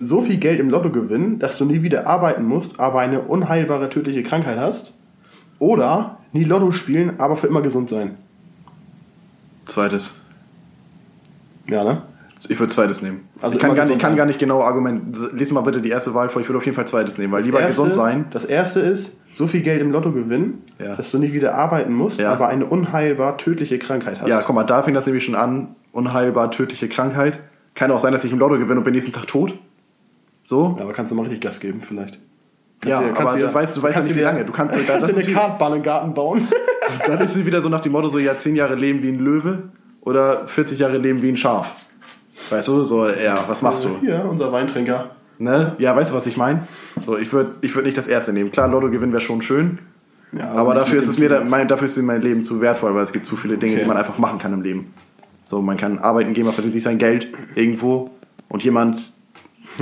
so 0.00 0.20
viel 0.22 0.36
Geld 0.38 0.60
im 0.60 0.70
Lotto 0.70 0.90
gewinnen, 0.90 1.38
dass 1.38 1.56
du 1.56 1.64
nie 1.64 1.82
wieder 1.82 2.06
arbeiten 2.06 2.44
musst, 2.44 2.78
aber 2.80 3.00
eine 3.00 3.20
unheilbare 3.22 3.88
tödliche 3.90 4.22
Krankheit 4.22 4.58
hast? 4.58 4.92
Oder 5.58 6.18
nie 6.32 6.44
Lotto 6.44 6.72
spielen, 6.72 7.18
aber 7.18 7.36
für 7.36 7.46
immer 7.46 7.62
gesund 7.62 7.88
sein? 7.88 8.16
Zweites. 9.66 10.14
Ja, 11.68 11.84
ne? 11.84 12.02
Ich 12.50 12.58
würde 12.58 12.72
zweites 12.72 13.00
nehmen. 13.02 13.28
Also 13.40 13.56
ich 13.56 13.62
kann, 13.62 13.74
gar 13.74 13.84
nicht, 13.84 13.94
ich 13.94 13.98
kann 14.00 14.16
gar 14.16 14.26
nicht 14.26 14.38
genau 14.38 14.60
argumentieren. 14.62 15.36
Lies 15.38 15.50
mal 15.52 15.60
bitte 15.62 15.80
die 15.80 15.88
erste 15.90 16.14
Wahl 16.14 16.28
vor. 16.28 16.42
Ich 16.42 16.48
würde 16.48 16.58
auf 16.58 16.64
jeden 16.64 16.74
Fall 16.76 16.86
zweites 16.86 17.16
nehmen, 17.18 17.32
weil 17.32 17.42
lieber 17.42 17.60
erste, 17.60 17.72
gesund 17.82 17.94
sein. 17.94 18.26
Das 18.30 18.44
erste 18.44 18.80
ist, 18.80 19.16
so 19.30 19.46
viel 19.46 19.62
Geld 19.62 19.80
im 19.80 19.90
Lotto 19.92 20.12
gewinnen, 20.12 20.62
Ja. 20.78 20.94
dass 20.94 21.10
du 21.10 21.18
nicht 21.18 21.32
wieder 21.34 21.54
arbeiten 21.54 21.92
musst, 21.94 22.20
Ja. 22.20 22.32
aber 22.32 22.48
eine 22.48 22.66
unheilbar 22.66 23.38
tödliche 23.38 23.78
Krankheit 23.78 24.20
hast. 24.20 24.28
Ja, 24.28 24.40
guck 24.42 24.54
mal, 24.54 24.64
da 24.64 24.82
fing 24.82 24.94
das 24.94 25.06
nämlich 25.06 25.24
schon 25.24 25.34
an. 25.34 25.74
Unheilbar, 25.92 26.50
tödliche 26.50 26.88
Krankheit. 26.88 27.38
Kann 27.74 27.90
auch 27.90 27.98
sein, 28.00 28.12
dass 28.12 28.24
ich 28.24 28.32
im 28.32 28.38
Lotto 28.38 28.58
gewinne 28.58 28.78
und 28.80 28.84
bin 28.84 28.92
nächsten 28.94 29.12
Tag 29.12 29.26
tot. 29.26 29.58
So. 30.42 30.76
Aber 30.80 30.92
kannst 30.92 31.10
du 31.10 31.16
mal 31.16 31.22
richtig 31.22 31.40
Gas 31.40 31.60
geben, 31.60 31.80
vielleicht. 31.82 32.18
Ja, 32.84 33.00
dir- 33.00 33.18
aber 33.18 33.34
dir- 33.36 33.46
du 33.46 33.54
weißt, 33.54 33.76
du 33.76 33.82
weißt 33.82 33.94
kannst 33.94 34.08
nicht, 34.10 34.16
wie 34.16 34.20
dir- 34.20 34.26
lange. 34.26 34.44
Du 34.44 34.52
kannst, 34.52 34.74
das 34.76 34.86
Kannst 34.86 35.16
du 35.16 35.20
ist 35.20 35.26
eine 35.28 35.34
Kartbahn 35.36 35.72
im 35.74 35.82
Garten 35.82 36.12
bauen? 36.14 36.46
dann 37.06 37.20
ist 37.22 37.34
es 37.36 37.46
wieder 37.46 37.60
so 37.62 37.68
nach 37.70 37.80
dem 37.80 37.92
Motto, 37.92 38.08
so 38.08 38.18
ja, 38.18 38.36
10 38.36 38.54
Jahre 38.56 38.74
leben 38.74 39.02
wie 39.02 39.08
ein 39.08 39.18
Löwe 39.18 39.62
oder 40.02 40.46
40 40.46 40.78
Jahre 40.78 40.98
leben 40.98 41.22
wie 41.22 41.30
ein 41.30 41.36
Schaf. 41.38 41.74
Weißt 42.50 42.68
du, 42.68 42.84
so, 42.84 43.08
ja, 43.08 43.44
was 43.46 43.62
machst 43.62 43.84
du? 43.84 43.96
Hier, 44.00 44.26
unser 44.28 44.50
Weintrinker. 44.52 45.10
Ne? 45.38 45.74
Ja, 45.78 45.94
weißt 45.96 46.10
du, 46.10 46.14
was 46.16 46.26
ich 46.26 46.36
meine? 46.36 46.66
So, 47.00 47.16
ich 47.18 47.32
würde 47.32 47.54
ich 47.60 47.74
würd 47.74 47.86
nicht 47.86 47.98
das 47.98 48.06
erste 48.08 48.32
nehmen. 48.32 48.52
Klar, 48.52 48.68
Lotto 48.68 48.90
gewinnen 48.90 49.12
wäre 49.12 49.20
schon 49.22 49.42
schön, 49.42 49.78
Ja, 50.32 50.50
aber 50.52 50.74
nicht 50.74 50.82
dafür 50.86 50.98
ist 51.00 51.08
es 51.08 51.18
mir, 51.18 51.28
da, 51.28 51.44
mein, 51.44 51.66
dafür 51.68 51.86
ist 51.86 51.96
mir 51.96 52.02
mein 52.04 52.22
Leben 52.22 52.42
zu 52.42 52.60
wertvoll, 52.60 52.94
weil 52.94 53.02
es 53.02 53.12
gibt 53.12 53.26
zu 53.26 53.36
viele 53.36 53.56
Dinge, 53.58 53.74
Okay. 53.74 53.82
die 53.82 53.88
man 53.88 53.96
einfach 53.96 54.18
machen 54.18 54.38
kann 54.38 54.52
im 54.52 54.62
Leben. 54.62 54.92
So, 55.44 55.60
man 55.60 55.76
kann 55.76 55.98
arbeiten 55.98 56.34
gehen, 56.34 56.44
man 56.44 56.54
verdient 56.54 56.72
sich 56.74 56.82
sein 56.82 56.98
Geld 56.98 57.28
irgendwo 57.54 58.10
und 58.48 58.62
jemand, 58.64 59.12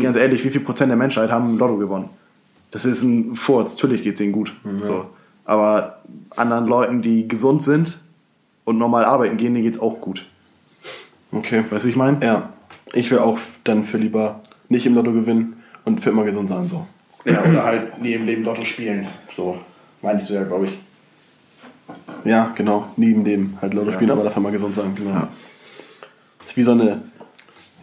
ganz 0.00 0.16
ehrlich, 0.16 0.42
wie 0.44 0.50
viel 0.50 0.62
Prozent 0.62 0.88
der 0.90 0.96
Menschheit 0.96 1.30
haben 1.30 1.58
Lotto 1.58 1.76
gewonnen? 1.76 2.08
Das 2.70 2.84
ist 2.86 3.02
ein 3.02 3.34
Furz, 3.36 3.74
natürlich 3.74 4.02
geht 4.02 4.14
es 4.14 4.20
ihnen 4.20 4.32
gut. 4.32 4.54
So. 4.80 5.06
Aber 5.44 5.98
anderen 6.34 6.66
Leuten, 6.66 7.02
die 7.02 7.28
gesund 7.28 7.62
sind 7.62 7.98
und 8.64 8.78
normal 8.78 9.04
arbeiten 9.04 9.36
gehen, 9.36 9.52
denen 9.54 9.64
geht 9.64 9.74
es 9.74 9.80
auch 9.80 10.00
gut. 10.00 10.24
Okay. 11.32 11.64
Weißt 11.70 11.84
du, 11.84 11.86
wie 11.88 11.90
ich 11.92 11.96
meine? 11.96 12.24
Ja. 12.24 12.50
Ich 12.92 13.10
will 13.10 13.18
auch 13.18 13.38
dann 13.64 13.84
für 13.84 13.98
lieber 13.98 14.40
nicht 14.68 14.86
im 14.86 14.94
Lotto 14.94 15.12
gewinnen 15.12 15.62
und 15.84 16.00
für 16.00 16.10
immer 16.10 16.24
gesund 16.24 16.48
sein. 16.48 16.68
So. 16.68 16.86
Ja, 17.24 17.42
oder 17.44 17.64
halt 17.64 18.00
nie 18.02 18.12
im 18.12 18.26
Leben 18.26 18.44
Lotto 18.44 18.64
spielen. 18.64 19.06
So, 19.28 19.56
meinst 20.02 20.28
du 20.30 20.34
ja, 20.34 20.44
glaube 20.44 20.66
ich. 20.66 20.78
Ja, 22.24 22.52
genau. 22.54 22.86
Neben 22.96 23.24
dem 23.24 23.56
halt 23.60 23.74
Lotto 23.74 23.92
spielen, 23.92 24.10
aber 24.10 24.24
dafür 24.24 24.42
mal 24.42 24.52
gesund 24.52 24.74
sein. 24.74 24.94
Genau. 24.94 25.10
Ja. 25.10 25.28
Ist 26.46 26.56
wie 26.56 26.62
so 26.62 26.72
eine. 26.72 27.02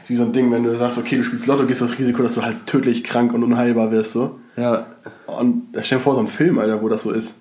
Ist 0.02 0.10
wie 0.10 0.16
so 0.16 0.24
ein 0.24 0.32
Ding, 0.34 0.52
wenn 0.52 0.64
du 0.64 0.78
sagst, 0.78 0.98
okay, 0.98 1.18
du 1.18 1.24
spielst 1.24 1.46
Lotto, 1.48 1.66
gehst 1.66 1.82
du 1.82 1.86
das 1.86 1.98
Risiko, 1.98 2.24
dass 2.24 2.36
du 2.36 2.44
halt 2.44 2.66
tödlich 2.68 3.04
krank 3.04 3.34
und 3.34 3.44
unheilbar 3.44 3.92
wirst. 3.92 4.12
So. 4.14 4.40
Ja, 4.56 4.86
Und 5.28 5.64
stell 5.82 5.98
dir 5.98 6.04
vor, 6.04 6.16
so 6.16 6.22
ein 6.22 6.28
Film, 6.28 6.58
Alter, 6.60 6.82
wo 6.82 6.90
das 6.90 7.04
so 7.04 7.12
ist. 7.12 7.36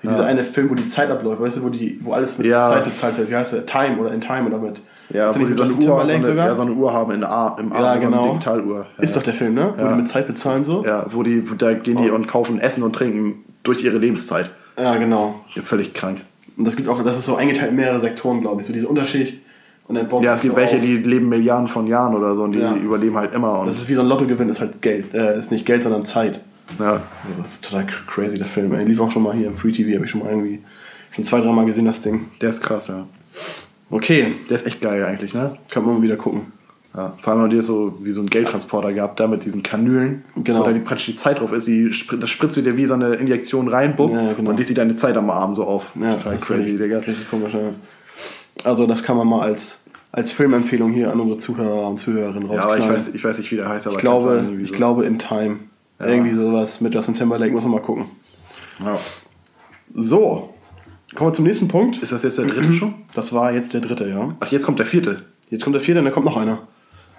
Wie 0.00 0.06
Ja. 0.06 0.12
dieser 0.14 0.26
eine 0.26 0.44
Film, 0.44 0.70
wo 0.70 0.74
die 0.74 0.86
Zeit 0.86 1.10
abläuft, 1.10 1.40
weißt 1.42 1.56
du, 1.56 1.62
wo, 1.64 1.68
die, 1.70 1.98
wo 2.02 2.12
alles 2.12 2.38
mit 2.38 2.46
Ja. 2.46 2.64
Zeit 2.66 2.84
bezahlt 2.84 3.18
wird. 3.18 3.30
Wie 3.30 3.36
heißt 3.36 3.52
der? 3.52 3.66
Time 3.66 3.98
oder 3.98 4.12
in 4.12 4.20
Time 4.20 4.46
oder 4.46 4.58
mit. 4.58 4.80
Ja 5.10 5.34
wo 5.34 5.44
die 5.44 5.52
so 5.52 5.62
eine, 5.62 5.72
Uhr, 5.72 5.80
so, 5.82 5.94
eine, 5.96 6.22
sogar? 6.22 6.46
ja, 6.48 6.54
so 6.54 6.62
eine 6.62 6.72
Uhr 6.72 6.92
haben 6.92 7.12
in 7.12 7.20
der 7.20 7.30
Ar 7.30 7.56
im 7.58 7.72
Arm, 7.72 7.82
Ja, 7.82 7.94
so 7.94 8.00
genau. 8.06 8.18
eine 8.22 8.28
Digitaluhr. 8.32 8.86
Ja. 8.96 9.02
Ist 9.04 9.16
doch 9.16 9.22
der 9.22 9.34
Film, 9.34 9.54
ne? 9.54 9.74
Wo 9.76 9.82
Ja. 9.82 9.88
die 9.90 9.96
mit 9.96 10.08
Zeit 10.08 10.26
bezahlen 10.26 10.64
so. 10.64 10.84
Ja, 10.84 11.06
wo 11.10 11.22
die, 11.22 11.42
da 11.56 11.72
gehen 11.74 11.96
die 12.02 12.10
und 12.10 12.26
kaufen 12.28 12.60
Essen 12.60 12.82
und 12.82 12.94
Trinken 12.94 13.44
durch 13.62 13.82
ihre 13.82 13.98
Lebenszeit. 13.98 14.50
Ja, 14.78 14.96
genau. 14.96 15.40
Ja, 15.54 15.62
völlig 15.62 15.94
krank. 15.94 16.20
Und 16.56 16.64
das 16.66 16.76
gibt 16.76 16.88
auch, 16.88 17.02
das 17.02 17.16
ist 17.18 17.24
so 17.26 17.36
eingeteilt 17.36 17.70
in 17.70 17.76
mehrere 17.76 18.00
Sektoren, 18.00 18.40
glaube 18.40 18.60
ich. 18.60 18.66
So 18.66 18.72
diese 18.72 18.88
Unterschicht 18.88 19.40
und 19.86 19.94
dann 19.94 20.08
baut 20.08 20.22
Ja, 20.24 20.34
es 20.34 20.42
gibt 20.42 20.54
so 20.54 20.60
welche, 20.60 20.76
auf. 20.76 20.82
die 20.82 20.96
leben 20.98 21.28
Milliarden 21.28 21.68
von 21.68 21.86
Jahren 21.86 22.14
oder 22.14 22.34
so 22.34 22.42
und 22.44 22.52
die 22.52 22.58
Ja. 22.60 22.74
überleben 22.74 23.16
halt 23.16 23.32
immer. 23.34 23.60
Und, 23.60 23.66
Das 23.68 23.78
ist 23.78 23.88
wie 23.88 23.94
so 23.94 24.02
ein 24.02 24.08
Lottogewinn, 24.08 24.48
ist 24.48 24.60
halt 24.60 24.82
Geld. 24.82 25.14
Äh, 25.14 25.38
ist 25.38 25.50
nicht 25.50 25.64
Geld, 25.66 25.82
sondern 25.82 26.04
Zeit. 26.04 26.42
ja. 26.78 27.00
Das 27.40 27.54
ist 27.54 27.64
total 27.64 27.86
crazy, 28.06 28.36
der 28.38 28.46
Film. 28.46 28.74
Ey. 28.74 28.84
Lief 28.84 29.00
auch 29.00 29.10
schon 29.10 29.22
mal 29.22 29.32
hier 29.34 29.46
im 29.48 29.54
Free 29.56 29.72
TV, 29.72 29.94
habe 29.94 30.04
ich 30.04 30.10
schon 30.10 30.20
mal 30.22 30.30
irgendwie 30.30 30.60
schon 31.12 31.24
zwei, 31.24 31.40
dreimal 31.40 31.64
gesehen, 31.64 31.86
das 31.86 32.00
Ding. 32.00 32.26
Der 32.40 32.50
ist 32.50 32.60
krass, 32.60 32.88
ja. 32.88 33.06
Okay, 33.90 34.34
Der 34.48 34.56
ist 34.56 34.66
echt 34.66 34.80
geil 34.80 35.04
eigentlich, 35.04 35.32
ne? 35.34 35.56
kann 35.70 35.84
man 35.84 35.96
mal 35.96 36.02
wieder 36.02 36.16
gucken. 36.16 36.52
Ja, 36.94 37.14
vor 37.18 37.32
allem 37.32 37.42
haben 37.42 37.50
die 37.50 37.62
so 37.62 37.94
wie 38.02 38.12
so 38.12 38.20
einen 38.20 38.30
Geldtransporter 38.30 38.92
gehabt, 38.92 39.20
da 39.20 39.26
mit 39.26 39.44
diesen 39.44 39.62
Kanülen, 39.62 40.24
Genau. 40.36 40.60
wo 40.60 40.64
da 40.64 40.72
die, 40.72 40.80
praktisch 40.80 41.06
die 41.06 41.14
Zeit 41.14 41.40
drauf 41.40 41.52
ist. 41.52 41.66
Die, 41.68 41.90
das 42.18 42.30
spritzt 42.30 42.56
du 42.56 42.62
dir 42.62 42.76
wie 42.76 42.86
so 42.86 42.94
eine 42.94 43.14
Injektion 43.14 43.68
rein, 43.68 43.94
bumm, 43.94 44.12
Ja, 44.12 44.32
genau. 44.32 44.50
und 44.50 44.58
die 44.58 44.64
sieht 44.64 44.78
deine 44.78 44.96
Zeit 44.96 45.16
am 45.16 45.30
Arm 45.30 45.54
so 45.54 45.64
auf. 45.64 45.92
Ja, 46.00 46.14
Total 46.14 46.36
crazy, 46.38 46.52
richtig, 46.70 46.78
Digga. 46.78 46.98
Richtig 46.98 47.30
komisch, 47.30 47.52
ja. 47.54 47.60
Also 48.64 48.86
das 48.86 49.02
kann 49.02 49.16
man 49.16 49.28
mal 49.28 49.42
als, 49.42 49.80
als 50.12 50.32
Filmempfehlung 50.32 50.92
hier 50.92 51.12
an 51.12 51.20
unsere 51.20 51.38
Zuhörer 51.38 51.88
und 51.88 51.98
Zuhörerinnen 51.98 52.50
Ja, 52.50 52.54
aber 52.54 52.58
ich 52.58 52.64
rausknallen. 52.82 52.94
weiß, 52.94 53.14
ich 53.14 53.24
weiß 53.24 53.38
nicht, 53.38 53.50
wie 53.52 53.56
der 53.56 53.68
heißt, 53.68 53.86
aber 53.86 53.96
ich, 53.96 54.00
glaube, 54.00 54.30
irgendwie 54.44 54.62
ich 54.64 54.70
so. 54.70 54.74
glaube 54.74 55.04
in 55.04 55.18
Time. 55.18 55.58
Irgendwie 56.00 56.30
sowas 56.30 56.80
mit 56.80 56.94
Justin 56.94 57.14
Timberlake, 57.14 57.52
muss 57.52 57.62
man 57.64 57.72
mal 57.72 57.82
gucken. 57.82 58.06
Ja. 58.80 58.98
So, 59.94 60.54
kommen 61.14 61.30
wir 61.30 61.34
zum 61.34 61.44
nächsten 61.44 61.68
Punkt. 61.68 62.02
Ist 62.02 62.12
das 62.12 62.22
jetzt 62.22 62.38
der 62.38 62.46
dritte 62.46 62.72
schon? 62.72 62.94
Das 63.14 63.32
war 63.32 63.52
jetzt 63.52 63.72
der 63.74 63.80
dritte, 63.80 64.08
ja. 64.08 64.34
Ach, 64.40 64.50
jetzt 64.52 64.64
kommt 64.66 64.78
der 64.78 64.86
vierte. 64.86 65.24
Jetzt 65.50 65.64
kommt 65.64 65.74
der 65.74 65.80
vierte 65.80 65.98
und 66.00 66.04
dann 66.04 66.14
kommt 66.14 66.26
noch 66.26 66.36
einer. 66.36 66.58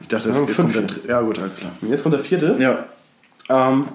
Ich 0.02 0.08
dachte, 0.08 0.28
das, 0.30 0.38
Ja, 0.38 0.44
jetzt 0.46 0.56
kommt 0.56 0.76
der 0.76 0.82
dritte. 0.84 1.08
Ja, 1.08 1.22
gut, 1.22 1.40
alles 1.40 1.58
klar. 1.58 1.72
Und 1.82 1.90
jetzt 1.90 2.04
kommt 2.04 2.14
der 2.14 2.22
vierte. 2.22 2.56
Ja. 2.60 2.86
Ähm, 3.50 3.86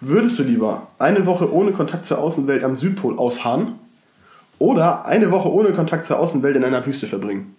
würdest 0.00 0.38
du 0.38 0.42
lieber 0.42 0.88
eine 0.98 1.26
Woche 1.26 1.52
ohne 1.52 1.72
Kontakt 1.72 2.04
zur 2.04 2.18
Außenwelt 2.18 2.62
am 2.62 2.76
Südpol 2.76 3.18
ausharren 3.18 3.74
oder 4.58 5.06
eine 5.06 5.30
Woche 5.30 5.50
ohne 5.52 5.72
Kontakt 5.72 6.04
zur 6.04 6.18
Außenwelt 6.18 6.54
in 6.56 6.64
einer 6.64 6.84
Wüste 6.84 7.06
verbringen? 7.06 7.54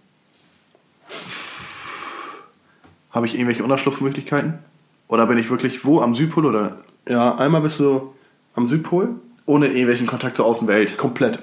Habe 3.12 3.26
ich 3.26 3.34
irgendwelche 3.34 3.64
Unterschlupfmöglichkeiten? 3.64 4.60
Oder 5.08 5.26
bin 5.26 5.38
ich 5.40 5.50
wirklich 5.50 5.84
wo? 5.84 6.02
Am 6.02 6.14
Südpol 6.14 6.46
oder 6.46 6.78
Ja, 7.08 7.36
einmal 7.36 7.62
bist 7.62 7.80
du 7.80 8.14
am 8.54 8.68
Südpol, 8.68 9.16
ohne 9.48 9.68
irgendwelchen 9.68 10.06
Kontakt 10.06 10.36
zur 10.36 10.46
Außenwelt? 10.46 10.98
komplett. 10.98 11.40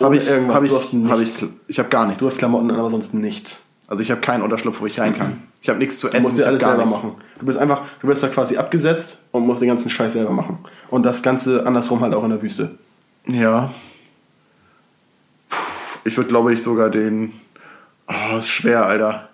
Habe 0.00 0.16
ich, 0.16 0.26
irgendwas, 0.28 0.56
hab 0.56 0.62
ich, 0.64 0.70
du 0.70 1.08
hab 1.10 1.20
ich, 1.20 1.44
ich 1.68 1.78
habe 1.78 1.88
gar 1.88 2.06
nichts. 2.06 2.20
Du 2.20 2.26
hast 2.26 2.38
Klamotten 2.38 2.70
an, 2.70 2.78
aber 2.80 2.90
sonst 2.90 3.12
nichts. 3.14 3.62
Also 3.86 4.02
ich 4.02 4.10
habe 4.10 4.20
keinen 4.20 4.42
Unterschlupf, 4.42 4.80
wo 4.80 4.86
ich 4.86 4.98
rein 5.00 5.14
kann. 5.16 5.42
Ich 5.62 5.68
habe 5.68 5.78
nichts 5.78 5.98
zu 5.98 6.08
Du 6.08 6.14
essen. 6.14 6.22
musst 6.26 6.38
dir 6.38 6.46
alles 6.46 6.62
selber 6.62 6.84
nichts. 6.84 6.92
machen. 6.96 7.16
Du 7.38 7.46
bist 7.46 7.58
einfach, 7.58 7.82
du 8.00 8.06
wirst 8.08 8.22
da 8.22 8.28
quasi 8.28 8.56
abgesetzt 8.56 9.18
und 9.32 9.46
musst 9.46 9.60
den 9.60 9.68
ganzen 9.68 9.90
Scheiß 9.90 10.12
selber 10.14 10.30
machen. 10.30 10.58
Und 10.88 11.04
das 11.04 11.22
Ganze 11.22 11.66
andersrum 11.66 12.00
halt 12.00 12.14
auch 12.14 12.24
in 12.24 12.30
der 12.30 12.40
Wüste. 12.40 12.78
Ja. 13.26 13.70
Ich 16.04 16.16
würde, 16.16 16.28
glaube 16.30 16.54
ich, 16.54 16.62
sogar 16.62 16.88
den. 16.88 17.32
Oh, 18.08 18.38
ist 18.38 18.48
schwer, 18.48 18.86
Alter. 18.86 19.28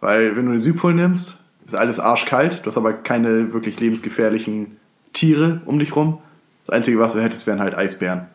Weil, 0.00 0.36
wenn 0.36 0.46
du 0.46 0.52
den 0.52 0.60
Südpol 0.60 0.94
nimmst, 0.94 1.36
ist 1.66 1.74
alles 1.74 1.98
arschkalt. 1.98 2.60
Du 2.62 2.66
hast 2.66 2.76
aber 2.76 2.92
keine 2.92 3.52
wirklich 3.52 3.80
lebensgefährlichen 3.80 4.76
Tiere 5.12 5.60
um 5.66 5.78
dich 5.78 5.96
rum. 5.96 6.18
Das 6.66 6.76
Einzige, 6.76 6.98
was 6.98 7.14
du 7.14 7.20
hättest, 7.22 7.46
wären 7.46 7.60
halt 7.60 7.74
Eisbären. 7.74 8.26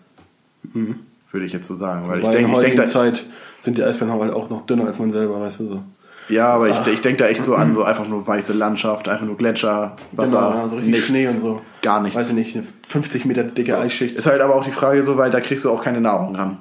Würde 1.32 1.46
ich 1.46 1.54
jetzt 1.54 1.68
so 1.68 1.76
sagen. 1.76 2.08
Weil 2.08 2.22
Weil 2.24 2.36
ich 2.36 2.38
denke, 2.38 2.38
in 2.40 2.46
ich 2.46 2.52
der 2.52 2.62
denk 2.62 2.80
heutigen 2.80 2.82
da, 2.82 2.86
Zeit 2.86 3.26
sind 3.60 3.78
die 3.78 3.84
Eisbären 3.84 4.12
halt 4.12 4.34
auch 4.34 4.50
noch 4.50 4.66
dünner 4.66 4.86
als 4.86 5.00
man 5.00 5.12
selber, 5.12 5.40
weißt 5.40 5.60
du 5.60 5.68
so. 5.68 5.84
Ja, 6.30 6.50
aber 6.50 6.70
ich, 6.70 6.88
ich 6.88 7.02
denke 7.02 7.24
da 7.24 7.28
echt 7.28 7.44
so 7.44 7.56
an 7.56 7.74
so 7.74 7.84
einfach 7.84 8.08
nur 8.08 8.26
weiße 8.26 8.54
Landschaft, 8.54 9.10
einfach 9.10 9.26
nur 9.26 9.36
Gletscher, 9.36 9.96
Wasser, 10.12 10.52
Genau, 10.52 10.68
so 10.68 10.76
richtig 10.76 10.94
nichts, 10.94 11.08
Schnee 11.08 11.28
und 11.28 11.40
so. 11.40 11.62
Gar 11.82 12.02
nichts. 12.02 12.16
Weiß 12.16 12.30
ich 12.30 12.36
nicht, 12.36 12.56
eine 12.56 12.66
50 12.88 13.26
Meter 13.26 13.44
dicke 13.44 13.78
Eisschicht. 13.78 14.16
Ist 14.16 14.28
halt 14.28 14.40
aber 14.42 14.56
auch 14.56 14.64
die 14.64 14.72
Frage 14.72 15.02
so, 15.02 15.18
weil 15.18 15.32
da 15.32 15.42
kriegst 15.42 15.66
du 15.66 15.72
auch 15.72 15.84
keine 15.84 16.02
Nahrung 16.02 16.36
ran. 16.36 16.60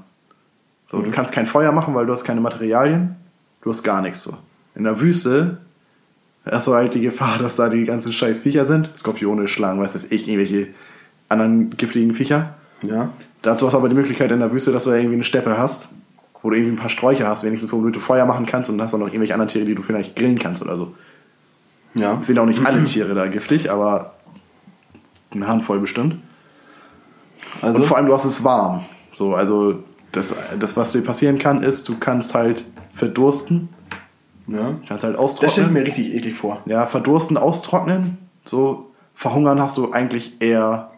So, 0.90 1.02
du 1.02 1.10
kannst 1.10 1.34
kein 1.34 1.46
Feuer 1.46 1.70
machen, 1.72 1.94
weil 1.94 2.06
du 2.06 2.12
hast 2.12 2.24
keine 2.24 2.40
Materialien. 2.40 3.16
Du 3.60 3.68
hast 3.68 3.82
gar 3.82 4.00
nichts 4.00 4.22
so. 4.22 4.34
In 4.74 4.84
der 4.84 5.00
Wüste 5.00 5.58
hast 6.50 6.66
du 6.66 6.72
halt 6.72 6.94
die 6.94 7.02
Gefahr, 7.02 7.38
dass 7.38 7.56
da 7.56 7.68
die 7.68 7.84
ganzen 7.84 8.12
scheiß 8.12 8.40
Viecher 8.40 8.64
sind. 8.64 8.90
Skorpione, 8.96 9.48
Schlangen, 9.48 9.82
weiß 9.82 9.92
das 9.92 10.10
ich, 10.10 10.26
irgendwelche 10.26 10.68
anderen 11.28 11.76
giftigen 11.76 12.14
Viecher. 12.14 12.54
Ja. 12.82 13.10
Dazu 13.42 13.66
hast 13.66 13.72
du 13.72 13.78
aber 13.78 13.88
die 13.88 13.94
Möglichkeit 13.94 14.30
in 14.30 14.40
der 14.40 14.52
Wüste, 14.52 14.72
dass 14.72 14.84
du 14.84 14.90
irgendwie 14.90 15.14
eine 15.14 15.24
Steppe 15.24 15.56
hast, 15.56 15.88
wo 16.42 16.50
du 16.50 16.56
irgendwie 16.56 16.72
ein 16.74 16.80
paar 16.80 16.90
Sträucher 16.90 17.26
hast, 17.26 17.44
wenigstens, 17.44 17.72
wo 17.72 17.80
du 17.80 18.00
Feuer 18.00 18.26
machen 18.26 18.46
kannst 18.46 18.70
und 18.70 18.80
hast 18.80 18.92
dann 18.92 19.00
noch 19.00 19.08
irgendwelche 19.08 19.34
anderen 19.34 19.48
Tiere, 19.48 19.64
die 19.64 19.74
du 19.74 19.82
vielleicht 19.82 20.16
grillen 20.16 20.38
kannst 20.38 20.62
oder 20.62 20.76
so. 20.76 20.94
Ja. 21.94 22.18
Es 22.20 22.26
sind 22.26 22.38
auch 22.38 22.46
nicht 22.46 22.64
alle 22.64 22.84
Tiere 22.84 23.14
da 23.14 23.26
giftig, 23.26 23.70
aber 23.70 24.14
eine 25.30 25.46
Handvoll 25.46 25.80
bestimmt. 25.80 26.16
Also, 27.62 27.80
Und 27.80 27.86
vor 27.86 27.96
allem, 27.96 28.06
du 28.06 28.12
hast 28.12 28.24
es 28.24 28.44
warm. 28.44 28.84
So, 29.12 29.34
also 29.34 29.82
das, 30.12 30.34
das, 30.58 30.76
was 30.76 30.92
dir 30.92 31.02
passieren 31.02 31.38
kann, 31.38 31.62
ist, 31.62 31.88
du 31.88 31.96
kannst 31.98 32.34
halt 32.34 32.64
verdursten, 32.94 33.68
ja. 34.46 34.74
kannst 34.86 35.04
halt 35.04 35.16
Das 35.18 35.32
stelle 35.36 35.46
ich 35.46 35.48
austrocknen. 35.48 35.72
mir 35.72 35.86
richtig 35.86 36.14
eklig 36.14 36.34
vor. 36.34 36.62
Ja, 36.66 36.86
verdursten, 36.86 37.36
austrocknen. 37.36 38.18
So, 38.44 38.90
verhungern 39.14 39.60
hast 39.60 39.76
du 39.76 39.90
eigentlich 39.92 40.40
eher 40.40 40.90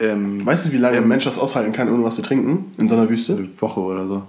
ähm, 0.00 0.44
Weißt 0.44 0.66
du, 0.66 0.72
wie 0.72 0.78
lange 0.78 0.96
ähm, 0.96 1.04
ein 1.04 1.08
Mensch 1.08 1.24
das 1.24 1.38
aushalten 1.38 1.72
kann, 1.72 1.88
ohne 1.92 2.02
was 2.04 2.16
zu 2.16 2.22
trinken? 2.22 2.72
In 2.78 2.88
so 2.88 2.96
einer 2.96 3.08
Wüste? 3.08 3.34
eine 3.36 3.48
Woche 3.60 3.80
oder 3.80 4.06
so. 4.06 4.22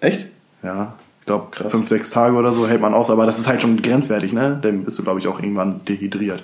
Echt? 0.00 0.26
Ja, 0.62 0.94
ich 1.20 1.26
glaube, 1.26 1.70
fünf, 1.70 1.88
sechs 1.88 2.10
Tage 2.10 2.34
oder 2.34 2.52
so 2.52 2.66
hält 2.66 2.80
man 2.80 2.94
aus, 2.94 3.10
aber 3.10 3.26
das 3.26 3.38
ist 3.38 3.46
halt 3.46 3.60
schon 3.62 3.80
grenzwertig, 3.80 4.32
ne? 4.32 4.58
Dann 4.60 4.84
bist 4.84 4.98
du, 4.98 5.02
glaube 5.02 5.20
ich, 5.20 5.28
auch 5.28 5.40
irgendwann 5.40 5.84
dehydriert. 5.84 6.42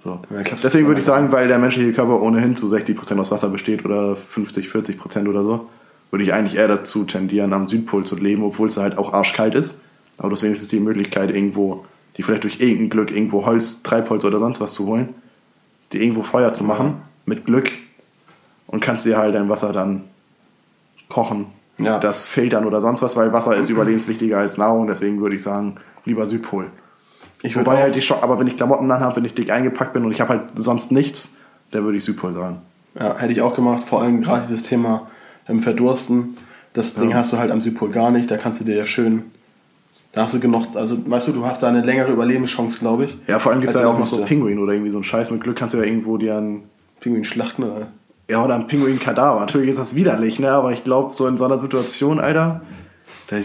So. 0.00 0.20
Ja, 0.30 0.42
Deswegen 0.62 0.86
würde 0.86 1.00
ich 1.00 1.04
sagen, 1.04 1.30
weil 1.32 1.48
der 1.48 1.58
menschliche 1.58 1.92
Körper 1.92 2.20
ohnehin 2.22 2.54
zu 2.54 2.66
60% 2.66 3.18
aus 3.18 3.30
Wasser 3.30 3.48
besteht 3.48 3.84
oder 3.84 4.16
50, 4.16 4.68
40% 4.68 5.28
oder 5.28 5.44
so, 5.44 5.68
würde 6.10 6.24
ich 6.24 6.32
eigentlich 6.32 6.58
eher 6.58 6.68
dazu 6.68 7.04
tendieren, 7.04 7.52
am 7.52 7.66
Südpol 7.66 8.04
zu 8.04 8.16
leben, 8.16 8.42
obwohl 8.42 8.68
es 8.68 8.76
halt 8.76 8.98
auch 8.98 9.12
arschkalt 9.12 9.54
ist. 9.54 9.78
Aber 10.18 10.30
deswegen 10.30 10.52
ist 10.52 10.62
es 10.62 10.68
die 10.68 10.80
Möglichkeit, 10.80 11.30
irgendwo, 11.30 11.84
die 12.16 12.22
vielleicht 12.22 12.44
durch 12.44 12.60
irgendein 12.60 12.90
Glück 12.90 13.10
irgendwo 13.10 13.46
Holz, 13.46 13.82
Treibholz 13.82 14.24
oder 14.24 14.38
sonst 14.38 14.60
was 14.60 14.74
zu 14.74 14.86
holen, 14.86 15.10
die 15.92 16.02
irgendwo 16.02 16.22
Feuer 16.22 16.52
zu 16.52 16.64
machen, 16.64 16.96
mit 17.26 17.44
Glück, 17.44 17.70
und 18.70 18.80
kannst 18.80 19.04
dir 19.04 19.18
halt 19.18 19.34
dein 19.34 19.48
Wasser 19.48 19.72
dann 19.72 20.04
kochen, 21.08 21.46
Ja. 21.78 21.98
das 21.98 22.24
filtern 22.24 22.64
oder 22.64 22.80
sonst 22.80 23.02
was, 23.02 23.16
weil 23.16 23.32
Wasser 23.32 23.56
ist 23.56 23.68
überlebenswichtiger 23.68 24.38
als 24.38 24.56
Nahrung, 24.58 24.86
deswegen 24.86 25.20
würde 25.20 25.36
ich 25.36 25.42
sagen, 25.42 25.76
lieber 26.04 26.26
Südpol. 26.26 26.66
Ich 27.42 27.56
Wobei 27.56 27.80
halt 27.82 27.94
die 27.94 28.02
Scho 28.02 28.16
aber 28.20 28.38
wenn 28.38 28.46
ich 28.46 28.56
Klamotten 28.56 28.90
anhabe, 28.90 29.16
wenn 29.16 29.24
ich 29.24 29.34
dick 29.34 29.50
eingepackt 29.50 29.92
bin 29.92 30.04
und 30.04 30.12
ich 30.12 30.20
habe 30.20 30.30
halt 30.30 30.42
sonst 30.54 30.92
nichts, 30.92 31.32
dann 31.70 31.84
würde 31.84 31.96
ich 31.96 32.04
Südpol 32.04 32.32
sagen. 32.34 32.58
ja, 32.98 33.16
hätte 33.16 33.32
ich 33.32 33.40
auch 33.42 33.56
gemacht, 33.56 33.82
vor 33.84 34.02
allem 34.02 34.20
gerade 34.20 34.42
dieses 34.42 34.62
Thema 34.62 35.08
ähm, 35.48 35.60
Verdursten. 35.60 36.36
Das 36.74 36.94
Ding 36.94 37.14
hast 37.14 37.32
du 37.32 37.38
halt 37.38 37.50
am 37.50 37.60
Südpol 37.60 37.90
gar 37.90 38.10
nicht, 38.12 38.30
da 38.30 38.36
kannst 38.36 38.60
du 38.60 38.64
dir 38.64 38.76
ja 38.76 38.86
schön, 38.86 39.24
da 40.12 40.22
hast 40.22 40.34
du 40.34 40.40
genug, 40.40 40.66
also 40.74 40.96
weißt 41.10 41.28
du, 41.28 41.32
du 41.32 41.46
hast 41.46 41.62
da 41.62 41.68
eine 41.68 41.80
längere 41.82 42.12
Überlebenschance, 42.12 42.78
glaube 42.78 43.04
ich. 43.06 43.18
Ja, 43.26 43.38
vor 43.38 43.50
allem 43.52 43.60
gibt 43.60 43.74
es 43.74 43.80
ja 43.80 43.88
auch 43.88 43.98
noch 43.98 44.06
so. 44.06 44.24
Pinguin 44.24 44.58
oder 44.58 44.72
irgendwie 44.72 44.90
so 44.90 44.98
ein 44.98 45.04
Scheiß. 45.04 45.30
Mit 45.30 45.42
Glück 45.42 45.56
kannst 45.56 45.74
du 45.74 45.78
ja 45.78 45.84
irgendwo 45.84 46.16
dir 46.18 46.36
einen, 46.36 46.64
Pinguin 47.00 47.24
schlachten 47.24 47.64
oder? 47.64 47.88
Ja, 48.30 48.44
oder 48.44 48.54
einen 48.54 48.66
Pinguin-Kadaver. 48.66 49.40
Natürlich 49.40 49.70
ist 49.70 49.78
das 49.78 49.94
widerlich, 49.94 50.38
ne? 50.38 50.50
aber 50.50 50.72
ich 50.72 50.84
glaube, 50.84 51.14
so 51.14 51.26
in 51.26 51.36
so 51.36 51.44
einer 51.44 51.58
Situation, 51.58 52.20
Alter, 52.20 52.62
da 53.28 53.36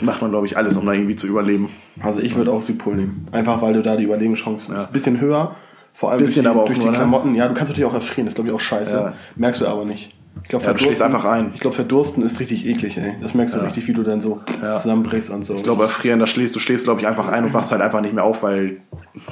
macht 0.00 0.22
man, 0.22 0.30
glaube 0.30 0.46
ich, 0.46 0.56
alles, 0.56 0.76
um 0.76 0.86
da 0.86 0.92
irgendwie 0.92 1.16
zu 1.16 1.26
überleben. 1.26 1.70
Also 2.02 2.20
ich 2.20 2.34
würde 2.34 2.52
auch 2.52 2.62
Südpol 2.62 2.96
nehmen. 2.96 3.26
Einfach 3.32 3.62
weil 3.62 3.74
du 3.74 3.82
da 3.82 3.96
die 3.96 4.04
Überlebenschance 4.04 4.72
ist 4.72 4.86
ein 4.86 4.92
bisschen 4.92 5.20
höher. 5.20 5.54
Vor 5.92 6.10
allem 6.10 6.20
Bisschen 6.20 6.44
durch 6.44 6.52
die, 6.52 6.58
aber 6.58 6.62
auch 6.62 6.66
durch 6.66 6.78
die 6.78 6.86
ne? 6.86 6.92
Klamotten. 6.92 7.34
Ja, 7.34 7.48
du 7.48 7.54
kannst 7.54 7.70
natürlich 7.70 7.88
auch 7.88 7.94
erfrieren, 7.94 8.26
das 8.26 8.32
ist 8.32 8.34
glaube 8.36 8.50
ich 8.50 8.54
auch 8.54 8.60
scheiße. 8.60 8.94
Ja. 8.94 9.12
Merkst 9.36 9.62
du 9.62 9.66
aber 9.66 9.84
nicht. 9.84 10.14
Ich 10.42 10.48
glaube, 10.48 10.64
Ja, 10.64 10.72
du 10.72 10.78
schläfst 10.78 11.02
einfach 11.02 11.24
ein. 11.24 11.50
Ich 11.54 11.60
glaube, 11.60 11.74
Verdursten 11.74 12.22
ist 12.22 12.38
richtig 12.38 12.66
eklig, 12.66 12.96
ey. 12.98 13.14
Das 13.20 13.34
merkst 13.34 13.54
du 13.56 13.58
richtig, 13.60 13.88
wie 13.88 13.92
du 13.92 14.02
dann 14.02 14.20
so 14.20 14.40
Ja. 14.62 14.76
zusammenbrichst 14.76 15.30
und 15.30 15.44
so. 15.44 15.54
Ich 15.56 15.62
glaube, 15.62 15.82
erfrieren, 15.84 16.20
da 16.20 16.26
schläfst 16.26 16.54
du 16.54 16.60
schläfst, 16.60 16.84
glaube 16.84 17.00
ich, 17.00 17.08
einfach 17.08 17.28
ein 17.28 17.44
und 17.44 17.54
wachst 17.54 17.72
halt 17.72 17.82
einfach 17.82 18.00
nicht 18.00 18.14
mehr 18.14 18.22
auf, 18.24 18.42
weil 18.42 18.76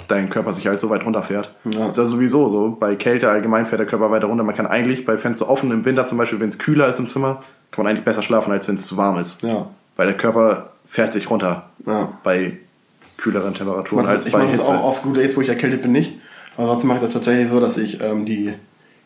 dein 0.09 0.29
Körper 0.29 0.53
sich 0.53 0.67
halt 0.67 0.81
so 0.81 0.91
weit 0.91 1.05
runterfährt. 1.05 1.55
Ja. 1.65 1.81
Das 1.87 1.91
ist 1.91 1.97
ja 1.99 2.05
sowieso 2.07 2.49
so. 2.49 2.77
Bei 2.81 2.97
Kälte 2.97 3.29
allgemein 3.31 3.67
fährt 3.67 3.79
der 3.81 3.87
Körper 3.87 4.11
weiter 4.11 4.27
runter. 4.27 4.43
Man 4.45 4.55
kann 4.57 4.67
eigentlich 4.67 5.05
bei 5.05 5.17
Fenster 5.17 5.49
offen 5.49 5.71
im 5.71 5.85
Winter 5.85 6.07
zum 6.07 6.19
Beispiel, 6.19 6.41
wenn 6.41 6.49
es 6.49 6.59
kühler 6.59 6.89
ist 6.89 6.99
im 6.99 7.09
Zimmer, 7.09 7.43
kann 7.71 7.85
man 7.85 7.93
eigentlich 7.93 8.05
besser 8.05 8.23
schlafen, 8.23 8.51
als 8.53 8.67
wenn 8.69 8.75
es 8.77 8.87
zu 8.87 8.97
warm 8.97 9.19
ist. 9.19 9.43
Ja. 9.43 9.67
Weil 9.97 10.07
der 10.09 10.17
Körper 10.17 10.71
fährt 10.87 11.13
sich 11.13 11.31
runter 11.31 11.67
Ja. 11.87 12.09
bei 12.25 12.57
kühleren 13.19 13.55
Temperaturen 13.55 14.05
Ich 14.05 14.11
als 14.11 14.27
ich 14.27 14.33
bei 14.33 14.45
mache 14.45 14.57
das 14.57 14.69
auch 14.69 14.83
auf 14.83 15.03
gut 15.03 15.17
jetzt, 15.17 15.37
wo 15.37 15.41
ich 15.43 15.49
erkältet 15.49 15.83
bin, 15.83 15.93
nicht. 15.93 16.13
Aber 16.57 16.67
sonst 16.69 16.85
mache 16.85 16.97
ich 16.97 17.03
das 17.03 17.13
tatsächlich 17.13 17.49
so, 17.49 17.61
dass 17.61 17.77
ich 17.77 18.01
ähm, 18.01 18.27
die, 18.27 18.53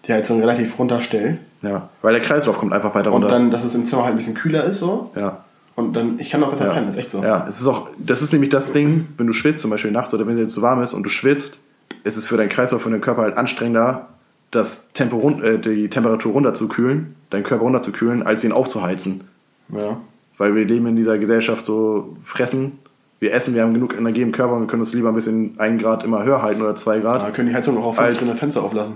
die 0.07 0.13
Heizung 0.13 0.41
relativ 0.41 0.79
runterstelle. 0.79 1.39
Ja, 1.63 1.89
weil 2.03 2.15
der 2.15 2.23
Kreislauf 2.23 2.59
kommt 2.59 2.73
einfach 2.73 2.95
weiter 2.95 3.09
Und 3.13 3.23
runter. 3.23 3.29
dann, 3.29 3.51
dass 3.51 3.65
es 3.65 3.75
im 3.75 3.85
Zimmer 3.85 4.03
halt 4.05 4.13
ein 4.15 4.17
bisschen 4.17 4.35
kühler 4.35 4.65
ist, 4.65 4.79
so. 4.79 5.11
ja. 5.17 5.45
Und 5.75 5.95
dann, 5.95 6.19
ich 6.19 6.31
kann 6.31 6.43
auch 6.43 6.51
besser 6.51 6.67
Ja. 6.67 6.73
pennen, 6.73 6.87
das 6.87 6.97
ist 6.97 7.01
echt 7.03 7.11
so. 7.13 7.23
Ja, 7.23 7.47
es 7.49 7.61
ist 7.61 7.67
auch, 7.69 7.89
das 7.99 8.21
ist 8.23 8.33
nämlich 8.33 8.51
das 8.51 8.73
Ding, 8.73 9.09
wenn 9.17 9.27
du 9.29 9.33
schwitzt, 9.33 9.63
zum 9.63 9.71
Beispiel 9.71 9.91
nachts 9.93 10.13
oder 10.13 10.27
wenn 10.27 10.37
es 10.39 10.53
zu 10.53 10.61
warm 10.63 10.83
ist 10.83 10.93
und 10.93 11.05
du 11.05 11.09
schwitzt, 11.11 11.61
ist 12.05 12.17
es 12.17 12.27
für 12.27 12.37
deinen 12.37 12.49
Kreislauf, 12.49 12.83
für 12.83 12.91
deinen 12.91 13.01
Körper 13.01 13.23
halt 13.23 13.37
anstrengender, 13.37 14.09
das 14.51 14.91
Tempo 14.93 15.19
run 15.19 15.43
äh, 15.45 15.59
die 15.59 15.89
Temperatur 15.89 16.33
runterzukühlen, 16.33 17.15
deinen 17.31 17.45
Körper 17.45 17.63
runterzukühlen, 17.65 18.23
als 18.25 18.43
ihn 18.45 18.53
aufzuheizen. 18.53 19.25
Ja. 19.73 19.99
Weil 20.37 20.55
wir 20.55 20.65
leben 20.65 20.87
in 20.87 20.97
dieser 20.97 21.19
Gesellschaft 21.19 21.65
so 21.65 22.17
fressen, 22.25 22.79
wir 23.21 23.33
essen, 23.35 23.55
wir 23.55 23.63
haben 23.63 23.75
genug 23.75 23.97
Energie 23.97 24.23
im 24.23 24.33
Körper 24.33 24.55
und 24.55 24.61
wir 24.63 24.67
können 24.69 24.81
uns 24.83 24.95
lieber 24.95 25.09
ein 25.09 25.15
bisschen 25.15 25.59
einen 25.59 25.79
Grad 25.79 26.03
immer 26.05 26.23
höher 26.25 26.41
halten 26.41 26.63
oder 26.63 26.75
zwei 26.77 27.01
Grad. 27.01 27.23
Da 27.23 27.31
können 27.31 27.49
die 27.49 27.55
Heizung 27.55 27.77
auch 27.79 27.85
auf 27.87 27.97
fünf 27.97 28.07
Als- 28.21 28.31
Fenster 28.39 28.63
auflassen. 28.63 28.95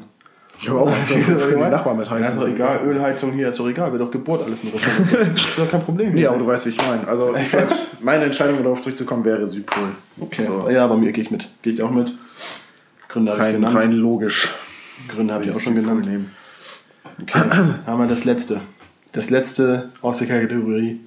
Ich 0.62 0.68
habe 0.68 0.80
auch 0.80 0.86
mal 0.86 0.94
für 1.06 1.54
die 1.56 1.56
Nachbarn 1.56 1.96
mit 1.96 2.06
Ja, 2.06 2.16
ist 2.18 2.36
doch 2.36 2.46
egal, 2.46 2.80
Ölheizung 2.86 3.32
hier, 3.32 3.48
ist 3.50 3.58
doch 3.58 3.68
egal, 3.68 3.90
wird 3.90 4.00
doch 4.00 4.10
Geburt 4.12 4.44
alles 4.44 4.62
mit 4.62 4.72
runter. 4.72 5.32
ist 5.34 5.58
doch 5.58 5.68
kein 5.68 5.82
Problem. 5.82 6.14
Nee, 6.14 6.24
aber 6.26 6.38
du 6.38 6.46
weißt, 6.46 6.66
wie 6.66 6.70
ich 6.70 6.78
meine. 6.78 7.06
Also 7.08 7.34
ich 7.34 7.52
würd, 7.52 7.74
meine 8.00 8.24
Entscheidung, 8.24 8.58
um 8.58 8.62
darauf 8.62 8.80
zurückzukommen, 8.80 9.24
wäre 9.24 9.44
Südpol. 9.44 9.88
okay. 10.20 10.42
So. 10.42 10.70
Ja, 10.70 10.86
bei 10.86 10.96
mir 10.96 11.10
gehe 11.10 11.24
ich 11.24 11.32
mit. 11.32 11.48
Gehe 11.62 11.72
ich 11.72 11.82
auch 11.82 11.90
mit. 11.90 12.16
Gründe 13.08 13.32
habe 13.32 13.48
ich 13.48 13.54
genannt. 13.56 13.74
rein 13.74 13.92
logisch. 13.92 14.54
Gründe 15.08 15.34
habe 15.34 15.44
ich 15.44 15.54
auch 15.54 15.58
schon 15.58 15.74
genannt. 15.74 16.06
nehmen. 16.06 16.30
Okay. 17.20 17.40
haben 17.84 17.98
wir 17.98 18.06
das 18.06 18.24
letzte. 18.24 18.60
Das 19.10 19.30
letzte 19.30 19.90
aus 20.00 20.18
der 20.18 20.28
Kategorie. 20.28 21.00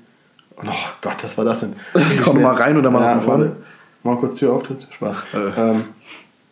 Oh 0.58 0.68
Gott, 1.02 1.24
was 1.24 1.38
war 1.38 1.46
das 1.46 1.62
denn? 1.62 1.74
Komm 2.24 2.42
mal 2.42 2.56
rein 2.56 2.78
oder 2.78 2.92
mal 2.92 3.02
ja, 3.02 3.16
nach 3.16 3.24
vorne? 3.24 3.56
Mal 4.04 4.18
kurz 4.18 4.36
Tür 4.36 4.54
auftritt. 4.54 4.86
Spaß. 4.92 5.16
Äh. 5.34 5.38
Ähm, 5.38 5.86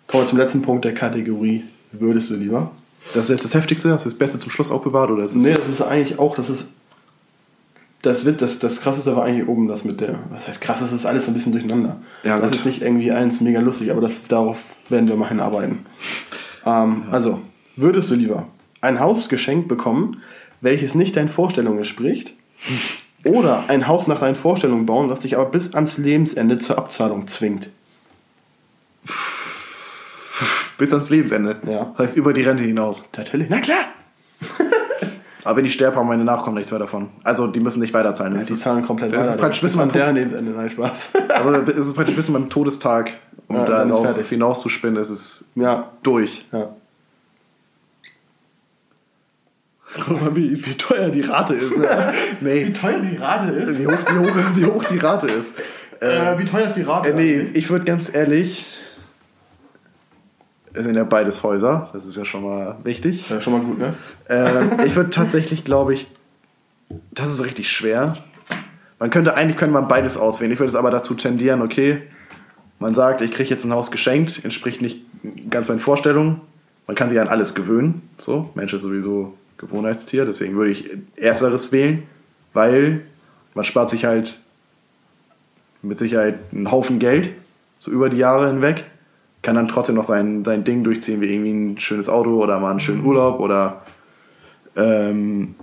kommen 0.07 0.23
wir 0.23 0.25
zum 0.25 0.37
letzten 0.37 0.61
Punkt 0.61 0.85
der 0.85 0.93
Kategorie. 0.93 1.63
Würdest 1.91 2.29
du 2.29 2.35
lieber? 2.35 2.71
Das 3.13 3.25
ist 3.25 3.29
jetzt 3.29 3.45
das 3.45 3.53
Heftigste? 3.53 3.91
Hast 3.91 4.05
du 4.05 4.09
das 4.09 4.17
Beste 4.17 4.39
zum 4.39 4.49
Schluss 4.49 4.71
aufbewahrt? 4.71 5.11
Oder 5.11 5.23
ist 5.23 5.35
Nee, 5.35 5.53
das 5.53 5.67
ist 5.69 5.81
eigentlich 5.81 6.19
auch, 6.19 6.35
das 6.35 6.49
ist. 6.49 6.69
Das 8.01 8.25
wird, 8.25 8.41
das, 8.41 8.59
das 8.59 8.81
krasseste 8.81 9.15
war 9.15 9.23
eigentlich 9.23 9.47
oben 9.47 9.67
das 9.67 9.85
mit 9.85 10.01
der. 10.01 10.19
Was 10.29 10.47
heißt 10.47 10.59
krass, 10.59 10.81
das 10.81 10.91
ist 10.91 11.05
alles 11.05 11.25
so 11.25 11.31
ein 11.31 11.33
bisschen 11.33 11.53
durcheinander. 11.53 11.97
Ja, 12.23 12.37
das 12.39 12.51
gut. 12.51 12.59
ist 12.59 12.65
nicht 12.65 12.81
irgendwie 12.81 13.11
eins 13.11 13.39
mega 13.39 13.61
lustig, 13.61 13.91
aber 13.91 14.01
das, 14.01 14.27
darauf 14.27 14.75
werden 14.89 15.07
wir 15.07 15.15
mal 15.15 15.29
hinarbeiten. 15.29 15.85
Ähm, 16.65 17.03
Also, 17.11 17.39
würdest 17.77 18.11
du 18.11 18.15
lieber 18.15 18.47
ein 18.81 18.99
Haus 18.99 19.29
geschenkt 19.29 19.69
bekommen, 19.69 20.21
welches 20.59 20.95
nicht 20.95 21.15
deinen 21.15 21.29
Vorstellungen 21.29 21.77
entspricht, 21.77 22.33
oder 23.25 23.63
ein 23.69 23.87
Haus 23.87 24.07
nach 24.07 24.19
deinen 24.19 24.35
Vorstellungen 24.35 24.85
bauen, 24.85 25.07
das 25.07 25.19
dich 25.19 25.37
aber 25.37 25.45
bis 25.49 25.73
ans 25.73 25.97
Lebensende 25.97 26.57
zur 26.57 26.77
Abzahlung 26.77 27.27
zwingt? 27.27 27.69
Bis 30.77 30.91
ans 30.91 31.09
Lebensende? 31.09 31.57
Ja. 31.69 31.93
Das 31.97 32.07
heißt 32.07 32.17
über 32.17 32.33
die 32.33 32.43
Rente 32.43 32.63
hinaus. 32.63 33.07
Natürlich, 33.17 33.49
na 33.49 33.59
klar! 33.59 33.85
Aber 35.45 35.57
wenn 35.57 35.65
ich 35.65 35.73
sterbe, 35.73 35.97
haben 35.97 36.07
meine 36.07 36.23
Nachkommen 36.23 36.55
nichts 36.55 36.71
mehr 36.71 36.79
davon. 36.79 37.09
Also 37.23 37.47
die 37.47 37.59
müssen 37.59 37.81
nicht 37.81 37.93
weiterzahlen. 37.93 38.41
Die 38.41 38.55
zahlen 38.55 38.83
komplett 38.85 39.13
das 39.13 39.25
ist 39.25 39.31
weiter. 39.33 39.41
praktisch 39.41 39.61
bis 39.61 39.71
bis 39.73 39.79
an 39.79 39.87
man 39.87 39.93
deren 39.93 40.15
Lebensende, 40.15 40.51
nein, 40.51 40.69
Spaß. 40.69 41.11
Also 41.29 41.51
es 41.51 41.87
ist 41.87 41.93
praktisch 41.95 42.15
bis 42.15 42.29
meinem 42.29 42.49
Todestag, 42.49 43.11
um 43.47 43.57
Ja, 43.57 43.65
da 43.65 43.79
dann 43.79 43.89
ist 43.89 43.99
darauf 44.01 44.29
hinauszuspinnen, 44.29 45.01
ist 45.01 45.09
es 45.09 45.45
ja, 45.55 45.91
durch. 46.01 46.45
ja. 46.51 46.69
Guck 50.05 50.21
mal, 50.21 50.35
wie, 50.35 50.65
wie 50.65 50.73
teuer 50.75 51.09
die 51.09 51.21
Rate 51.21 51.53
ist. 51.53 51.77
Ne? 51.77 52.13
nee, 52.41 52.69
teuer 52.71 52.99
die 52.99 53.15
Rate 53.17 53.51
ist? 53.53 53.77
wie 53.79 53.85
hoch, 53.85 53.91
wie, 53.91 54.17
hoch, 54.17 54.35
wie 54.55 54.65
hoch 54.65 54.83
die 54.85 54.97
Rate 54.97 55.27
ist. 55.27 55.53
Äh, 55.99 56.39
wie 56.39 56.45
teuer 56.45 56.67
ist 56.67 56.75
die 56.75 56.81
Rate? 56.81 57.09
Äh, 57.11 57.13
nee, 57.13 57.39
ich 57.53 57.69
würde 57.69 57.85
ganz 57.85 58.13
ehrlich. 58.13 58.65
Es 60.73 60.85
sind 60.85 60.95
ja 60.95 61.03
beides 61.03 61.43
Häuser, 61.43 61.89
das 61.93 62.05
ist 62.05 62.17
ja 62.17 62.25
schon 62.25 62.43
mal 62.43 62.77
wichtig. 62.83 63.29
Ja, 63.29 63.39
schon 63.41 63.53
mal 63.53 63.61
gut, 63.61 63.77
ne? 63.77 63.93
Ähm, 64.27 64.71
ich 64.85 64.95
würde 64.95 65.11
tatsächlich, 65.11 65.63
glaube 65.63 65.93
ich, 65.93 66.07
das 67.11 67.31
ist 67.31 67.43
richtig 67.43 67.69
schwer. 67.69 68.17
Man 68.99 69.09
könnte 69.09 69.35
eigentlich 69.35 69.57
könnte 69.57 69.73
man 69.73 69.87
beides 69.87 70.17
auswählen. 70.17 70.51
Ich 70.51 70.59
würde 70.59 70.69
es 70.69 70.75
aber 70.75 70.89
dazu 70.89 71.13
tendieren, 71.13 71.61
okay, 71.61 72.01
man 72.79 72.93
sagt, 72.93 73.21
ich 73.21 73.31
kriege 73.31 73.49
jetzt 73.49 73.65
ein 73.65 73.71
Haus 73.71 73.91
geschenkt, 73.91 74.43
entspricht 74.43 74.81
nicht 74.81 75.01
ganz 75.49 75.69
meinen 75.69 75.79
Vorstellungen. 75.79 76.41
Man 76.87 76.95
kann 76.95 77.09
sich 77.09 77.19
an 77.19 77.27
alles 77.27 77.55
gewöhnen. 77.55 78.01
So, 78.17 78.49
Mensch 78.55 78.73
ist 78.73 78.81
sowieso 78.81 79.37
Gewohnheitstier, 79.57 80.25
deswegen 80.25 80.55
würde 80.55 80.71
ich 80.71 80.89
ersteres 81.15 81.71
wählen, 81.71 82.03
weil 82.53 83.01
man 83.53 83.63
spart 83.63 83.89
sich 83.89 84.05
halt 84.05 84.39
mit 85.81 85.97
Sicherheit 85.97 86.39
einen 86.51 86.71
Haufen 86.71 86.99
Geld, 86.99 87.29
so 87.79 87.91
über 87.91 88.09
die 88.09 88.17
Jahre 88.17 88.47
hinweg. 88.47 88.85
Kann 89.43 89.55
dann 89.55 89.67
trotzdem 89.67 89.93
noch 89.95 90.03
sein, 90.05 90.43
sein 90.43 90.63
Ding 90.63 90.83
durchziehen, 90.83 91.21
wie 91.21 91.27
irgendwie 91.27 91.51
ein 91.51 91.79
schönes 91.79 92.09
Auto 92.09 92.41
oder 92.41 92.59
mal 92.59 92.71
einen 92.71 92.79
schönen 92.79 93.05
Urlaub 93.05 93.39
oder 93.39 93.83
ähm, 94.75 95.53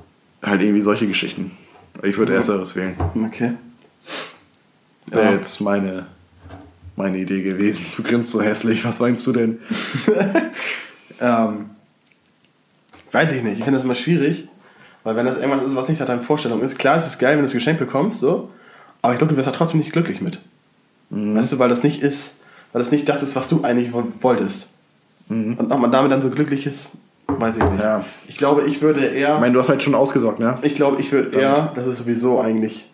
halt 0.43 0.61
irgendwie 0.63 0.81
solche 0.83 1.07
Geschichten. 1.09 1.51
Ich 2.03 2.17
würde 2.19 2.35
ersteres 2.35 2.77
wählen. 2.77 2.95
Okay. 3.27 3.55
Wäre 5.07 5.25
Ja. 5.25 5.33
jetzt 5.33 5.61
meine, 5.61 6.07
meine 6.95 7.19
Idee 7.19 7.43
gewesen. 7.43 7.87
Du 7.97 8.03
grinst 8.05 8.31
so 8.31 8.41
hässlich, 8.41 8.85
was 8.85 9.01
meinst 9.01 9.27
du 9.27 9.33
denn? 9.33 9.59
Ähm, 11.23 11.67
weiß 13.13 13.33
ich 13.33 13.43
nicht. 13.43 13.59
Ich 13.59 13.65
finde 13.65 13.77
das 13.77 13.85
immer 13.85 13.95
schwierig, 13.95 14.49
weil 15.05 15.17
wenn 15.17 15.27
das 15.27 15.37
irgendwas 15.37 15.63
ist, 15.63 15.77
was 15.77 15.87
nicht 15.91 15.99
nach 15.99 16.07
deiner 16.07 16.23
Vorstellung 16.23 16.63
ist, 16.63 16.79
klar 16.79 16.97
ist 16.97 17.07
es 17.07 17.19
geil, 17.19 17.33
wenn 17.33 17.41
du 17.41 17.43
das 17.43 17.53
Geschenk 17.53 17.79
bekommst, 17.79 18.21
so, 18.21 18.49
aber 19.03 19.13
ich 19.13 19.19
glaube, 19.19 19.35
du 19.35 19.37
wirst 19.37 19.47
da 19.47 19.53
trotzdem 19.53 19.81
nicht 19.81 19.93
glücklich 19.93 20.23
mit. 20.23 20.39
Mhm. 21.11 21.35
Weißt 21.37 21.53
du, 21.53 21.59
weil 21.59 21.69
das 21.69 21.83
nicht 21.83 22.01
ist, 22.01 22.37
weil 22.73 22.81
das 22.81 22.91
nicht 22.91 23.09
das 23.09 23.23
ist, 23.23 23.37
was 23.37 23.49
du 23.49 23.63
eigentlich 23.63 23.93
wo- 23.93 24.05
wolltest. 24.21 24.67
Und 25.29 25.61
ob 25.71 25.79
man 25.79 25.93
damit 25.93 26.11
dann 26.11 26.23
so 26.23 26.31
glücklich 26.31 26.67
ist, 26.67 26.91
weiß 27.29 27.57
ich 27.59 27.63
nicht. 27.63 27.75
Mhm. 27.75 27.79
Ja. 27.81 28.05
Ich 28.27 28.37
glaube, 28.37 28.63
ich 28.67 28.83
würde 28.83 29.05
eher. 29.07 29.35
Ich 29.37 29.41
meine, 29.41 29.53
du 29.53 29.61
hast 29.61 29.69
halt 29.69 29.83
schon 29.83 29.95
ausgesorgt, 29.95 30.41
ne? 30.41 30.57
Ich 30.63 30.75
glaube, 30.75 31.01
ich 31.01 31.13
würde 31.13 31.39
eher, 31.39 31.73
das 31.77 31.87
ist 31.87 31.99
sowieso 31.99 32.41
eigentlich, 32.41 32.89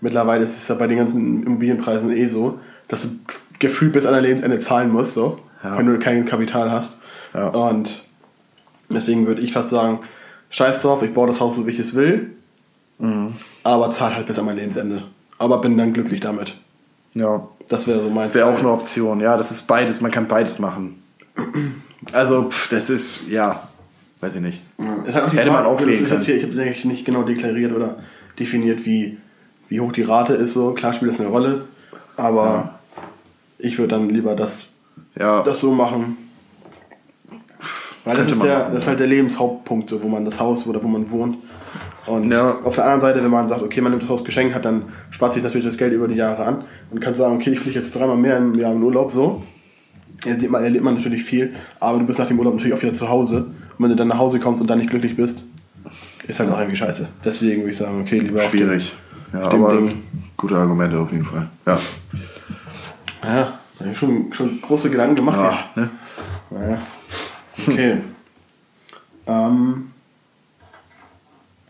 mittlerweile 0.00 0.44
ist 0.44 0.56
es 0.56 0.68
ja 0.68 0.76
bei 0.76 0.86
den 0.86 0.98
ganzen 0.98 1.42
Immobilienpreisen 1.44 2.10
eh 2.10 2.26
so, 2.26 2.60
dass 2.86 3.02
du 3.02 3.08
gefühlt 3.58 3.92
bis 3.92 4.06
an 4.06 4.12
dein 4.12 4.22
Lebensende 4.22 4.58
zahlen 4.60 4.90
musst, 4.90 5.14
so, 5.14 5.38
Ja. 5.64 5.76
wenn 5.76 5.86
du 5.86 5.98
kein 5.98 6.24
Kapital 6.24 6.70
hast. 6.70 6.98
Ja. 7.34 7.48
Und 7.48 8.04
deswegen 8.88 9.26
würde 9.26 9.40
ich 9.42 9.52
fast 9.52 9.70
sagen, 9.70 10.00
scheiß 10.50 10.82
drauf, 10.82 11.02
ich 11.02 11.12
baue 11.12 11.26
das 11.26 11.40
Haus 11.40 11.56
so, 11.56 11.66
wie 11.66 11.70
ich 11.72 11.78
es 11.80 11.94
will, 11.94 12.30
Mhm. 12.98 13.34
aber 13.64 13.90
zahl 13.90 14.14
halt 14.14 14.26
bis 14.26 14.38
an 14.38 14.44
mein 14.44 14.56
Lebensende. 14.56 15.02
Aber 15.38 15.60
bin 15.60 15.76
dann 15.76 15.92
glücklich 15.92 16.20
damit. 16.20 16.56
Ja. 17.14 17.48
Das 17.68 17.86
wäre 17.86 18.02
so 18.02 18.10
mein 18.10 18.32
Wäre 18.34 18.46
auch 18.46 18.58
eine 18.58 18.70
Option. 18.70 19.20
Ja, 19.20 19.36
das 19.36 19.50
ist 19.50 19.62
beides. 19.62 20.00
Man 20.00 20.10
kann 20.10 20.28
beides 20.28 20.58
machen. 20.58 21.02
Also, 22.12 22.50
pff, 22.50 22.68
das 22.68 22.90
ist, 22.90 23.28
ja, 23.28 23.62
weiß 24.20 24.36
ich 24.36 24.42
nicht. 24.42 24.60
Ist 25.06 25.14
halt 25.14 25.32
Hätte 25.32 25.50
man 25.50 25.64
Frage, 25.64 25.68
auch 25.68 25.78
das 25.78 25.88
ist 25.88 26.10
jetzt 26.10 26.26
hier, 26.26 26.36
ich 26.36 26.42
habe 26.42 26.60
eigentlich 26.60 26.84
nicht 26.84 27.04
genau 27.04 27.22
deklariert 27.22 27.72
oder 27.72 27.96
definiert, 28.38 28.84
wie, 28.84 29.18
wie 29.68 29.80
hoch 29.80 29.92
die 29.92 30.02
Rate 30.02 30.34
ist. 30.34 30.52
So. 30.52 30.72
Klar 30.72 30.92
spielt 30.92 31.12
das 31.12 31.20
eine 31.20 31.28
Rolle, 31.28 31.66
aber 32.16 32.78
ich 33.58 33.78
würde 33.78 33.96
dann 33.96 34.10
lieber 34.10 34.34
das, 34.34 34.70
Ja, 35.18 35.42
das 35.42 35.60
so 35.60 35.72
machen. 35.72 36.16
Weil 38.04 38.16
das 38.16 38.26
ist, 38.26 38.38
man 38.38 38.46
der, 38.46 38.58
machen, 38.58 38.74
das 38.74 38.82
ist 38.84 38.88
halt 38.88 39.00
der 39.00 39.06
Lebenshauptpunkt, 39.06 39.88
so, 39.88 40.02
wo 40.02 40.08
man 40.08 40.24
das 40.24 40.40
Haus 40.40 40.66
oder 40.66 40.82
wo 40.82 40.88
man 40.88 41.10
wohnt. 41.10 41.38
Und 42.06 42.30
Ja. 42.32 42.58
auf 42.64 42.74
der 42.74 42.84
anderen 42.84 43.00
Seite, 43.00 43.22
wenn 43.22 43.30
man 43.30 43.46
sagt, 43.48 43.62
okay, 43.62 43.80
man 43.80 43.92
nimmt 43.92 44.02
das 44.02 44.10
Haus 44.10 44.24
geschenkt, 44.24 44.54
hat, 44.54 44.64
dann 44.64 44.82
spart 45.10 45.32
sich 45.34 45.42
natürlich 45.42 45.66
das 45.66 45.76
Geld 45.78 45.92
über 45.92 46.08
die 46.08 46.16
Jahre 46.16 46.44
an 46.44 46.64
und 46.90 47.00
kann 47.00 47.14
sagen, 47.14 47.36
okay, 47.36 47.50
ich 47.50 47.60
fliege 47.60 47.78
jetzt 47.78 47.94
dreimal 47.94 48.16
mehr 48.16 48.38
im 48.38 48.54
Jahr 48.54 48.72
in 48.72 48.82
Urlaub, 48.82 49.10
so. 49.12 49.42
Erlebt 50.24 50.50
man, 50.50 50.62
erlebt 50.62 50.84
man 50.84 50.94
natürlich 50.94 51.24
viel, 51.24 51.54
aber 51.80 51.98
du 51.98 52.06
bist 52.06 52.18
nach 52.18 52.26
dem 52.28 52.38
Urlaub 52.38 52.54
natürlich 52.54 52.74
auch 52.74 52.82
wieder 52.82 52.94
zu 52.94 53.08
Hause. 53.08 53.38
Und 53.78 53.78
wenn 53.78 53.90
du 53.90 53.96
dann 53.96 54.08
nach 54.08 54.18
Hause 54.18 54.38
kommst 54.40 54.60
und 54.60 54.68
dann 54.70 54.78
nicht 54.78 54.90
glücklich 54.90 55.16
bist, 55.16 55.44
ist 56.28 56.38
halt 56.40 56.50
auch 56.50 56.58
irgendwie 56.58 56.76
scheiße. 56.76 57.08
Deswegen 57.24 57.62
würde 57.62 57.70
ich 57.70 57.76
sagen, 57.76 58.00
okay, 58.00 58.18
lieber 58.20 58.40
auf 58.40 58.50
schwierig. 58.50 58.92
Ja, 59.32 59.48
dem 59.48 59.64
aber 59.64 59.76
Ding. 59.78 60.02
gute 60.36 60.56
Argumente 60.56 60.98
auf 60.98 61.10
jeden 61.10 61.24
Fall. 61.24 61.48
Ja. 61.66 61.78
Ja, 63.24 63.48
da 63.78 63.84
hab 63.84 63.92
ich 63.92 63.98
schon, 63.98 64.32
schon 64.32 64.60
große 64.60 64.90
Gedanken 64.90 65.16
gemacht. 65.16 65.38
ja 65.40 65.64
ne? 65.82 65.90
Ja. 66.50 66.58
Naja. 66.58 66.78
Okay. 67.66 67.96
ähm, 69.26 69.91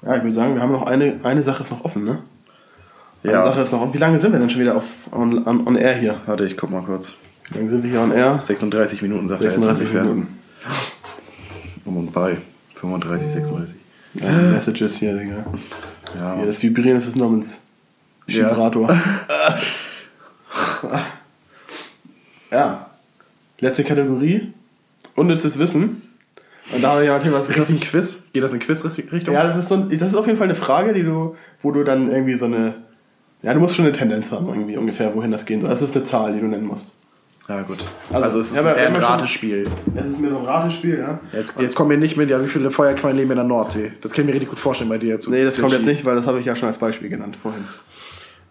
ja, 0.04 0.16
ich 0.16 0.22
würde 0.22 0.34
sagen, 0.34 0.54
wir 0.54 0.62
haben 0.62 0.72
noch 0.72 0.86
eine, 0.86 1.20
eine 1.22 1.42
Sache 1.42 1.62
ist 1.62 1.70
noch 1.70 1.84
offen, 1.84 2.04
ne? 2.04 2.18
Eine 3.22 3.32
Ja. 3.32 3.44
Sache 3.44 3.60
ist 3.60 3.72
noch 3.72 3.80
offen. 3.82 3.94
Wie 3.94 3.98
lange 3.98 4.18
sind 4.18 4.32
wir 4.32 4.38
denn 4.40 4.50
schon 4.50 4.60
wieder 4.60 4.76
auf 4.76 4.84
on, 5.12 5.46
on, 5.46 5.66
on 5.66 5.76
air 5.76 5.94
hier? 5.96 6.20
Warte, 6.26 6.44
ich 6.44 6.56
guck 6.56 6.70
mal 6.70 6.82
kurz. 6.82 7.16
Wie 7.48 7.58
lange 7.58 7.68
sind 7.68 7.82
wir 7.82 7.90
hier 7.90 8.00
on 8.00 8.12
air? 8.12 8.40
36 8.42 9.02
Minuten 9.02 9.28
sagt 9.28 9.40
er 9.40 9.44
jetzt 9.46 9.54
36. 9.62 9.92
Minuten. 9.94 10.38
Um 11.84 11.96
und 11.98 12.12
bei. 12.12 12.38
35, 12.74 13.30
36. 13.30 13.74
Ja, 14.14 14.28
Messages 14.30 14.96
hier, 14.96 15.16
Digga. 15.16 15.44
Ja. 16.18 16.34
Hier, 16.36 16.46
das 16.46 16.62
Vibrieren 16.62 16.98
ist 16.98 17.06
des 17.06 17.16
Namens. 17.16 17.62
Ja. 18.26 18.50
Vibrator. 18.50 18.96
Ja. 22.50 22.90
Letzte 23.60 23.84
Kategorie. 23.84 24.52
Unnützes 25.14 25.58
Wissen. 25.58 26.02
Und 26.70 26.82
da 26.82 26.92
habe 26.92 27.00
ich 27.02 27.06
ja 27.08 27.14
natürlich 27.14 27.36
was 27.36 27.48
Ist 27.48 27.58
das 27.58 27.70
ein 27.70 27.80
Quiz? 27.80 28.24
Geht 28.32 28.42
das 28.42 28.52
in 28.52 28.60
Quiz-Richtung? 28.60 29.34
Ja, 29.34 29.46
das 29.46 29.56
ist, 29.56 29.68
so 29.68 29.74
ein, 29.74 29.88
das 29.88 30.08
ist 30.08 30.14
auf 30.14 30.26
jeden 30.26 30.38
Fall 30.38 30.46
eine 30.46 30.54
Frage, 30.54 30.92
die 30.92 31.02
du, 31.02 31.36
wo 31.60 31.70
du 31.72 31.82
dann 31.82 32.10
irgendwie 32.10 32.34
so 32.34 32.44
eine. 32.46 32.74
Ja, 33.42 33.52
du 33.52 33.60
musst 33.60 33.74
schon 33.74 33.84
eine 33.84 33.92
Tendenz 33.92 34.30
haben, 34.30 34.46
irgendwie 34.48 34.76
ungefähr, 34.76 35.14
wohin 35.16 35.32
das 35.32 35.44
gehen 35.46 35.60
soll. 35.60 35.70
Das 35.70 35.82
ist 35.82 35.96
eine 35.96 36.04
Zahl, 36.04 36.32
die 36.32 36.40
du 36.40 36.46
nennen 36.46 36.66
musst. 36.66 36.94
Ja, 37.48 37.62
gut. 37.62 37.78
Also, 38.12 38.24
Also, 38.24 38.40
es 38.40 38.52
ist 38.52 38.56
ja, 38.56 38.72
eher 38.72 38.86
ein 38.86 38.94
Ratespiel. 38.96 39.68
Es 39.96 40.06
ist 40.06 40.20
mir 40.20 40.30
so 40.30 40.38
ein 40.38 40.44
Ratespiel, 40.44 40.98
ja. 40.98 41.18
Jetzt, 41.32 41.60
jetzt 41.60 41.74
kommen 41.74 41.90
wir 41.90 41.98
nicht 41.98 42.16
mit, 42.16 42.30
ja, 42.30 42.40
wie 42.42 42.46
viele 42.46 42.70
Feuerquallen 42.70 43.16
leben 43.16 43.30
in 43.30 43.36
der 43.36 43.44
Nordsee. 43.44 43.92
Das 44.00 44.12
kann 44.12 44.22
ich 44.22 44.26
mir 44.26 44.34
richtig 44.34 44.50
gut 44.50 44.60
vorstellen 44.60 44.88
bei 44.88 44.98
dir. 44.98 45.18
Zu, 45.18 45.30
Nee, 45.30 45.44
das 45.44 45.60
kommt 45.60 45.72
jetzt 45.72 45.86
nicht, 45.86 46.04
weil 46.04 46.14
das 46.14 46.26
habe 46.26 46.38
ich 46.38 46.46
ja 46.46 46.54
schon 46.54 46.68
als 46.68 46.78
Beispiel 46.78 47.08
genannt 47.08 47.36
vorhin. 47.36 47.64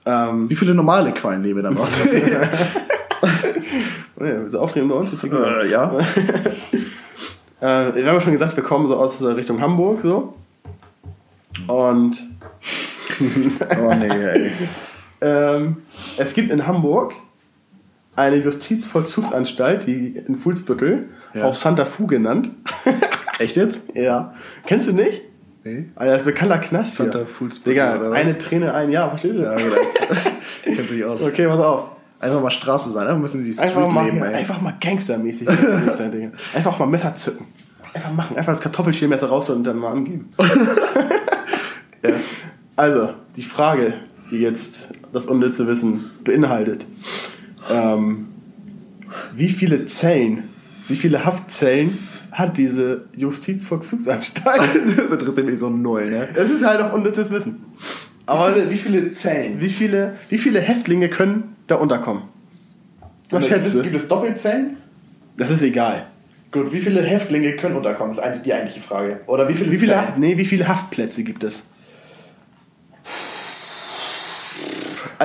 Ähm, 0.05 0.49
Wie 0.49 0.55
viele 0.55 0.73
normale 0.73 1.13
Quallen 1.13 1.41
leben 1.41 1.59
in 1.59 1.63
der 1.63 1.71
Nordsee? 1.71 2.09
oh 4.19 4.25
ja, 4.25 4.59
aufnehmen 4.59 4.89
bei 4.89 4.95
uns? 4.95 5.11
äh, 5.23 5.69
ja. 5.69 5.95
Äh, 7.61 7.95
wir 7.95 8.05
haben 8.07 8.15
ja 8.15 8.21
schon 8.21 8.33
gesagt, 8.33 8.55
wir 8.55 8.63
kommen 8.63 8.87
so 8.87 8.95
aus 8.97 9.21
äh, 9.21 9.27
Richtung 9.27 9.61
Hamburg 9.61 10.01
so. 10.01 10.33
Und 11.67 12.17
Oh 13.81 13.93
nee, 13.93 14.07
ey. 14.07 14.51
ähm, 15.21 15.77
es 16.17 16.33
gibt 16.33 16.51
in 16.51 16.65
Hamburg 16.65 17.13
eine 18.15 18.37
Justizvollzugsanstalt, 18.37 19.85
die 19.87 20.15
in 20.27 20.35
Fuhlsbüttel, 20.35 21.09
Ja. 21.33 21.45
auch 21.45 21.55
Santa 21.55 21.85
Fu 21.85 22.07
genannt. 22.07 22.51
Echt 23.39 23.55
jetzt? 23.55 23.83
ja. 23.95 24.33
Kennst 24.65 24.89
du 24.89 24.93
nicht? 24.93 25.21
Nee. 25.63 25.85
Alter, 25.95 26.11
das 26.13 26.21
ist 26.21 26.25
bekannter 26.25 26.57
Knast. 26.57 26.95
Santa 26.95 27.25
Fuhlsbüttel, 27.25 27.73
Digga, 27.73 28.11
eine 28.11 28.37
Träne, 28.37 28.73
ein 28.73 28.89
Jahr, 28.89 29.09
verstehst 29.09 29.37
du? 29.37 29.43
Ja, 29.43 29.53
gut. 29.53 29.77
Kennst 30.63 30.89
du 30.89 30.93
dich 30.95 31.05
aus. 31.05 31.21
Okay, 31.21 31.47
pass 31.47 31.59
auf. 31.59 31.89
Einfach 32.21 32.39
mal 32.39 32.51
Straße 32.51 32.91
sein, 32.91 33.07
einfach 33.07 33.15
ein 33.15 33.23
bisschen 33.23 33.43
die 33.43 33.51
Street 33.51 33.69
Einfach 33.69 33.89
mal, 33.89 34.05
leben, 34.05 34.23
ey. 34.23 34.35
einfach 34.35 34.61
mal 34.61 34.75
gangstermäßig 34.79 35.47
sein, 35.95 36.11
Digga. 36.11 36.29
Einfach 36.53 36.77
mal 36.77 36.85
Messer 36.85 37.15
zücken. 37.15 37.47
Einfach 37.95 38.13
machen. 38.13 38.37
Einfach 38.37 38.53
das 38.53 38.61
Kartoffelschälmesser 38.61 39.27
raus 39.27 39.49
und 39.49 39.63
dann 39.63 39.77
mal 39.77 39.91
angeben. 39.91 40.29
ja. 42.03 42.11
Also, 42.75 43.09
die 43.35 43.41
Frage, 43.41 43.95
die 44.29 44.37
jetzt 44.37 44.89
das 45.11 45.25
unnütze 45.25 45.65
Wissen 45.65 46.11
beinhaltet. 46.23 46.85
Ähm, 47.71 48.27
wie 49.35 49.49
viele 49.49 49.85
Zellen, 49.85 50.43
wie 50.87 50.95
viele 50.95 51.25
Haftzellen 51.25 52.07
hat 52.31 52.55
diese 52.57 53.05
Justizvollzugsanstalt? 53.15 54.61
Das 54.95 55.11
interessiert 55.11 55.47
mich 55.47 55.57
so 55.57 55.71
null, 55.71 56.09
ne? 56.09 56.29
Das 56.35 56.51
ist 56.51 56.63
halt 56.63 56.81
auch 56.81 56.93
unnützes 56.93 57.31
Wissen. 57.31 57.65
Aber 58.27 58.69
wie 58.69 58.77
viele 58.77 59.09
Zellen? 59.09 59.59
wie 59.59 59.69
viele, 59.69 60.17
wie 60.29 60.37
viele 60.37 60.61
Häftlinge 60.61 61.09
können 61.09 61.55
da 61.71 61.77
unterkommen? 61.77 62.23
Was 63.29 63.47
schätzt 63.47 63.75
du? 63.75 63.83
Gibt 63.83 63.95
es 63.95 64.07
Doppelzellen? 64.07 64.77
Das 65.37 65.49
ist 65.49 65.63
egal. 65.63 66.07
Gut, 66.51 66.73
wie 66.73 66.81
viele 66.81 67.01
Häftlinge 67.01 67.53
können 67.53 67.77
unterkommen, 67.77 68.11
ist 68.11 68.19
eigentlich 68.19 68.41
die 68.43 68.53
eigentliche 68.53 68.81
Frage. 68.81 69.21
Oder 69.27 69.47
wie 69.47 69.53
viele, 69.53 69.71
Wie 69.71 69.77
viele, 69.79 69.93
Zellen? 69.93 70.13
nee, 70.17 70.37
wie 70.37 70.45
viele 70.45 70.67
Haftplätze 70.67 71.23
gibt 71.23 71.43
es? 71.45 71.63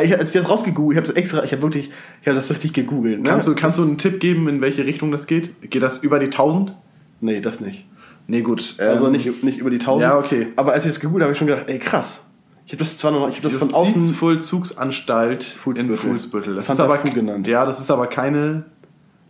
Ich, 0.03 0.17
als 0.17 0.29
ich 0.29 0.41
das 0.41 0.49
rausgegoogelt, 0.49 0.93
ich 0.93 0.97
habe 0.99 1.07
das 1.07 1.17
extra, 1.17 1.43
ich 1.43 1.53
habe 1.53 1.63
wirklich, 1.63 1.91
ich 2.21 2.29
habe 2.29 2.37
das 2.37 2.51
richtig 2.51 2.75
gegoogelt. 2.75 3.23
Ne? 3.23 3.29
Kannst 3.29 3.49
du, 3.49 3.55
kannst 3.55 3.79
du 3.79 3.83
einen 3.83 3.99
Tipp 3.99 4.21
geben, 4.21 4.47
in 4.49 4.61
welche 4.61 4.85
Richtung 4.85 5.11
das 5.11 5.27
geht? 5.27 5.71
Geht 5.71 5.83
das 5.83 5.99
über 5.99 6.19
die 6.19 6.27
1000? 6.27 6.75
Nee, 7.23 7.41
das 7.41 7.61
nicht. 7.61 7.87
Nee, 8.29 8.43
gut. 8.43 8.77
Also 8.79 9.07
ähm, 9.07 9.13
nicht, 9.13 9.43
nicht 9.43 9.59
über 9.59 9.71
die 9.71 9.77
1000. 9.77 10.03
ja, 10.03 10.19
okay. 10.19 10.49
Aber 10.57 10.75
als 10.75 10.85
ich 10.85 10.91
das 10.91 11.01
gegoogelt 11.01 11.23
habe, 11.23 11.29
habe 11.29 11.33
ich 11.33 11.39
schon 11.39 11.47
gedacht, 11.49 11.65
ey 11.69 11.79
krass. 11.79 12.26
Ich 12.67 12.73
habe 12.73 12.79
das 12.79 12.99
zwar 12.99 13.13
noch, 13.13 13.29
ich 13.29 13.37
habe 13.37 13.49
das 13.49 13.57
von 13.59 13.73
außen. 13.73 13.95
Justizvollzugsanstalt 13.95 15.45
in 15.45 15.57
Fuhlsbüttel. 15.57 15.97
Fuhlsbüttel. 15.97 16.55
Das 16.57 16.67
Santa 16.67 16.85
ist 16.85 16.91
aber 16.91 16.99
Fu 16.99 17.11
genannt. 17.15 17.47
Ja, 17.47 17.65
das 17.65 17.79
ist 17.79 17.91
aber 17.93 18.09
keine. 18.09 18.65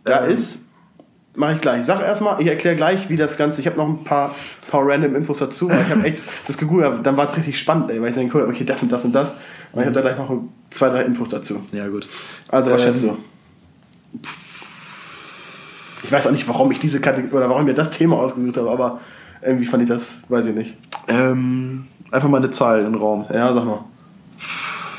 Da 0.04 0.24
ähm, 0.24 0.32
ist, 0.32 0.60
mache 1.34 1.56
ich 1.56 1.60
gleich. 1.60 1.80
Ich 1.80 1.86
sag 1.86 2.00
erstmal, 2.00 2.40
ich 2.40 2.46
erkläre 2.46 2.76
gleich, 2.76 3.10
wie 3.10 3.16
das 3.16 3.36
Ganze. 3.36 3.60
Ich 3.60 3.66
habe 3.66 3.76
noch 3.76 3.88
ein 3.88 4.04
paar, 4.04 4.34
paar 4.70 4.86
random 4.86 5.14
Infos 5.14 5.36
dazu, 5.36 5.68
weil 5.68 5.82
ich 5.82 5.90
habe 5.90 6.04
echt 6.04 6.22
das 6.46 6.56
gegoogelt, 6.56 7.04
dann 7.04 7.18
war 7.18 7.26
es 7.26 7.36
richtig 7.36 7.58
spannend, 7.58 7.90
ey, 7.90 8.00
weil 8.00 8.08
ich 8.08 8.14
dann 8.14 8.32
habe, 8.32 8.48
okay, 8.48 8.64
das 8.64 8.82
und 8.82 8.90
das 8.90 9.04
und 9.04 9.12
das. 9.12 9.32
Und 9.72 9.80
ich 9.80 9.86
habe 9.86 9.92
da 9.92 10.00
gleich 10.00 10.16
noch 10.16 10.32
zwei, 10.70 10.88
drei 10.88 11.02
Infos 11.02 11.28
dazu. 11.28 11.60
Ja, 11.72 11.88
gut. 11.88 12.08
Also, 12.48 12.70
was 12.70 12.82
Ähm, 12.82 12.88
schätzt 12.88 13.04
du? 13.04 13.18
Ich 16.04 16.10
weiß 16.10 16.26
auch 16.26 16.32
nicht, 16.32 16.48
warum 16.48 16.70
ich 16.72 16.78
diese 16.78 17.00
Kategorie 17.00 17.34
oder 17.34 17.50
warum 17.50 17.62
ich 17.62 17.68
mir 17.68 17.74
das 17.74 17.90
Thema 17.90 18.16
ausgesucht 18.16 18.56
habe, 18.56 18.70
aber 18.70 19.00
irgendwie 19.42 19.66
fand 19.66 19.82
ich 19.82 19.88
das, 19.90 20.20
weiß 20.28 20.46
ich 20.46 20.54
nicht. 20.54 20.76
Ähm, 21.08 21.86
einfach 22.10 22.28
mal 22.28 22.38
eine 22.38 22.50
Zahl 22.50 22.78
in 22.78 22.84
den 22.84 22.94
Raum. 22.94 23.26
Ja, 23.32 23.52
sag 23.52 23.64
mal. 23.64 23.84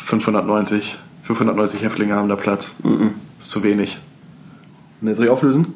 590. 0.06 0.98
590 1.24 1.82
Häftlinge 1.82 2.16
haben 2.16 2.30
da 2.30 2.36
Platz. 2.36 2.76
Mhm. 2.84 3.16
Ist 3.40 3.50
zu 3.50 3.64
wenig. 3.64 4.00
Ne, 5.02 5.14
soll 5.14 5.26
ich 5.26 5.32
auflösen? 5.32 5.74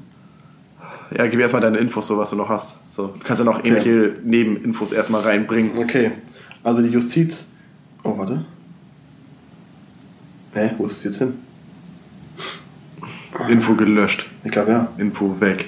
Ja, 1.15 1.27
gib 1.27 1.39
erstmal 1.41 1.61
deine 1.61 1.77
Infos, 1.77 2.07
so 2.07 2.17
was 2.17 2.29
du 2.29 2.37
noch 2.37 2.47
hast. 2.47 2.77
So, 2.89 3.07
du 3.07 3.19
kannst 3.23 3.39
ja 3.39 3.45
noch 3.45 3.63
irgendwelche 3.63 4.15
Nebeninfos 4.23 4.93
erstmal 4.93 5.21
reinbringen. 5.21 5.77
Okay. 5.77 6.11
Also 6.63 6.81
die 6.81 6.87
Justiz. 6.87 7.45
Oh, 8.03 8.17
warte. 8.17 8.45
Hä, 10.53 10.71
wo 10.77 10.85
ist 10.85 10.97
es 10.97 11.03
jetzt 11.03 11.17
hin? 11.17 11.33
Info 13.49 13.75
gelöscht. 13.75 14.25
Ich 14.43 14.51
glaube 14.51 14.71
ja. 14.71 14.87
Info 14.97 15.39
weg. 15.39 15.65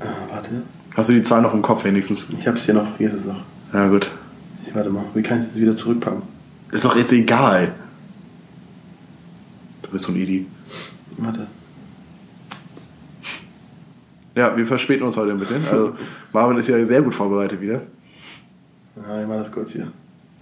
Ah, 0.00 0.06
warte. 0.30 0.50
Hast 0.96 1.08
du 1.08 1.12
die 1.12 1.22
Zahl 1.22 1.42
noch 1.42 1.54
im 1.54 1.62
Kopf 1.62 1.84
wenigstens? 1.84 2.26
Ich 2.38 2.46
hab's 2.46 2.64
hier 2.64 2.74
noch. 2.74 2.86
Hier 2.98 3.08
ist 3.08 3.14
es 3.14 3.24
noch. 3.24 3.40
Ja, 3.72 3.88
gut. 3.88 4.10
Warte 4.74 4.90
mal. 4.90 5.04
Wie 5.14 5.22
kann 5.22 5.40
ich 5.40 5.48
das 5.48 5.56
wieder 5.56 5.76
zurückpacken? 5.76 6.22
Ist 6.72 6.84
doch 6.84 6.96
jetzt 6.96 7.12
egal. 7.12 7.72
Du 9.82 9.90
bist 9.90 10.04
so 10.04 10.12
ein 10.12 10.16
Idi. 10.16 10.46
Warte. 11.16 11.46
Ja, 14.34 14.56
wir 14.56 14.66
verspäten 14.66 15.06
uns 15.06 15.16
heute 15.16 15.30
ein 15.30 15.38
bisschen. 15.38 15.64
Also, 15.64 15.94
Marvin 16.32 16.58
ist 16.58 16.68
ja 16.68 16.84
sehr 16.84 17.02
gut 17.02 17.14
vorbereitet 17.14 17.60
wieder. 17.60 17.82
Ja, 18.96 19.20
ich 19.22 19.28
mach 19.28 19.36
das 19.36 19.52
kurz 19.52 19.72
hier. 19.72 19.92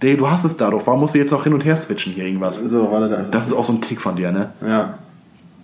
Ey, 0.01 0.17
du 0.17 0.27
hast 0.29 0.43
es 0.43 0.57
da 0.57 0.69
doch. 0.69 0.85
Warum 0.85 0.99
musst 0.99 1.13
du 1.13 1.19
jetzt 1.19 1.31
noch 1.31 1.43
hin 1.43 1.53
und 1.53 1.63
her 1.63 1.75
switchen 1.75 2.13
hier 2.13 2.25
irgendwas? 2.25 2.57
So, 2.57 2.91
warte 2.91 3.07
da. 3.07 3.23
Das 3.23 3.47
ist 3.47 3.53
auch 3.53 3.63
so 3.63 3.73
ein 3.73 3.81
Tick 3.81 4.01
von 4.01 4.15
dir, 4.15 4.31
ne? 4.31 4.51
Ja. 4.65 4.97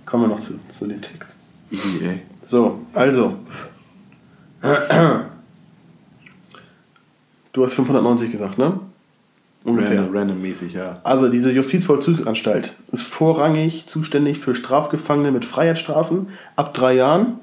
Kommen 0.05 0.23
wir 0.23 0.27
noch 0.29 0.39
zu, 0.39 0.53
zu 0.69 0.87
den 0.87 1.01
Ticks. 1.01 1.35
Idi, 1.71 2.05
ey. 2.05 2.21
So, 2.43 2.85
also. 2.93 3.35
Du 7.53 7.63
hast 7.63 7.73
590 7.73 8.31
gesagt, 8.31 8.57
ne? 8.57 8.79
Ungefähr. 9.63 9.97
Random, 9.99 10.15
randommäßig, 10.15 10.73
ja. 10.73 10.99
Also 11.03 11.27
diese 11.29 11.51
Justizvollzugsanstalt 11.51 12.73
ist 12.91 13.03
vorrangig 13.03 13.87
zuständig 13.87 14.39
für 14.39 14.55
Strafgefangene 14.55 15.31
mit 15.31 15.43
Freiheitsstrafen 15.45 16.27
ab 16.55 16.73
drei 16.73 16.93
Jahren 16.93 17.39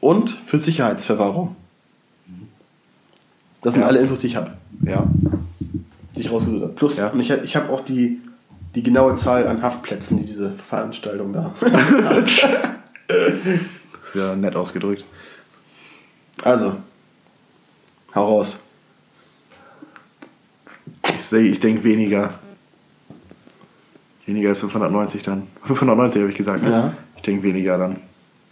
und 0.00 0.30
für 0.30 0.58
Sicherheitsverwahrung. 0.58 1.56
Das 3.62 3.74
sind 3.74 3.82
Ja. 3.82 3.88
alle 3.88 3.98
Infos, 4.00 4.20
die 4.20 4.28
ich 4.28 4.36
habe, 4.36 4.52
Ja. 4.82 5.06
die 6.16 6.20
ich 6.20 6.30
rausgesucht 6.32 6.62
habe. 6.62 6.72
Plus, 6.72 6.96
Ja. 6.96 7.08
und 7.08 7.20
ich, 7.20 7.30
ich 7.30 7.54
habe 7.56 7.68
auch 7.70 7.84
die, 7.84 8.20
die 8.74 8.82
genaue 8.82 9.14
Zahl 9.16 9.46
an 9.46 9.60
Haftplätzen, 9.60 10.16
die 10.16 10.24
diese 10.24 10.52
Veranstaltung 10.52 11.34
da. 11.34 11.54
ist 14.04 14.14
ja 14.14 14.34
nett 14.36 14.56
ausgedrückt. 14.56 15.04
Also, 16.42 16.76
hau 18.14 18.38
raus. 18.38 18.56
Ich, 21.20 21.26
seh- 21.26 21.46
ich 21.48 21.60
denke 21.60 21.84
weniger. 21.84 22.34
Weniger 24.26 24.48
als 24.48 24.60
590 24.60 25.22
dann. 25.22 25.42
590 25.64 26.22
habe 26.22 26.30
ich 26.30 26.36
gesagt, 26.38 26.62
ne? 26.62 26.70
Ja. 26.70 26.92
Ich 27.16 27.22
denke 27.22 27.42
weniger 27.42 27.76
dann. 27.78 27.96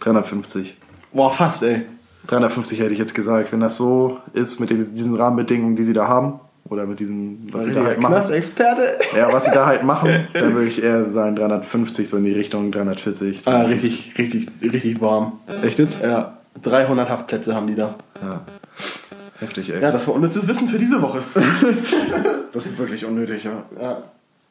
350. 0.01 0.77
Boah, 1.11 1.31
fast, 1.31 1.63
ey. 1.63 1.81
350 2.27 2.79
hätte 2.79 2.91
ich 2.91 2.99
jetzt 2.99 3.15
gesagt. 3.15 3.51
Wenn 3.51 3.59
das 3.59 3.75
so 3.77 4.19
ist 4.33 4.59
mit 4.59 4.69
den, 4.69 4.77
diesen 4.77 5.15
Rahmenbedingungen, 5.15 5.75
die 5.75 5.83
sie 5.83 5.93
da 5.93 6.07
haben, 6.07 6.39
oder 6.65 6.85
mit 6.85 6.99
diesen, 6.99 7.47
was 7.51 7.63
sie 7.63 7.71
da 7.73 7.83
halt 7.83 7.99
machen. 7.99 8.11
Knastexperte. 8.13 8.83
Ja, 9.17 9.33
was 9.33 9.45
sie 9.45 9.51
da 9.51 9.65
halt 9.65 9.83
machen, 9.83 10.27
dann 10.33 10.53
würde 10.53 10.67
ich 10.67 10.83
eher 10.83 11.09
sagen 11.09 11.35
350, 11.35 12.07
so 12.07 12.17
in 12.17 12.25
die 12.25 12.33
Richtung 12.33 12.71
340. 12.71 13.47
Ah, 13.47 13.63
richtig, 13.63 14.13
richtig, 14.19 14.47
richtig 14.61 15.01
warm. 15.01 15.39
Echt 15.63 15.79
jetzt? 15.79 16.03
Ja, 16.03 16.37
300 16.61 17.09
Haftplätze 17.09 17.55
haben 17.55 17.65
die 17.65 17.75
da. 17.75 17.95
Ja. 18.21 18.41
Heftig, 19.39 19.69
ey. 19.69 19.81
Ja, 19.81 19.91
das 19.91 20.07
war 20.07 20.15
unnützes 20.15 20.47
Wissen 20.47 20.67
für 20.67 20.77
diese 20.77 21.01
Woche. 21.01 21.23
Das 22.51 22.65
ist 22.65 22.79
wirklich 22.79 23.05
unnötig, 23.05 23.43
ja. 23.43 23.63
Ja. 23.79 24.03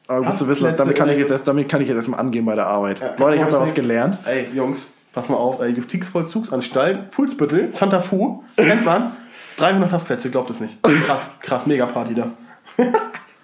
Aber 0.07 0.25
gut 0.27 0.37
zu 0.37 0.47
wissen, 0.47 0.73
damit 0.77 0.95
kann 0.95 1.09
ich 1.09 1.17
jetzt 1.17 1.31
erst, 1.31 1.45
damit 1.49 1.67
kann 1.67 1.81
ich 1.81 1.89
jetzt 1.89 1.97
erstmal 1.97 2.21
angehen 2.21 2.45
bei 2.45 2.55
der 2.55 2.65
Arbeit. 2.65 3.01
Ja, 3.01 3.13
Leute, 3.17 3.35
ich 3.35 3.41
habe 3.41 3.51
da 3.51 3.59
was 3.59 3.73
gelernt. 3.73 4.17
Ey, 4.25 4.47
Jungs, 4.55 4.89
pass 5.11 5.27
mal 5.27 5.35
auf. 5.35 5.59
Ey, 5.59 5.71
Justizvollzugsanstalt, 5.71 7.11
Fuhlsbüttel, 7.13 7.73
Santa 7.73 7.99
Fu, 7.99 8.41
kennt 8.55 8.85
man. 8.85 9.11
300 9.57 9.91
Haftplätze, 9.91 10.29
glaubt 10.29 10.49
es 10.49 10.61
nicht. 10.61 10.81
Krass, 10.81 11.29
krass, 11.41 11.65
mega 11.67 11.85
Party 11.85 12.15
da. 12.15 12.31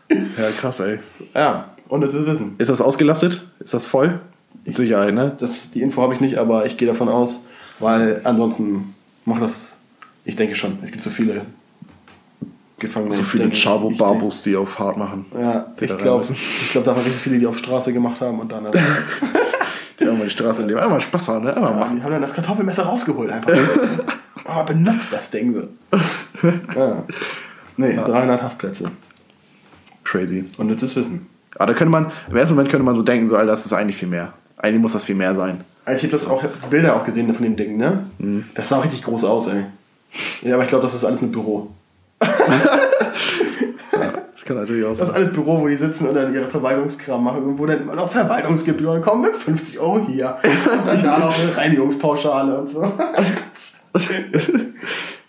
Ja, 0.10 0.52
krass, 0.58 0.80
ey. 0.82 1.00
Ja, 1.34 1.70
unnützes 1.90 2.26
Wissen. 2.28 2.56
Ist 2.60 2.70
das 2.70 2.80
ausgelastet? 2.80 3.44
Ist 3.60 3.74
das 3.74 3.88
voll? 3.88 4.20
Mit 4.64 4.76
Sicherheit, 4.76 5.14
ne? 5.14 5.36
Das, 5.40 5.72
die 5.72 5.82
Info 5.82 6.02
habe 6.02 6.14
ich 6.14 6.22
nicht, 6.22 6.38
aber 6.38 6.66
ich 6.68 6.78
gehe 6.78 6.88
davon 6.88 7.10
aus, 7.10 7.44
weil 7.80 8.22
ansonsten 8.24 8.94
macht 9.26 9.42
das, 9.42 9.75
ich 10.26 10.36
denke 10.36 10.56
schon, 10.56 10.80
es 10.84 10.92
gibt 10.92 11.04
so 11.04 11.10
viele 11.10 11.46
Gefangene. 12.78 13.12
So 13.14 13.24
viele 13.24 13.44
denke, 13.46 13.58
Chabo 13.58 13.90
ich 13.92 13.98
Barbus, 13.98 14.42
die 14.42 14.56
auf 14.56 14.78
hart 14.80 14.98
machen. 14.98 15.26
Ja, 15.40 15.68
ich 15.80 15.98
glaube, 15.98 16.26
ich 16.30 16.72
glaube, 16.72 16.86
da 16.86 16.96
waren 16.96 17.04
richtig 17.04 17.22
viele, 17.22 17.40
die 17.40 17.48
auf 17.48 17.58
Straße 17.58 17.94
gemacht 17.94 18.20
haben 18.22 18.40
und 18.40 18.52
dann. 18.52 18.68
Die 19.98 20.04
irgendwann 20.04 20.28
die 20.28 20.32
Straße 20.34 20.62
in 20.62 20.68
dem 20.68 20.78
einmal 20.78 21.00
Spaß 21.00 21.30
haben, 21.30 21.46
ne? 21.46 21.56
Einmal 21.56 21.72
Ja, 21.72 21.78
machen. 21.80 21.96
die 21.96 22.04
haben 22.04 22.12
dann 22.12 22.22
das 22.22 22.34
Kartoffelmesser 22.34 22.84
rausgeholt 22.84 23.32
einfach. 23.32 23.54
Aber 24.46 24.66
benutzt 24.66 25.14
das 25.14 25.32
Ding 25.32 25.54
so. 25.54 25.64
Ja. 26.76 27.06
Nee, 27.78 27.96
300 27.96 28.44
Haftplätze. 28.44 28.92
Crazy. 30.04 30.50
Unnützes 30.58 30.96
Wissen. 30.98 31.28
Aber 31.56 31.68
da 31.68 31.74
könnte 31.74 31.92
man, 31.92 32.12
im 32.30 32.36
ersten 32.36 32.56
Moment 32.56 32.70
könnte 32.72 32.84
man 32.84 32.98
so 32.98 33.04
denken, 33.04 33.30
so, 33.30 33.38
Alter, 33.38 33.48
das 33.52 33.66
ist 33.66 33.72
eigentlich 33.72 33.96
viel 33.96 34.10
mehr. 34.10 34.34
Eigentlich 34.58 34.82
muss 34.82 34.92
das 34.92 35.06
viel 35.06 35.16
mehr 35.16 35.34
sein. 35.34 35.62
Also 35.86 35.98
ich 36.06 36.12
habe 36.12 36.22
das 36.22 36.28
auch 36.30 36.44
Bilder 36.70 36.96
auch 36.98 37.06
gesehen 37.06 37.34
von 37.34 37.44
dem 37.44 37.56
Ding, 37.56 37.78
ne? 37.78 38.06
Das 38.54 38.68
sah 38.70 38.80
richtig 38.80 39.02
groß 39.04 39.24
aus, 39.24 39.48
ey. 39.48 39.64
Ja, 40.42 40.56
aber 40.56 40.64
ich 40.64 40.70
glaube, 40.70 40.84
das 40.84 40.94
ist 40.94 41.04
alles 41.04 41.22
mit 41.22 41.32
Büro. 41.32 41.70
Das 44.36 44.44
kann 44.46 44.58
natürlich 44.58 44.86
auch 44.86 44.90
Das 44.90 45.10
ist 45.10 45.16
alles 45.16 45.34
Büro, 45.34 45.62
wo 45.62 45.68
die 45.68 45.76
sitzen 45.76 46.08
und 46.08 46.16
dann 46.16 46.34
ihre 46.34 46.48
Verwaltungskram 46.48 47.24
machen 47.24 47.44
und 47.44 47.58
wo 47.58 47.66
dann 47.66 47.82
immer 47.82 47.96
noch 47.96 48.10
Verwaltungsgebühren 48.10 49.02
kommen 49.02 49.24
mit 49.24 49.36
50 49.36 49.80
Euro 49.80 50.06
hier. 50.08 50.38
Und 50.44 50.88
dann 50.88 51.04
da 51.04 51.20
noch 51.20 51.40
eine 51.40 51.58
Reinigungspauschale 51.58 52.60
und 52.60 52.70
so. 52.70 52.82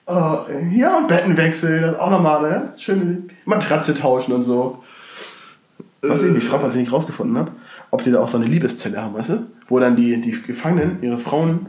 oh, 0.06 0.38
ja, 0.72 0.98
und 0.98 1.08
Bettenwechsel, 1.08 1.80
das 1.80 1.94
ist 1.94 2.00
auch 2.00 2.10
nochmal, 2.10 2.42
ne? 2.42 2.72
Schöne 2.76 3.22
Matratze 3.44 3.94
tauschen 3.94 4.32
und 4.32 4.42
so. 4.42 4.82
Was 6.02 6.22
ich 6.22 6.30
mich 6.30 6.44
frage, 6.44 6.64
was 6.64 6.74
ich 6.74 6.80
nicht 6.80 6.92
rausgefunden 6.92 7.38
habe, 7.38 7.52
ob 7.90 8.04
die 8.04 8.10
da 8.10 8.20
auch 8.20 8.28
so 8.28 8.38
eine 8.38 8.46
Liebeszelle 8.46 9.00
haben, 9.00 9.14
weißt 9.14 9.30
du? 9.30 9.46
Wo 9.68 9.78
dann 9.78 9.96
die, 9.96 10.20
die 10.20 10.42
Gefangenen, 10.42 10.98
ihre 11.02 11.18
Frauen, 11.18 11.66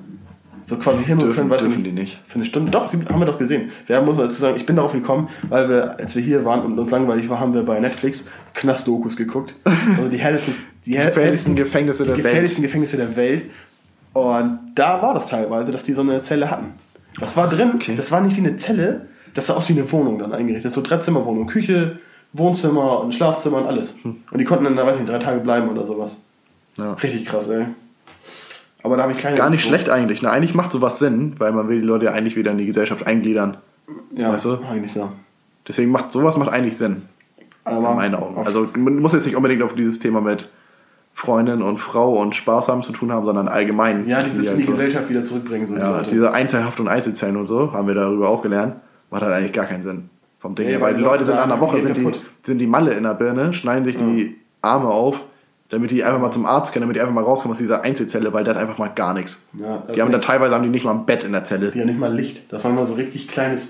so 0.68 0.76
quasi 0.76 1.04
hin 1.06 1.18
und 1.20 1.34
können, 1.34 1.50
weißt 1.50 1.64
du, 1.64 1.68
dürfen 1.70 1.84
die 1.86 1.92
nicht. 1.94 2.20
Für 2.26 2.36
eine 2.36 2.46
Stunde. 2.46 2.70
Doch, 2.72 2.88
sie 2.88 2.98
haben 3.10 3.20
wir 3.20 3.26
doch 3.26 3.40
gesehen. 3.40 3.72
Wir 3.88 4.02
muss 4.02 4.18
dazu 4.18 4.40
sagen, 4.40 4.58
ich 4.58 4.66
bin 4.66 4.76
darauf 4.76 4.92
gekommen, 4.92 5.30
weil 5.50 5.68
wir, 5.70 5.98
als 6.00 6.14
wir 6.16 6.22
hier 6.22 6.44
waren 6.46 6.62
und 6.62 6.78
uns 6.78 6.92
langweilig 6.92 7.30
war, 7.30 7.40
haben 7.40 7.54
wir 7.54 7.64
bei 7.64 7.80
Netflix 7.80 8.26
Knastdokus 8.54 9.16
geguckt. 9.18 9.56
Also 9.98 10.10
die 10.10 10.18
härtesten, 10.18 10.54
die, 10.86 10.92
Die 10.92 10.98
gefährlichsten 10.98 11.56
Gefängnisse 11.56 12.04
die 12.04 12.08
der 12.10 12.18
Welt. 12.18 12.26
gefährlichsten 12.26 12.62
Gefängnisse 12.62 12.98
der 12.98 13.16
Welt. 13.16 13.46
Und 14.14 14.60
da 14.76 15.02
war 15.02 15.14
das 15.14 15.28
teilweise, 15.28 15.72
dass 15.72 15.84
die 15.84 15.94
so 15.94 16.02
eine 16.02 16.22
Zelle 16.22 16.52
hatten. 16.52 16.74
Das 17.20 17.36
war 17.38 17.48
drin, 17.50 17.72
Okay. 17.76 17.96
das 17.96 18.12
war 18.12 18.22
nicht 18.22 18.36
wie 18.36 18.42
eine 18.42 18.58
Zelle, 18.58 19.08
das 19.34 19.48
sah 19.48 19.54
aus 19.56 19.70
wie 19.70 19.74
eine 19.74 19.90
Wohnung 19.92 20.20
dann 20.20 20.34
eingerichtet. 20.34 20.74
So 20.74 20.82
Dreizimmerwohnung, 20.82 21.48
Küche, 21.48 22.00
Wohnzimmer 22.34 23.00
und 23.02 23.16
Schlafzimmer 23.16 23.58
und 23.60 23.68
alles. 23.68 23.96
Und 24.04 24.38
die 24.38 24.44
konnten 24.44 24.66
dann, 24.66 24.76
da 24.76 24.86
weiß 24.86 24.96
ich 24.98 25.02
nicht, 25.04 25.12
drei 25.14 25.20
Tage 25.20 25.40
bleiben 25.40 25.70
oder 25.70 25.86
sowas. 25.86 26.18
Hm. 26.76 26.84
Ja. 26.84 26.94
Richtig 26.94 27.26
krass, 27.26 27.48
ey. 27.50 27.66
Aber 28.88 28.98
da 28.98 29.04
habe 29.04 29.12
ich 29.14 29.20
keine. 29.20 29.38
Gar 29.38 29.50
nicht 29.50 29.60
Info. 29.66 29.70
schlecht 29.70 29.90
eigentlich. 29.90 30.22
Ne? 30.22 30.30
Eigentlich 30.32 30.56
macht 30.56 30.72
sowas 30.72 30.98
Sinn, 31.00 31.34
weil 31.38 31.52
man 31.52 31.68
will 31.70 31.82
die 31.82 31.86
Leute 31.88 32.06
ja 32.06 32.12
eigentlich 32.14 32.36
wieder 32.36 32.52
in 32.52 32.58
die 32.58 32.66
Gesellschaft 32.66 33.06
eingliedern. 33.06 33.58
Ja, 34.16 34.34
Weißt 34.34 34.46
du? 34.46 34.58
eigentlich 34.72 34.92
so. 34.94 35.12
Deswegen 35.68 35.92
macht 35.92 36.12
sowas 36.12 36.38
macht 36.38 36.50
eigentlich 36.52 36.78
Sinn. 36.78 37.04
Aber 37.66 37.90
in 37.92 37.96
meinen 37.98 38.16
Augen. 38.16 38.38
Also 38.46 38.68
man 38.78 39.00
muss 39.00 39.14
jetzt 39.14 39.26
nicht 39.26 39.36
unbedingt 39.36 39.62
auf 39.62 39.76
dieses 39.76 40.00
Thema 40.00 40.22
mit 40.22 40.50
Freundin 41.14 41.62
und 41.62 41.78
Frau 41.80 42.14
und 42.22 42.36
Spaß 42.36 42.70
haben 42.70 42.84
zu 42.84 42.92
tun 42.94 43.12
haben, 43.12 43.26
sondern 43.26 43.48
allgemein. 43.48 44.08
ja, 44.08 44.22
dieses 44.22 44.40
die 44.40 44.44
in 44.46 44.50
halt 44.50 44.60
die 44.60 44.64
so, 44.64 44.72
Gesellschaft 44.72 45.10
wieder 45.10 45.24
zurückbringen. 45.24 45.66
So 45.66 45.76
die 45.76 45.82
Ja, 45.82 45.98
Leute. 45.98 46.10
diese 46.12 46.32
Einzelhaft 46.34 46.80
und 46.80 46.88
Einzelzellen 46.88 47.36
und 47.38 47.46
so, 47.48 47.74
haben 47.74 47.88
wir 47.88 47.96
darüber 47.96 48.30
auch 48.30 48.42
gelernt, 48.42 48.76
macht 49.10 49.24
halt 49.24 49.34
eigentlich 49.34 49.54
gar 49.54 49.66
keinen 49.66 49.82
Sinn. 49.84 50.10
Vom 50.40 50.54
Ding 50.56 50.68
Nee, 50.68 50.74
her, 50.74 50.82
weil 50.82 50.94
die 50.94 51.00
die 51.00 51.04
Leute 51.06 51.26
sind 51.26 51.36
nach 51.36 51.46
einer 51.46 51.60
Woche 51.60 51.78
die 51.78 51.82
sind 51.82 51.98
die, 51.98 52.12
sind 52.44 52.60
die 52.60 52.68
Malle 52.68 52.92
in 52.94 53.04
der 53.04 53.16
Birne, 53.16 53.52
schneiden 53.54 53.84
sich 53.84 53.98
die 53.98 54.38
Arme 54.62 54.88
auf, 54.90 55.24
damit 55.70 55.92
die 55.92 56.04
einfach 56.04 56.20
mal 56.20 56.32
zum 56.32 56.46
Arzt 56.46 56.72
können, 56.74 56.84
damit 56.84 56.96
die 56.96 57.02
einfach 57.02 57.14
mal 57.14 57.24
rauskommen 57.24 57.52
aus 57.54 57.58
dieser 57.58 57.82
Einzelzelle, 57.82 58.32
weil 58.34 58.44
das 58.44 58.56
einfach 58.58 58.78
mal 58.78 58.88
gar 58.88 59.14
nichts. 59.14 59.42
Ja, 59.54 59.84
die 59.94 60.02
haben 60.02 60.14
ist- 60.14 60.24
teilweise 60.26 60.56
haben 60.56 60.64
die 60.64 60.70
nicht 60.70 60.86
mal 60.86 60.92
ein 60.94 61.06
Bett 61.06 61.24
in 61.24 61.32
der 61.34 61.44
Zelle. 61.46 61.72
Die 61.72 61.80
ja 61.80 61.86
nicht 61.86 62.00
mal 62.00 62.14
Licht. 62.14 62.52
Das 62.52 62.64
war 62.64 62.72
immer 62.72 62.86
so 62.86 62.94
richtig 62.94 63.28
kleines, 63.28 63.70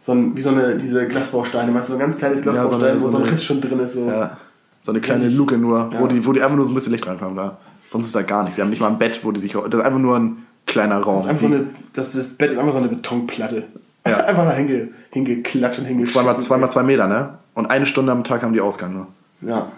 so 0.00 0.12
ein, 0.12 0.36
wie 0.36 0.40
so 0.40 0.50
eine, 0.50 0.76
diese 0.76 1.06
Glasbausteine, 1.06 1.74
weißt 1.74 1.88
du, 1.88 1.92
so 1.92 1.96
ein 1.96 2.00
ganz 2.00 2.16
kleines 2.16 2.42
so 2.42 2.50
eine- 2.50 2.58
Glasbaustein, 2.60 2.98
so 3.00 3.08
wo 3.08 3.12
so 3.12 3.18
ein 3.18 3.24
Riss 3.24 3.44
schon 3.44 3.60
drin 3.60 3.80
ist. 3.80 3.92
So. 3.94 4.06
Ja. 4.08 4.38
So 4.82 4.92
eine 4.92 5.00
kleine 5.00 5.22
Richtig. 5.24 5.38
Luke 5.38 5.56
nur, 5.58 5.90
wo, 5.92 6.02
Ja. 6.02 6.08
die, 6.08 6.26
wo 6.26 6.32
die 6.32 6.42
einfach 6.42 6.56
nur 6.56 6.64
so 6.64 6.70
ein 6.70 6.74
bisschen 6.74 6.92
Licht 6.92 7.06
reinkommen 7.06 7.36
da. 7.36 7.56
Sonst 7.90 8.06
ist 8.06 8.14
da 8.14 8.22
gar 8.22 8.42
nichts. 8.42 8.56
Sie 8.56 8.62
haben 8.62 8.70
nicht 8.70 8.80
mal 8.80 8.88
ein 8.88 8.98
Bett, 8.98 9.20
wo 9.22 9.30
die 9.32 9.40
sich. 9.40 9.52
Das 9.52 9.64
ist 9.66 9.80
einfach 9.86 9.98
nur 9.98 10.18
ein 10.18 10.38
kleiner 10.66 10.98
Raum. 11.00 11.16
Das, 11.16 11.24
ist 11.24 11.30
einfach 11.30 11.40
so 11.42 11.46
eine, 11.54 11.66
das, 11.92 12.12
das 12.12 12.28
Bett 12.34 12.52
ist 12.52 12.58
einfach 12.58 12.72
so 12.72 12.78
eine 12.78 12.88
Betonplatte. 12.88 13.64
Ja. 14.06 14.16
Einfach 14.26 14.44
da 14.44 14.52
hinge, 14.52 14.88
hingeklatscht 15.12 15.78
und 15.78 15.86
hingeschissen. 15.86 16.20
zweimal, 16.22 16.38
zweimal 16.38 16.70
zwei 16.70 16.82
Meter, 16.82 17.06
ne? 17.06 17.38
Und 17.54 17.66
eine 17.70 17.86
Stunde 17.86 18.12
am 18.12 18.22
Tag 18.22 18.42
haben 18.42 18.52
die 18.52 18.60
Ausgang 18.60 18.92
nur. 18.92 19.06
Ja. 19.40 19.68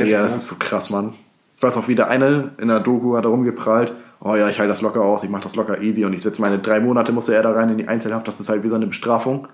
Ja, 0.00 0.22
das 0.22 0.36
ist 0.36 0.46
so 0.46 0.56
krass, 0.58 0.90
Mann. 0.90 1.12
Ich 1.56 1.62
weiß 1.62 1.76
auch, 1.76 1.88
wie 1.88 1.94
der 1.94 2.08
eine 2.08 2.50
in 2.58 2.68
der 2.68 2.80
Doku 2.80 3.16
hat 3.16 3.24
da 3.24 3.28
rumgeprallt. 3.28 3.92
Oh 4.20 4.34
ja, 4.36 4.48
ich 4.48 4.58
halte 4.58 4.68
das 4.70 4.80
locker 4.80 5.02
aus, 5.02 5.22
ich 5.22 5.30
mache 5.30 5.42
das 5.42 5.54
locker 5.54 5.80
easy 5.82 6.04
und 6.04 6.12
ich 6.14 6.22
setze 6.22 6.40
meine 6.40 6.58
drei 6.58 6.80
Monate, 6.80 7.12
musste 7.12 7.34
er 7.34 7.42
da 7.42 7.52
rein 7.52 7.68
in 7.70 7.78
die 7.78 7.88
Einzelhaft, 7.88 8.26
das 8.26 8.40
ist 8.40 8.48
halt 8.48 8.62
wie 8.64 8.68
so 8.68 8.74
eine 8.74 8.86
Bestrafung. 8.86 9.48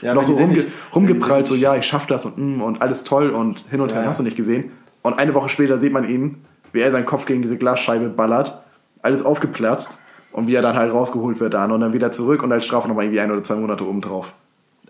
Ja, 0.00 0.14
noch 0.14 0.22
so 0.22 0.32
rumge 0.32 0.54
nicht- 0.54 0.68
rumgeprallt, 0.94 1.46
so 1.46 1.54
ja, 1.54 1.74
ich 1.76 1.84
schaff 1.84 2.06
das 2.06 2.24
und, 2.24 2.38
mm, 2.38 2.62
und 2.62 2.80
alles 2.82 3.04
toll 3.04 3.30
und 3.30 3.64
hin 3.70 3.80
und 3.80 3.92
her 3.92 4.02
Ja. 4.02 4.08
hast 4.08 4.20
du 4.20 4.22
nicht 4.24 4.36
gesehen. 4.36 4.70
Und 5.02 5.18
eine 5.18 5.34
Woche 5.34 5.48
später 5.48 5.76
sieht 5.76 5.92
man 5.92 6.08
ihn, 6.08 6.44
wie 6.72 6.80
er 6.80 6.90
seinen 6.92 7.04
Kopf 7.04 7.26
gegen 7.26 7.42
diese 7.42 7.58
Glasscheibe 7.58 8.08
ballert, 8.08 8.58
alles 9.02 9.24
aufgeplatzt 9.24 9.90
und 10.32 10.46
wie 10.46 10.54
er 10.54 10.62
dann 10.62 10.76
halt 10.76 10.92
rausgeholt 10.92 11.40
wird 11.40 11.54
dann 11.54 11.72
und 11.72 11.80
dann 11.80 11.92
wieder 11.92 12.10
zurück 12.12 12.42
und 12.42 12.52
als 12.52 12.64
Strafe 12.64 12.88
nochmal 12.88 13.04
irgendwie 13.04 13.20
ein 13.20 13.30
oder 13.30 13.42
zwei 13.42 13.56
Monate 13.56 13.86
oben 13.86 14.00
drauf. 14.00 14.32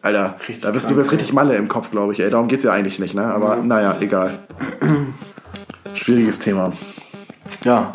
Alter, 0.03 0.35
Richtig 0.41 0.61
da 0.61 0.73
bist, 0.73 0.85
du 0.85 0.89
krank, 0.89 0.99
wirst 0.99 1.11
ey. 1.13 1.17
richtig 1.17 1.33
Malle 1.33 1.55
im 1.55 1.69
Kopf, 1.69 1.91
glaube 1.93 2.13
ich. 2.13 2.21
Ey. 2.21 2.29
Darum 2.29 2.49
geht's 2.49 2.65
ja 2.65 2.73
eigentlich 2.73 2.99
nicht, 2.99 3.15
ne? 3.15 3.25
Aber 3.25 3.57
naja, 3.57 3.97
egal. 4.01 4.41
Schwieriges 5.95 6.41
Thema. 6.41 6.73
Ja. 7.63 7.93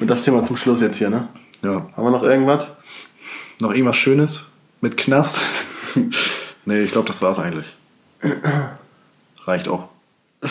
Und 0.00 0.10
das 0.10 0.24
Thema 0.24 0.42
zum 0.42 0.56
Schluss 0.56 0.80
jetzt 0.80 0.96
hier, 0.96 1.08
ne? 1.08 1.28
Ja. 1.62 1.86
Haben 1.96 2.04
wir 2.04 2.10
noch 2.10 2.24
irgendwas? 2.24 2.72
Noch 3.60 3.70
irgendwas 3.72 3.96
Schönes 3.96 4.44
mit 4.80 4.96
Knast? 4.96 5.40
nee, 6.64 6.80
ich 6.80 6.90
glaube, 6.90 7.06
das 7.06 7.22
war's 7.22 7.38
eigentlich. 7.38 7.72
Reicht 9.44 9.68
auch. 9.68 9.88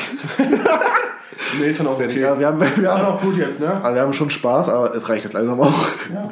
Nee, 1.60 1.70
ist 1.70 1.78
schon 1.78 1.88
auch 1.88 2.00
okay. 2.00 2.20
Ja, 2.20 2.38
wir 2.38 2.48
haben, 2.48 2.60
wir, 2.60 2.68
ist 2.68 2.92
haben, 2.92 3.06
auch 3.06 3.22
gut 3.22 3.38
jetzt, 3.38 3.60
ne? 3.60 3.76
also 3.76 3.96
wir 3.96 4.02
haben 4.02 4.14
schon 4.14 4.30
Spaß, 4.30 4.68
aber 4.70 4.94
es 4.94 5.08
reicht 5.08 5.24
jetzt 5.24 5.34
langsam 5.34 5.62
auch. 5.62 5.88
Ja. 6.14 6.32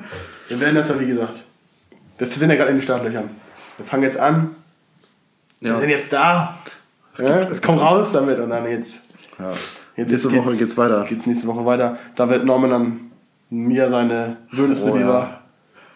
Wir 0.49 0.59
werden 0.59 0.75
das 0.75 0.89
ja, 0.89 0.99
wie 0.99 1.05
gesagt. 1.05 1.43
Wir 2.17 2.27
sind 2.27 2.49
ja 2.49 2.55
gerade 2.55 2.71
in 2.71 2.77
den 2.77 2.81
Startlöchern. 2.81 3.29
Wir 3.77 3.85
fangen 3.85 4.03
jetzt 4.03 4.19
an. 4.19 4.55
Wir 5.59 5.71
Ja. 5.71 5.79
sind 5.79 5.89
jetzt 5.89 6.11
da. 6.13 6.57
Es, 7.13 7.19
ja, 7.21 7.39
es 7.41 7.61
kommt 7.61 7.81
raus 7.81 8.11
damit 8.11 8.39
und 8.39 8.49
dann 8.49 8.69
jetzt. 8.69 9.01
Ja. 9.39 9.51
jetzt 9.95 10.11
Nächste 10.11 10.35
Woche 10.35 10.55
geht's 10.55 10.77
weiter. 10.77 11.03
Geht's 11.07 11.25
nächste 11.25 11.47
Woche 11.47 11.65
weiter. 11.65 11.97
Da 12.15 12.29
wird 12.29 12.45
Norman 12.45 12.69
dann 12.69 12.99
mir 13.49 13.89
seine 13.89 14.37
würdeste 14.51 14.91
Oh, 14.91 14.97
ja. 14.97 15.39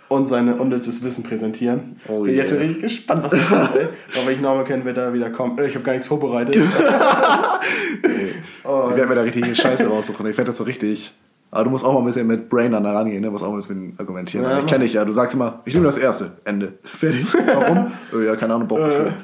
und 0.10 0.28
seine 0.28 0.56
unnützes 0.56 1.02
Wissen 1.04 1.24
präsentieren. 1.24 2.00
Oh, 2.08 2.22
Bin 2.22 2.36
jetzt 2.36 2.52
yeah. 2.52 2.60
schon 2.60 2.68
richtig 2.68 2.82
gespannt, 2.84 3.24
was 3.24 3.32
das 3.40 3.48
kommt, 3.50 3.76
ey. 3.76 3.88
Aber 4.16 4.28
wenn 4.28 4.34
ich 4.34 4.42
Norman 4.42 4.66
kenne, 4.66 4.86
wird 4.86 4.98
er 4.98 5.14
wieder 5.14 5.30
kommen. 5.32 5.58
Äh, 5.58 5.68
Ich 5.68 5.76
habe 5.76 5.84
gar 5.84 5.94
nichts 5.94 6.08
vorbereitet. 6.08 6.56
oh, 8.64 8.88
Ich 8.92 8.96
werde 8.96 9.08
mir 9.10 9.16
da 9.16 9.22
richtig 9.22 9.56
Scheiße 9.58 9.88
raussuchen. 9.88 10.26
Ich 10.28 10.38
werde 10.38 10.50
das 10.50 10.58
so 10.58 10.64
richtig. 10.66 11.12
Aber 11.50 11.64
du 11.64 11.70
musst 11.70 11.86
auch 11.86 11.94
mal 11.94 12.00
ein 12.00 12.06
bisschen 12.06 12.28
mit 12.28 12.50
Brain 12.50 12.74
an 12.74 12.84
da 12.84 12.92
rangehen, 12.92 13.22
ne? 13.22 13.28
Du 13.28 13.32
musst 13.32 13.44
auch 13.44 13.50
mal 13.50 13.56
ein 13.56 13.60
bisschen 13.60 13.96
argumentieren. 13.98 14.46
Ja, 14.46 14.60
ich 14.60 14.66
kenne 14.66 14.84
dich 14.84 14.94
ja. 14.94 15.06
Du 15.06 15.12
sagst 15.12 15.34
immer, 15.34 15.62
ich 15.66 15.74
nehme 15.74 15.86
das 15.86 15.98
erste. 15.98 16.34
Ende. 16.44 16.74
Fertig. 16.84 17.26
Warum? 17.34 17.92
oh, 18.14 18.20
ja, 18.20 18.36
keine 18.36 18.54
Ahnung, 18.56 18.68
Bock 18.68 18.80
dafür. 18.80 19.14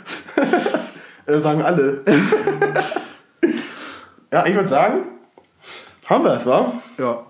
Äh, 1.25 1.39
sagen 1.39 1.61
alle. 1.61 2.01
ja, 4.29 4.45
ich 4.45 4.55
würde 4.55 4.67
sagen, 4.67 5.03
haben 6.05 6.25
wir 6.25 6.33
es, 6.33 6.45
wa? 6.45 6.73
Ja. 6.97 7.25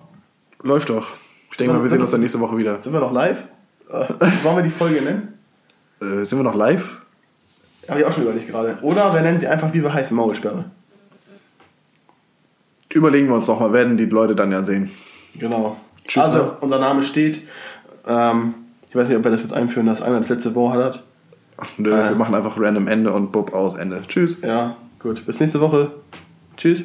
Läuft 0.63 0.89
doch. 0.89 1.09
Ich 1.51 1.57
denke 1.57 1.73
mal, 1.73 1.81
wir 1.83 1.89
sehen 1.89 2.01
uns 2.01 2.09
dann 2.09 2.21
nächste 2.21 2.39
Woche 2.39 2.57
wieder. 2.57 2.81
Sind 2.81 2.91
wir 2.91 2.99
noch 2.99 3.11
live? 3.11 3.47
Äh, 3.89 3.93
wollen 4.43 4.55
wir 4.55 4.63
die 4.63 4.71
Folge 4.71 5.01
nennen? 5.01 5.37
Äh, 6.01 6.25
sind 6.25 6.39
wir 6.39 6.43
noch 6.43 6.55
live? 6.55 7.01
Habe 7.87 7.99
ich 7.99 8.05
auch 8.05 8.13
schon 8.13 8.23
überlegt 8.23 8.47
gerade. 8.47 8.79
Oder 8.81 9.13
wir 9.13 9.21
nennen 9.21 9.37
sie 9.37 9.47
einfach, 9.47 9.71
wie 9.73 9.83
wir 9.83 9.93
heißen, 9.93 10.17
Maulsperre. 10.17 10.71
Überlegen 12.93 13.27
wir 13.27 13.35
uns 13.35 13.47
noch 13.47 13.59
mal, 13.59 13.73
werden 13.73 13.97
die 13.97 14.05
Leute 14.05 14.35
dann 14.35 14.51
ja 14.51 14.63
sehen. 14.63 14.91
Genau. 15.35 15.77
Tschüss, 16.07 16.25
also, 16.25 16.37
ne? 16.37 16.51
unser 16.61 16.79
Name 16.79 17.03
steht. 17.03 17.41
Ähm, 18.07 18.53
ich 18.89 18.95
weiß 18.95 19.07
nicht, 19.09 19.17
ob 19.17 19.23
wir 19.23 19.31
das 19.31 19.41
jetzt 19.41 19.53
einführen, 19.53 19.87
dass 19.87 20.01
einer 20.01 20.17
das 20.17 20.29
letzte 20.29 20.53
Wort 20.55 20.75
hat. 20.77 21.03
Ach, 21.57 21.69
nö, 21.77 21.91
Äh. 21.91 22.09
wir 22.09 22.15
machen 22.15 22.35
einfach 22.35 22.59
random 22.59 22.87
Ende 22.87 23.11
und 23.11 23.31
Bub 23.31 23.53
aus 23.53 23.75
Ende. 23.75 24.03
Tschüss. 24.07 24.41
Ja, 24.41 24.75
gut. 24.99 25.25
Bis 25.25 25.39
nächste 25.39 25.61
Woche. 25.61 25.91
Tschüss. 26.57 26.83